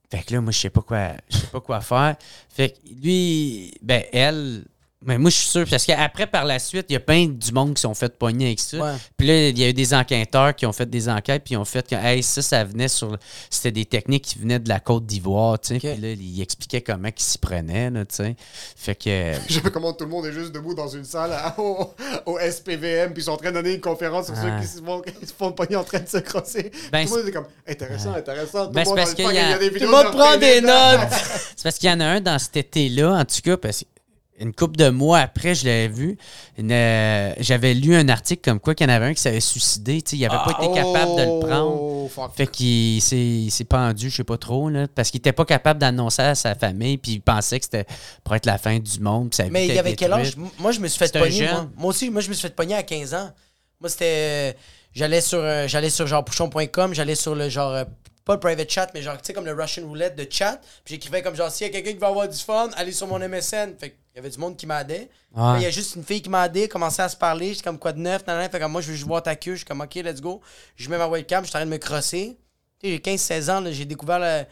[0.10, 2.16] Fait que là, moi, je sais pas quoi, je sais pas quoi faire.
[2.50, 4.64] Fait que lui, ben, elle
[5.08, 7.52] Mais moi, je suis sûr, parce qu'après, par la suite, il y a plein du
[7.54, 8.78] monde qui sont fait pogner avec ça.
[8.78, 8.94] Ouais.
[9.18, 11.58] Puis là, il y a eu des enquêteurs qui ont fait des enquêtes, puis ils
[11.58, 13.18] ont fait que, hey, ça, ça venait sur.
[13.50, 15.94] C'était des techniques qui venaient de la Côte d'Ivoire, tu sais.
[15.94, 18.36] Puis là, ils expliquaient comment ils s'y prenaient, là, tu sais.
[18.76, 19.32] Fait que.
[19.50, 21.94] Je veux comment tout le monde est juste debout dans une salle à- au,
[22.26, 24.60] au SPVM, puis ils sont en train de donner une conférence sur ceux Ah.
[24.62, 26.70] qui se font, qui se font pogner en train de se crosser.
[26.92, 28.66] Ben, tout le monde est comme intéressant, intéressant.
[28.68, 30.38] Tout Ben, le monde parce y a- fucking- des Tout vidéos le monde de prend
[30.38, 31.12] des notes.
[31.56, 33.86] C'est parce qu'il y en a un dans cet été-là, en tout cas, parce
[34.40, 36.18] une couple de mois après, je l'avais vu.
[36.60, 40.04] euh, J'avais lu un article comme quoi qu'il y en avait un qui s'avait suicidé.
[40.12, 41.82] Il n'avait pas été capable de le prendre.
[41.82, 42.32] Oh, fuck.
[42.36, 45.46] Fait qu'il s'est il s'est pendu, je sais pas trop, là, parce qu'il était pas
[45.46, 47.86] capable d'annoncer à sa famille, puis il pensait que c'était
[48.24, 49.34] pour être la fin du monde.
[49.52, 50.36] Mais il y avait quel âge?
[50.60, 51.48] Moi, je me suis fait pogner.
[51.50, 51.68] Moi.
[51.76, 53.32] Moi aussi, moi, je me suis fait pogner à 15 ans.
[53.82, 54.56] Moi, c'était.
[54.94, 57.86] J'allais sur, euh, j'allais sur genre pouchon.com, j'allais sur le genre.
[58.28, 60.60] Pas le private chat, mais genre, tu sais, comme le Russian roulette de chat.
[60.84, 63.08] Puis j'écrivais comme genre, s'il y a quelqu'un qui va avoir du fun, allez sur
[63.08, 63.78] mon MSN.
[63.80, 65.10] Fait qu'il y avait du monde qui m'aidait.
[65.36, 65.58] Ouais.
[65.58, 67.54] Il y a juste une fille qui m'a aidé, commençait à se parler.
[67.54, 68.50] J'étais comme quoi de neuf, nan, nan.
[68.52, 69.54] Fait comme moi, je veux juste voir ta queue.
[69.54, 70.42] Je suis comme, ok, let's go.
[70.76, 72.38] Je mets ma webcam, je suis en train de me crosser.
[72.84, 74.46] J'ai 15-16 ans, j'ai découvert la,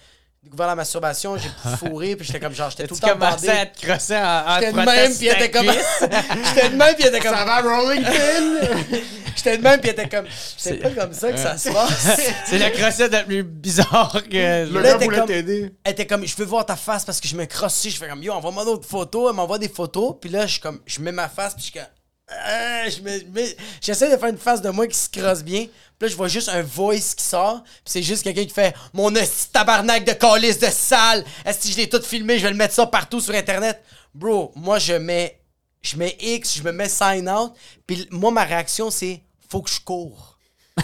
[0.45, 3.49] découvert la masturbation, j'ai fourré, puis j'étais comme genre, j'étais tout le Tu temps bandé.
[3.49, 5.65] à te crosser en, en J'étais de même, puis il était comme.
[6.55, 7.35] J'étais de même, puis il était comme.
[7.35, 8.97] Ça va, Rolling Pin?
[9.35, 10.25] J'étais de même, puis il était comme.
[10.57, 12.07] C'est pas comme ça que ça se passe.
[12.45, 14.65] C'est la crossette la plus bizarre que...
[14.71, 15.71] Le Là, gars voulait t'aider.
[15.83, 17.91] Elle était comme, je veux voir ta face parce que je me crosse ici.
[17.91, 19.29] Je fais comme, yo, envoie-moi d'autres photos.
[19.29, 20.15] Elle m'envoie des photos.
[20.21, 21.53] Puis là, je, suis comme, je mets ma face.
[21.53, 21.89] Puis je suis comme,
[22.89, 25.65] je me- me- j'essaie de faire une face de moi qui se crosse bien.
[25.97, 27.63] Puis là, je vois juste un voice qui sort.
[27.63, 29.11] Puis c'est juste quelqu'un qui fait, mon
[29.53, 31.23] tabarnak de calice de sale.
[31.45, 32.37] Est-ce que je l'ai tout filmé?
[32.37, 33.81] Je vais le mettre ça partout sur Internet.
[34.13, 35.39] Bro, moi, je mets,
[35.81, 37.53] je mets X, je me mets sign out.
[37.87, 40.37] Puis moi, ma réaction, c'est, faut que je cours.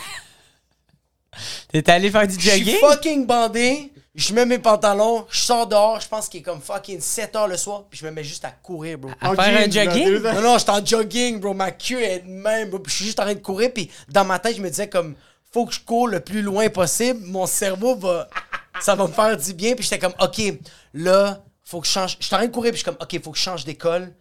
[1.71, 2.79] T'es allé faire du Je suis jogging?
[2.79, 3.91] fucking bandé.
[4.13, 7.47] Je mets mes pantalons, je sors dehors, je pense qu'il est comme fucking 7 heures
[7.47, 9.09] le soir, puis je me mets juste à courir, bro.
[9.21, 10.21] À En faire un jogging?
[10.21, 11.53] Non, non, j'étais en jogging, bro.
[11.53, 12.79] Ma queue est de même, bro.
[12.79, 14.89] Puis je suis juste en train de courir, puis dans ma tête, je me disais
[14.89, 15.15] comme,
[15.53, 17.21] faut que je cours le plus loin possible.
[17.25, 18.27] Mon cerveau va.
[18.81, 20.41] Ça va me faire du bien, puis j'étais comme, ok,
[20.93, 22.17] là, faut que je change.
[22.19, 24.13] J'étais en train de courir, puis je suis comme, ok, faut que je change d'école.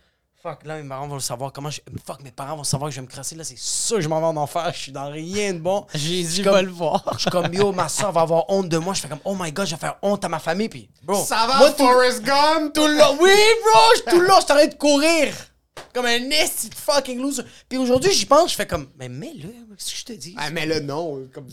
[0.43, 1.53] Fuck, là, mes parents vont le savoir.
[1.53, 1.81] Comment je.
[2.07, 3.37] Fuck, mes parents vont savoir que je vais me crasser.
[3.37, 4.71] Là, c'est sûr que je m'en vais en enfer.
[4.73, 5.87] Je suis dans rien de bon.
[5.95, 7.05] Jésus Je va le voir.
[7.15, 8.95] Je suis comme, yo, ma soeur va avoir honte de moi.
[8.95, 10.71] Je fais comme, oh my god, je vais faire honte à ma famille.
[10.71, 11.23] Puis, bro.
[11.23, 12.73] Ça va, moi, tout, Forrest Gump?
[12.73, 13.19] tout le long.
[13.21, 15.35] Oui, bro, je- tout le long, je suis en train de courir.
[15.95, 17.43] Comme un esti de fucking loser.
[17.69, 20.35] Puis aujourd'hui, j'y pense, je fais comme, mais mets-le, qu'est-ce que je te dis?
[20.39, 21.27] Ah, mais là, non.
[21.35, 21.47] Comme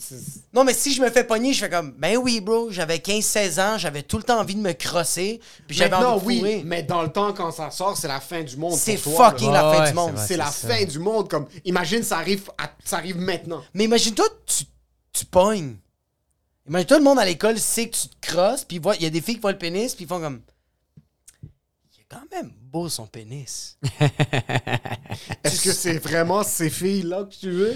[0.54, 3.60] Non, mais si je me fais pogner, je fais comme, ben oui, bro, j'avais 15-16
[3.62, 5.40] ans, j'avais tout le temps envie de me crosser.
[5.68, 6.62] Puis j'avais envie de oui, fourrer.
[6.66, 8.74] mais dans le temps, quand ça sort, c'est la fin du monde.
[8.78, 9.62] C'est fucking là.
[9.64, 10.14] la fin Ouais, du monde.
[10.18, 10.68] c'est la ça.
[10.68, 11.30] fin du monde.
[11.30, 13.64] Comme, imagine, ça arrive, à- ça arrive maintenant.
[13.74, 14.64] Mais imagine-toi, tu,
[15.14, 15.76] tu pognes.
[16.68, 19.22] Imagine-toi, le monde à l'école sait que tu te crosses, puis il y a des
[19.22, 20.42] filles qui voient le pénis, puis ils font comme.
[22.10, 23.78] Quand même beau son pénis.
[25.44, 27.76] Est-ce que c'est vraiment ces filles-là que tu veux?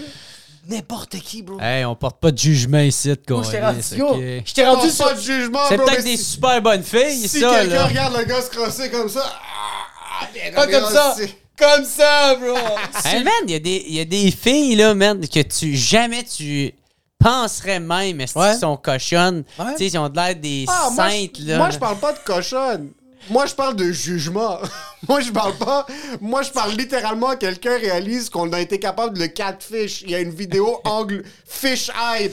[0.70, 1.60] N'importe qui, bro.
[1.60, 4.22] Hey, on porte pas de jugement ici, de Bro, je t'ai rendu, câlisse, yo, ok?
[4.46, 5.06] je t'ai rendu sur.
[5.06, 7.88] pas de jugement, C'est bro, peut-être des si- super bonnes filles, Si ça, quelqu'un là.
[7.88, 11.16] regarde le gars se crosser comme ça, ah, bien, Pas comme ça.
[11.18, 12.56] c'est- Comme ça, bro.
[13.06, 15.76] Hey, man, il y, a des- il y a des filles, là, man, que tu
[15.76, 16.72] jamais tu
[17.20, 18.58] penserais même, est-ce Ouais.
[18.58, 19.44] sont cochonnes?
[19.60, 19.66] Ouais.
[19.74, 21.58] Tu sais, ils ont l'air des Ah, moi, saintes, je, là.
[21.58, 22.92] moi, je parle pas de cochonne.
[23.30, 24.58] Moi, je parle de jugement.
[25.08, 25.86] moi, je parle pas.
[26.20, 30.02] Moi, je parle littéralement quelqu'un réalise qu'on a été capable de le catfish.
[30.02, 32.32] Il y a une vidéo angle fish eye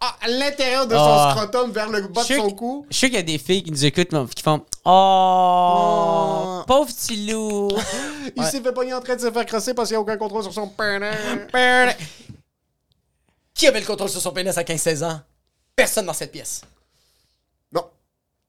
[0.00, 1.34] à, l'intérieur de son Ah.
[1.36, 2.86] scrotum vers le bas de son cou.
[2.90, 6.86] Je sais qu'il y a des filles qui nous écoutent, mais qui font Oh, pauvre
[6.92, 7.68] petit loup.
[8.36, 10.16] Il s'est fait pogner en train de se faire crosser parce qu'il n'y a aucun
[10.16, 11.14] contrôle sur son pénis.
[13.54, 15.20] Qui avait le contrôle sur son pénis à 15-16 ans?
[15.76, 16.62] Personne dans cette pièce.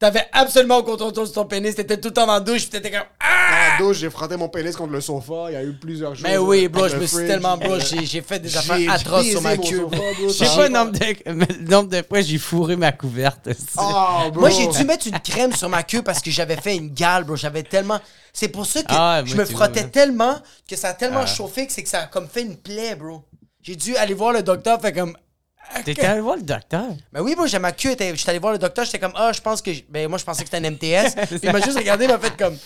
[0.04, 2.72] T'avais absolument le contrôle sur ton pénis, t'étais tout le temps dans la douche, pis
[2.72, 3.08] t'étais comme.
[3.22, 3.24] Ah!
[3.24, 5.46] Dans la douche, j'ai frotté mon pénis contre le sofa.
[5.48, 6.26] Il y a eu plusieurs choses.
[6.26, 9.56] Mais oui, bro, je me suis tellement, bro, j'ai fait des affaires atroces sur ma
[9.56, 9.88] queue.
[10.28, 13.48] Je sais pas le nombre, de, le nombre de fois j'ai fourré ma couverte.
[13.78, 14.42] Ah, bro.
[14.42, 17.24] Moi, j'ai dû mettre une crème sur ma queue parce que j'avais fait une gale,
[17.24, 17.38] bro.
[17.38, 18.02] J'avais tellement.
[18.34, 20.36] C'est pour ça que Ah, je me frottais vois, tellement
[20.68, 23.24] que ça a tellement chauffé que c'est que ça a comme fait une plaie, bro.
[23.62, 25.16] J'ai dû aller voir le docteur, fait comme.
[25.86, 26.88] T'es allé voir le docteur?
[27.12, 27.92] Ben oui, bro, j'ai ma queue.
[28.00, 29.74] J'étais allé voir le docteur, j'étais comme, ah, je pense que.
[29.74, 31.16] j- Ben moi, je pensais que c'était un MTS.
[31.28, 32.58] Puis il m'a juste regardé, il m'a fait comme.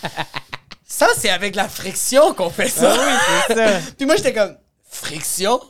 [0.86, 2.94] Ça, c'est avec la friction qu'on fait ça.
[2.94, 3.80] Ah oui, c'est ça.
[3.96, 4.56] Puis moi, j'étais comme,
[4.90, 5.60] friction?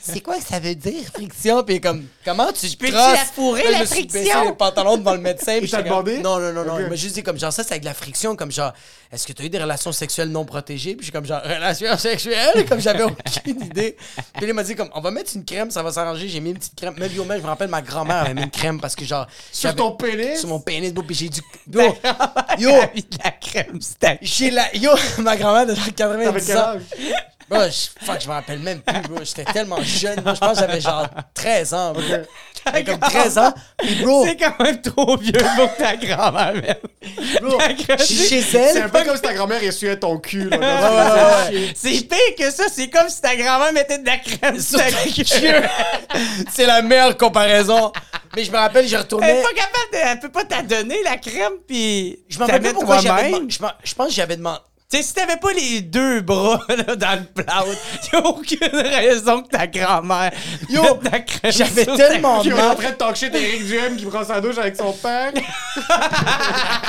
[0.00, 1.62] C'est quoi que ça veut dire, friction?
[1.64, 3.12] Puis comme, comment tu Peux-tu crosses?
[3.12, 4.44] la fourrer, Là, je la me suis baissé friction?
[4.50, 5.58] les pantalons devant le médecin.
[5.60, 6.18] puis demandé?
[6.18, 6.74] Non, non, non, non.
[6.74, 6.80] Ok.
[6.82, 8.72] Il m'a juste dit comme, genre, ça, c'est avec de la friction, comme genre,
[9.12, 10.94] est-ce que tu as eu des relations sexuelles non protégées?
[10.96, 12.64] Puis j'ai comme, genre, relations sexuelles?
[12.68, 13.96] Comme j'avais aucune idée.
[14.34, 16.28] Puis il m'a dit comme, on va mettre une crème, ça va s'arranger.
[16.28, 16.94] J'ai mis une petite crème.
[16.98, 19.74] Même, yo, je me rappelle, ma grand-mère avait mis une crème parce que, genre, Sur
[19.74, 20.40] ton pénis?
[20.40, 21.40] Sur mon pénis, bro, puis j'ai dû.
[21.72, 21.80] Yo,
[22.58, 22.70] Yo!
[23.24, 24.18] la crème, c'était.
[24.22, 24.74] j'ai la.
[24.76, 26.74] Yo, ma grand-mère de genre T'avais 90 quel ans.
[27.48, 29.18] Bro, je, fuck, je me rappelle même plus, bro.
[29.22, 30.16] J'étais tellement jeune.
[30.18, 32.02] Je pense que j'avais genre 13 ans, bro.
[32.64, 33.54] J'avais comme 13 ans.
[33.78, 36.54] Puis, bro, C'est quand même trop vieux pour ta grand-mère,
[37.40, 38.82] bro crème, je suis chez C'est elle.
[38.82, 40.48] un peu comme si ta grand-mère essuyait ton cul.
[40.50, 41.72] Là, Ouais, ouais, ouais, ouais.
[41.76, 44.90] C'est pire que ça, c'est comme si ta grand-mère mettait de la crème sur ta
[44.90, 45.62] queue.
[46.50, 47.92] C'est la meilleure comparaison.
[48.34, 49.28] Mais je me rappelle, j'ai Elle retourné.
[49.28, 49.98] est pas capable de.
[49.98, 52.18] Elle peut pas t'adonner la crème, puis.
[52.28, 54.60] Je me rappelle pas pourquoi j'avais m'en- Je pense que j'avais demandé.
[54.88, 57.66] Tu sais, si t'avais pas les deux bras là, dans le plâtre,
[58.12, 60.30] y'a aucune raison que ta grand-mère
[60.68, 63.96] Yo, mette crème j'avais sur tellement Qui est en train de talk shit Eric Duhem
[63.96, 65.32] qui prend sa douche avec son père.
[65.34, 65.58] ta, sa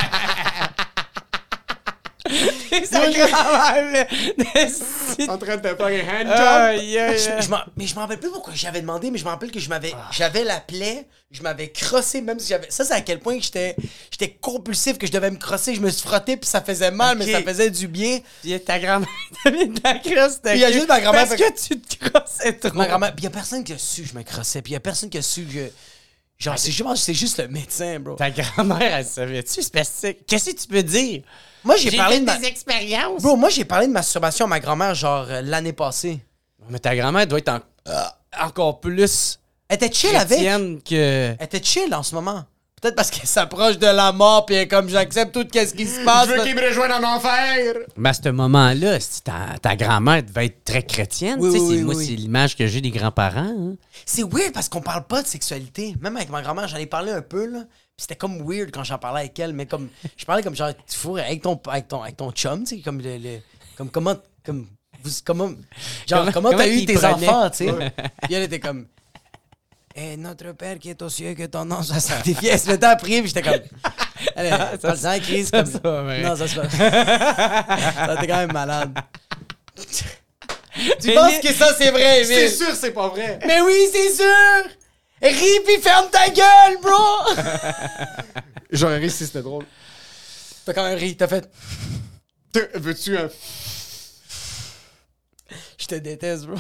[0.03, 0.69] grand-mère.
[0.73, 0.73] mais-
[2.16, 2.16] si-
[5.29, 6.37] en train de te faire un handjob.
[6.39, 6.93] Aïe,
[7.41, 9.59] Je- m'en- mais je me rappelle plus pourquoi j'avais demandé, mais je me rappelle que
[9.59, 12.67] je m'avais, j'avais la plaie, je m'avais crossé, même si j'avais.
[12.69, 13.75] Ça, c'est à quel point que j'étais,
[14.11, 17.17] j'étais compulsif, que je devais me crosser, je me suis frotté, puis ça faisait mal,
[17.17, 18.19] mais ça faisait du bien.
[18.41, 19.07] Puis ta grand-mère
[19.43, 22.09] t'a mis de la Puis il y a juste ma grand-mère Parce que tu te
[22.09, 22.73] crossais trop.
[22.73, 24.71] Ma grand-mère, puis il y a personne qui a su que je me crossais, puis
[24.71, 25.69] il y a personne qui a su que.
[26.39, 28.15] Genre, c'est, je que c'est juste le médecin, bro.
[28.15, 29.63] Ta grand-mère, elle savait-tu?
[29.63, 31.23] C'est Qu'est-ce que tu peux dire?
[31.67, 32.35] Moi, j'ai, parlé de ma.
[32.39, 33.21] expériences.
[33.21, 36.19] Bro, moi, j'ai parlé de masturbation à ma grand-mère, genre, euh, l'année passée.
[36.69, 37.59] Mais ta grand-mère doit être en-
[37.89, 38.03] euh,
[38.41, 39.39] encore plus
[39.69, 40.27] Elle était chill avec.
[40.37, 41.35] chrétienne que...
[41.37, 42.43] Elle était chill en ce moment.
[42.81, 45.87] Peut-être parce qu'elle s'approche de la mort, puis elle est comme j'accepte tout ce qui
[45.87, 46.27] se passe.
[46.27, 47.73] Je veux qu'il me rejoigne en enfer.
[47.95, 51.37] Mais à ce moment-là, si ta, ta grand-mère devait être très chrétienne.
[51.39, 52.05] Oui, tu sais, oui, c'est- oui, moi, oui.
[52.05, 53.39] c'est l'image que j'ai des grands-parents.
[53.57, 53.75] hein.
[54.05, 55.95] C'est weird parce qu'on parle pas de sexualité.
[56.01, 57.61] Même avec ma grand-mère, j'en ai parlé un peu, là.
[57.99, 59.89] C'était comme weird quand j'en parlais avec elle, mais comme.
[60.15, 62.81] Je parlais comme genre, tu fourres avec ton, avec ton, avec ton chum, tu sais,
[62.83, 63.17] comme le.
[63.17, 63.39] le-
[63.75, 64.15] comme comment.
[64.45, 64.67] Comme.
[65.03, 65.49] Vous, comment.
[66.07, 67.73] Genre, Comment- t'as eu tes enfants, tu sais?
[68.21, 68.85] Puis elle était comme.
[69.95, 72.49] Et notre Père qui est aux cieux, que ton nom soit sanctifié.
[72.51, 73.61] Elle se mettait à prier, puis j'étais comme.
[74.35, 74.51] Allez,
[74.95, 75.45] sang, Chris.
[75.45, 75.79] ça, comme- ça.
[75.83, 76.75] Non, ça se passe.
[76.75, 78.93] ça, t'es quand même malade.
[79.75, 82.51] tu Mais penses que ça, c'est vrai, C'est Emile?
[82.55, 83.39] sûr, c'est pas vrai.
[83.47, 84.76] Mais oui, c'est sûr!
[85.21, 87.43] Ris pis ferme ta gueule, bro!
[88.71, 89.65] J'aurais ri si c'était drôle.
[90.65, 91.49] T'as quand même ri, t'as fait.
[92.75, 93.29] Veux-tu un.
[95.77, 96.57] Je te déteste, bro.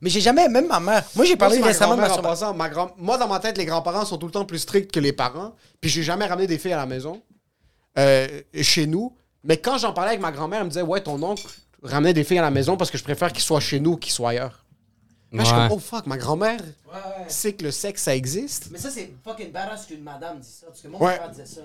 [0.00, 1.04] Mais j'ai jamais, même ma mère.
[1.14, 3.64] Moi, j'ai parlé Moi, récemment de ma passant, ma grand- Moi, dans ma tête, les
[3.64, 5.54] grands-parents sont tout le temps plus stricts que les parents.
[5.80, 7.22] Puis j'ai jamais ramené des filles à la maison,
[7.98, 9.16] euh, chez nous.
[9.44, 11.46] Mais quand j'en parlais avec ma grand-mère, elle me disait Ouais, ton oncle
[11.82, 14.12] ramenait des filles à la maison parce que je préfère qu'ils soient chez nous qu'ils
[14.12, 14.63] soient ailleurs.
[15.34, 15.68] Là, je suis Ouais.
[15.68, 16.60] comme Oh fuck, ma grand-mère
[17.28, 18.68] sait que le sexe, ça existe.
[18.70, 20.66] Mais ça, c'est fucking badass qu'une madame dit ça.
[20.66, 21.18] Parce que mon Ouais.
[21.18, 21.62] père disait ça.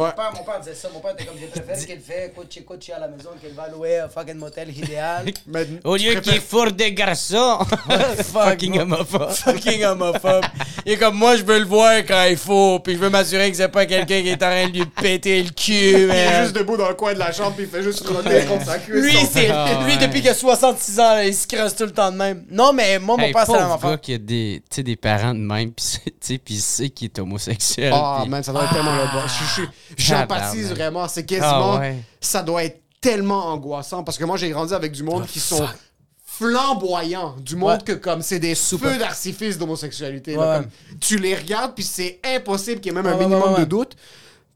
[0.00, 0.06] Ouais.
[0.06, 0.88] Mon, père, mon père disait ça.
[0.92, 3.68] Mon père était comme, je préfère qu'elle fait coach coach à la maison qu'elle va
[3.68, 5.26] louer un fucking motel idéal.
[5.46, 7.58] Mais Au lieu qu'il fourre de garçons.
[8.32, 9.30] Fucking homophobe.
[9.30, 10.44] fucking homophobe.
[10.86, 13.50] Il est comme moi, je veux le voir quand il faut, puis je veux m'assurer
[13.50, 16.42] que c'est pas quelqu'un qui est en train de lui péter le cul, Il est
[16.42, 18.78] juste debout dans le coin de la chambre puis il fait juste frotter contre sa
[18.78, 18.94] cuisse.
[19.04, 19.96] Lui, c'est lui ouais.
[19.98, 22.44] depuis qu'il a 66 ans, là, il se creuse tout le temps de même.
[22.50, 23.90] Non, mais moi, mon Hey, père, c'est la même affaire.
[23.90, 26.00] gars qui a des, des parents de même, pis
[26.48, 27.92] il sait qu'il est homosexuel.
[27.94, 29.26] Ah, pis- man, ça doit être tellement le bon.
[29.26, 31.06] Je- je- J'empathise vraiment.
[31.08, 31.74] C'est quasiment.
[31.74, 31.96] Ah, ouais.
[32.20, 35.66] Ça doit être tellement angoissant parce que moi, j'ai grandi avec du monde qui sont
[35.66, 35.76] fuck.
[36.24, 37.36] flamboyants.
[37.40, 37.84] Du monde Ouais.
[37.84, 38.90] que, comme, c'est des Super.
[38.92, 40.36] feux d'artifice d'homosexualité.
[40.36, 40.60] Ouais.
[41.00, 43.96] tu les regardes, puis c'est impossible qu'il y ait même un minimum de doute.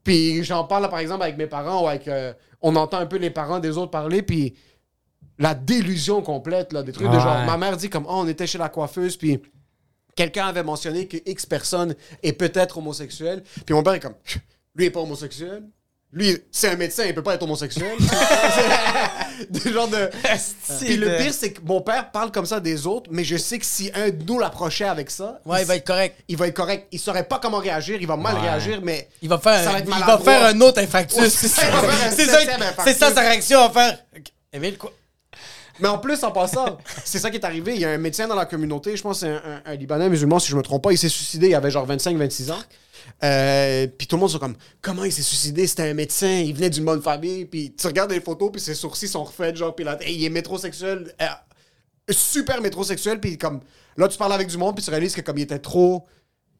[0.02, 2.08] Puis j'en parle, par exemple, avec mes parents ou avec.
[2.08, 4.54] euh, on entend un peu les parents des autres parler, puis
[5.38, 7.44] la délusion complète, là, des trucs de genre.
[7.44, 9.40] Ma mère dit comme, oh, on était chez la coiffeuse, puis
[10.16, 13.42] quelqu'un avait mentionné que X personne est peut-être homosexuel.
[13.66, 14.14] Puis mon père est comme,
[14.74, 15.62] lui est pas homosexuel.
[16.12, 17.96] Lui, c'est un médecin, il peut pas être homosexuel.
[19.50, 20.10] Des genres de.
[20.80, 23.58] Puis le pire, c'est que mon père parle comme ça des autres, mais je sais
[23.58, 26.16] que si un de nous l'approchait avec ça, Ouais, il va être correct.
[26.28, 26.86] il va être correct.
[26.92, 28.42] Il saurait pas comment réagir, il va mal Ouais.
[28.42, 29.08] réagir, mais.
[29.22, 30.32] Il va faire, Ça va un, être il va maladroit.
[30.32, 31.18] faire un autre infarctus.
[31.18, 31.62] Ouais, c'est ça,
[32.84, 33.98] c'est sa réaction à faire.
[34.52, 34.92] Émile, quoi?
[35.80, 37.74] Mais en plus, en passant, c'est ça qui est arrivé.
[37.74, 39.74] Il y a un médecin dans la communauté, je pense que c'est un, un- un
[39.74, 40.92] Libanais musulman, si je me trompe pas.
[40.92, 42.58] Il s'est suicidé, il avait genre 25-26 ans.
[43.22, 45.66] Euh, puis tout le monde sont comme comment il s'est suicidé?
[45.66, 47.44] C'était un médecin il venait d'une bonne famille.
[47.44, 50.30] Puis tu regardes les photos puis ses sourcils sont refaits genre puis là il est
[50.30, 51.26] métrosexuel euh,
[52.10, 53.60] super métrosexuel puis comme
[53.96, 56.06] là tu parles avec du monde puis tu réalises que comme il était trop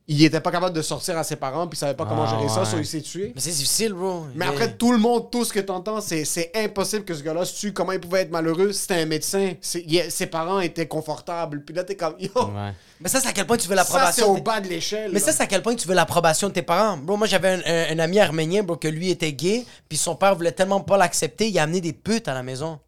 [0.07, 2.37] il était pas capable de sortir à ses parents, puis il savait pas comment Ah,
[2.37, 2.67] gérer ça, ouais.
[2.67, 3.33] so il s'est tué.
[3.35, 4.27] Mais c'est difficile, bro.
[4.35, 7.47] Mais après, tout le monde, tout ce que t'entends, c'est c'est impossible que ce gars-là
[7.47, 7.73] se tue.
[7.73, 8.73] Comment il pouvait être malheureux?
[8.73, 9.55] C'était un médecin.
[9.63, 11.65] Ses parents étaient confortables.
[11.65, 12.73] Puis là, t'es comme, yo, Ouais.
[13.01, 14.33] Mais ça, c'est à quel point tu veux ça, c'est l'approbation.
[14.33, 15.11] au de- bas de l'échelle.
[15.13, 15.25] Mais là.
[15.25, 16.97] ça, c'est à quel point tu veux l'approbation de tes parents.
[16.99, 20.17] Bro, moi, j'avais un, un- un ami arménien, bro, que lui était gay, puis son
[20.17, 22.79] père voulait tellement pas l'accepter, il a amené des putes à la maison.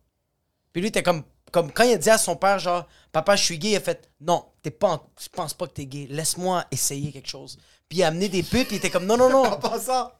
[0.72, 2.86] Puis lui, était comme, comme quand il a dit à son père, genre,
[3.24, 5.72] papa, je suis gay, il a fait, non, t'es pas, en- je pense pas que
[5.72, 7.58] t'es gay, laisse-moi essayer quelque chose.
[7.88, 9.56] Puis il a amené des putes, puis il était comme, non, non, En non.
[9.58, 10.12] passant,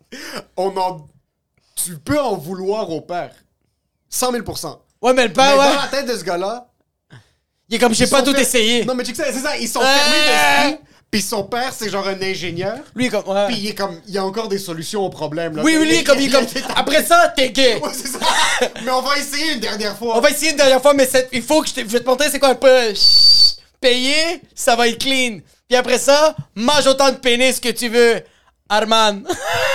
[0.56, 1.06] on en...
[1.74, 3.34] tu peux en vouloir au père.
[4.08, 6.70] 100 000% Ouais, mais le Mais père, dans ouais, la tête de ce gars-là,
[7.68, 8.84] il est comme, j'ai pas tout fait- essayé.
[8.84, 10.85] Non, mais tu sais, c'est ça, ils sont fermés d'esprit.
[11.10, 12.78] Puis son père, c'est genre un ingénieur.
[12.94, 13.46] Lui, comme, ouais.
[13.46, 15.56] Puis il est comme, il y a encore des solutions aux problèmes.
[15.56, 15.62] Là.
[15.62, 16.46] oui, oui, lui, comme, il est comme,
[16.76, 17.76] après ça, t'es gay.
[17.76, 18.18] Ouais, c'est ça.
[18.84, 20.16] Mais on va essayer une dernière fois.
[20.16, 22.06] On va essayer une dernière fois, mais il faut que je, te, je vais te
[22.06, 22.92] montrer c'est quoi un peu.
[23.80, 25.38] Payer, ça va être clean.
[25.68, 28.22] Puis après ça, mange autant de pénis que tu veux.
[28.68, 29.22] Arman.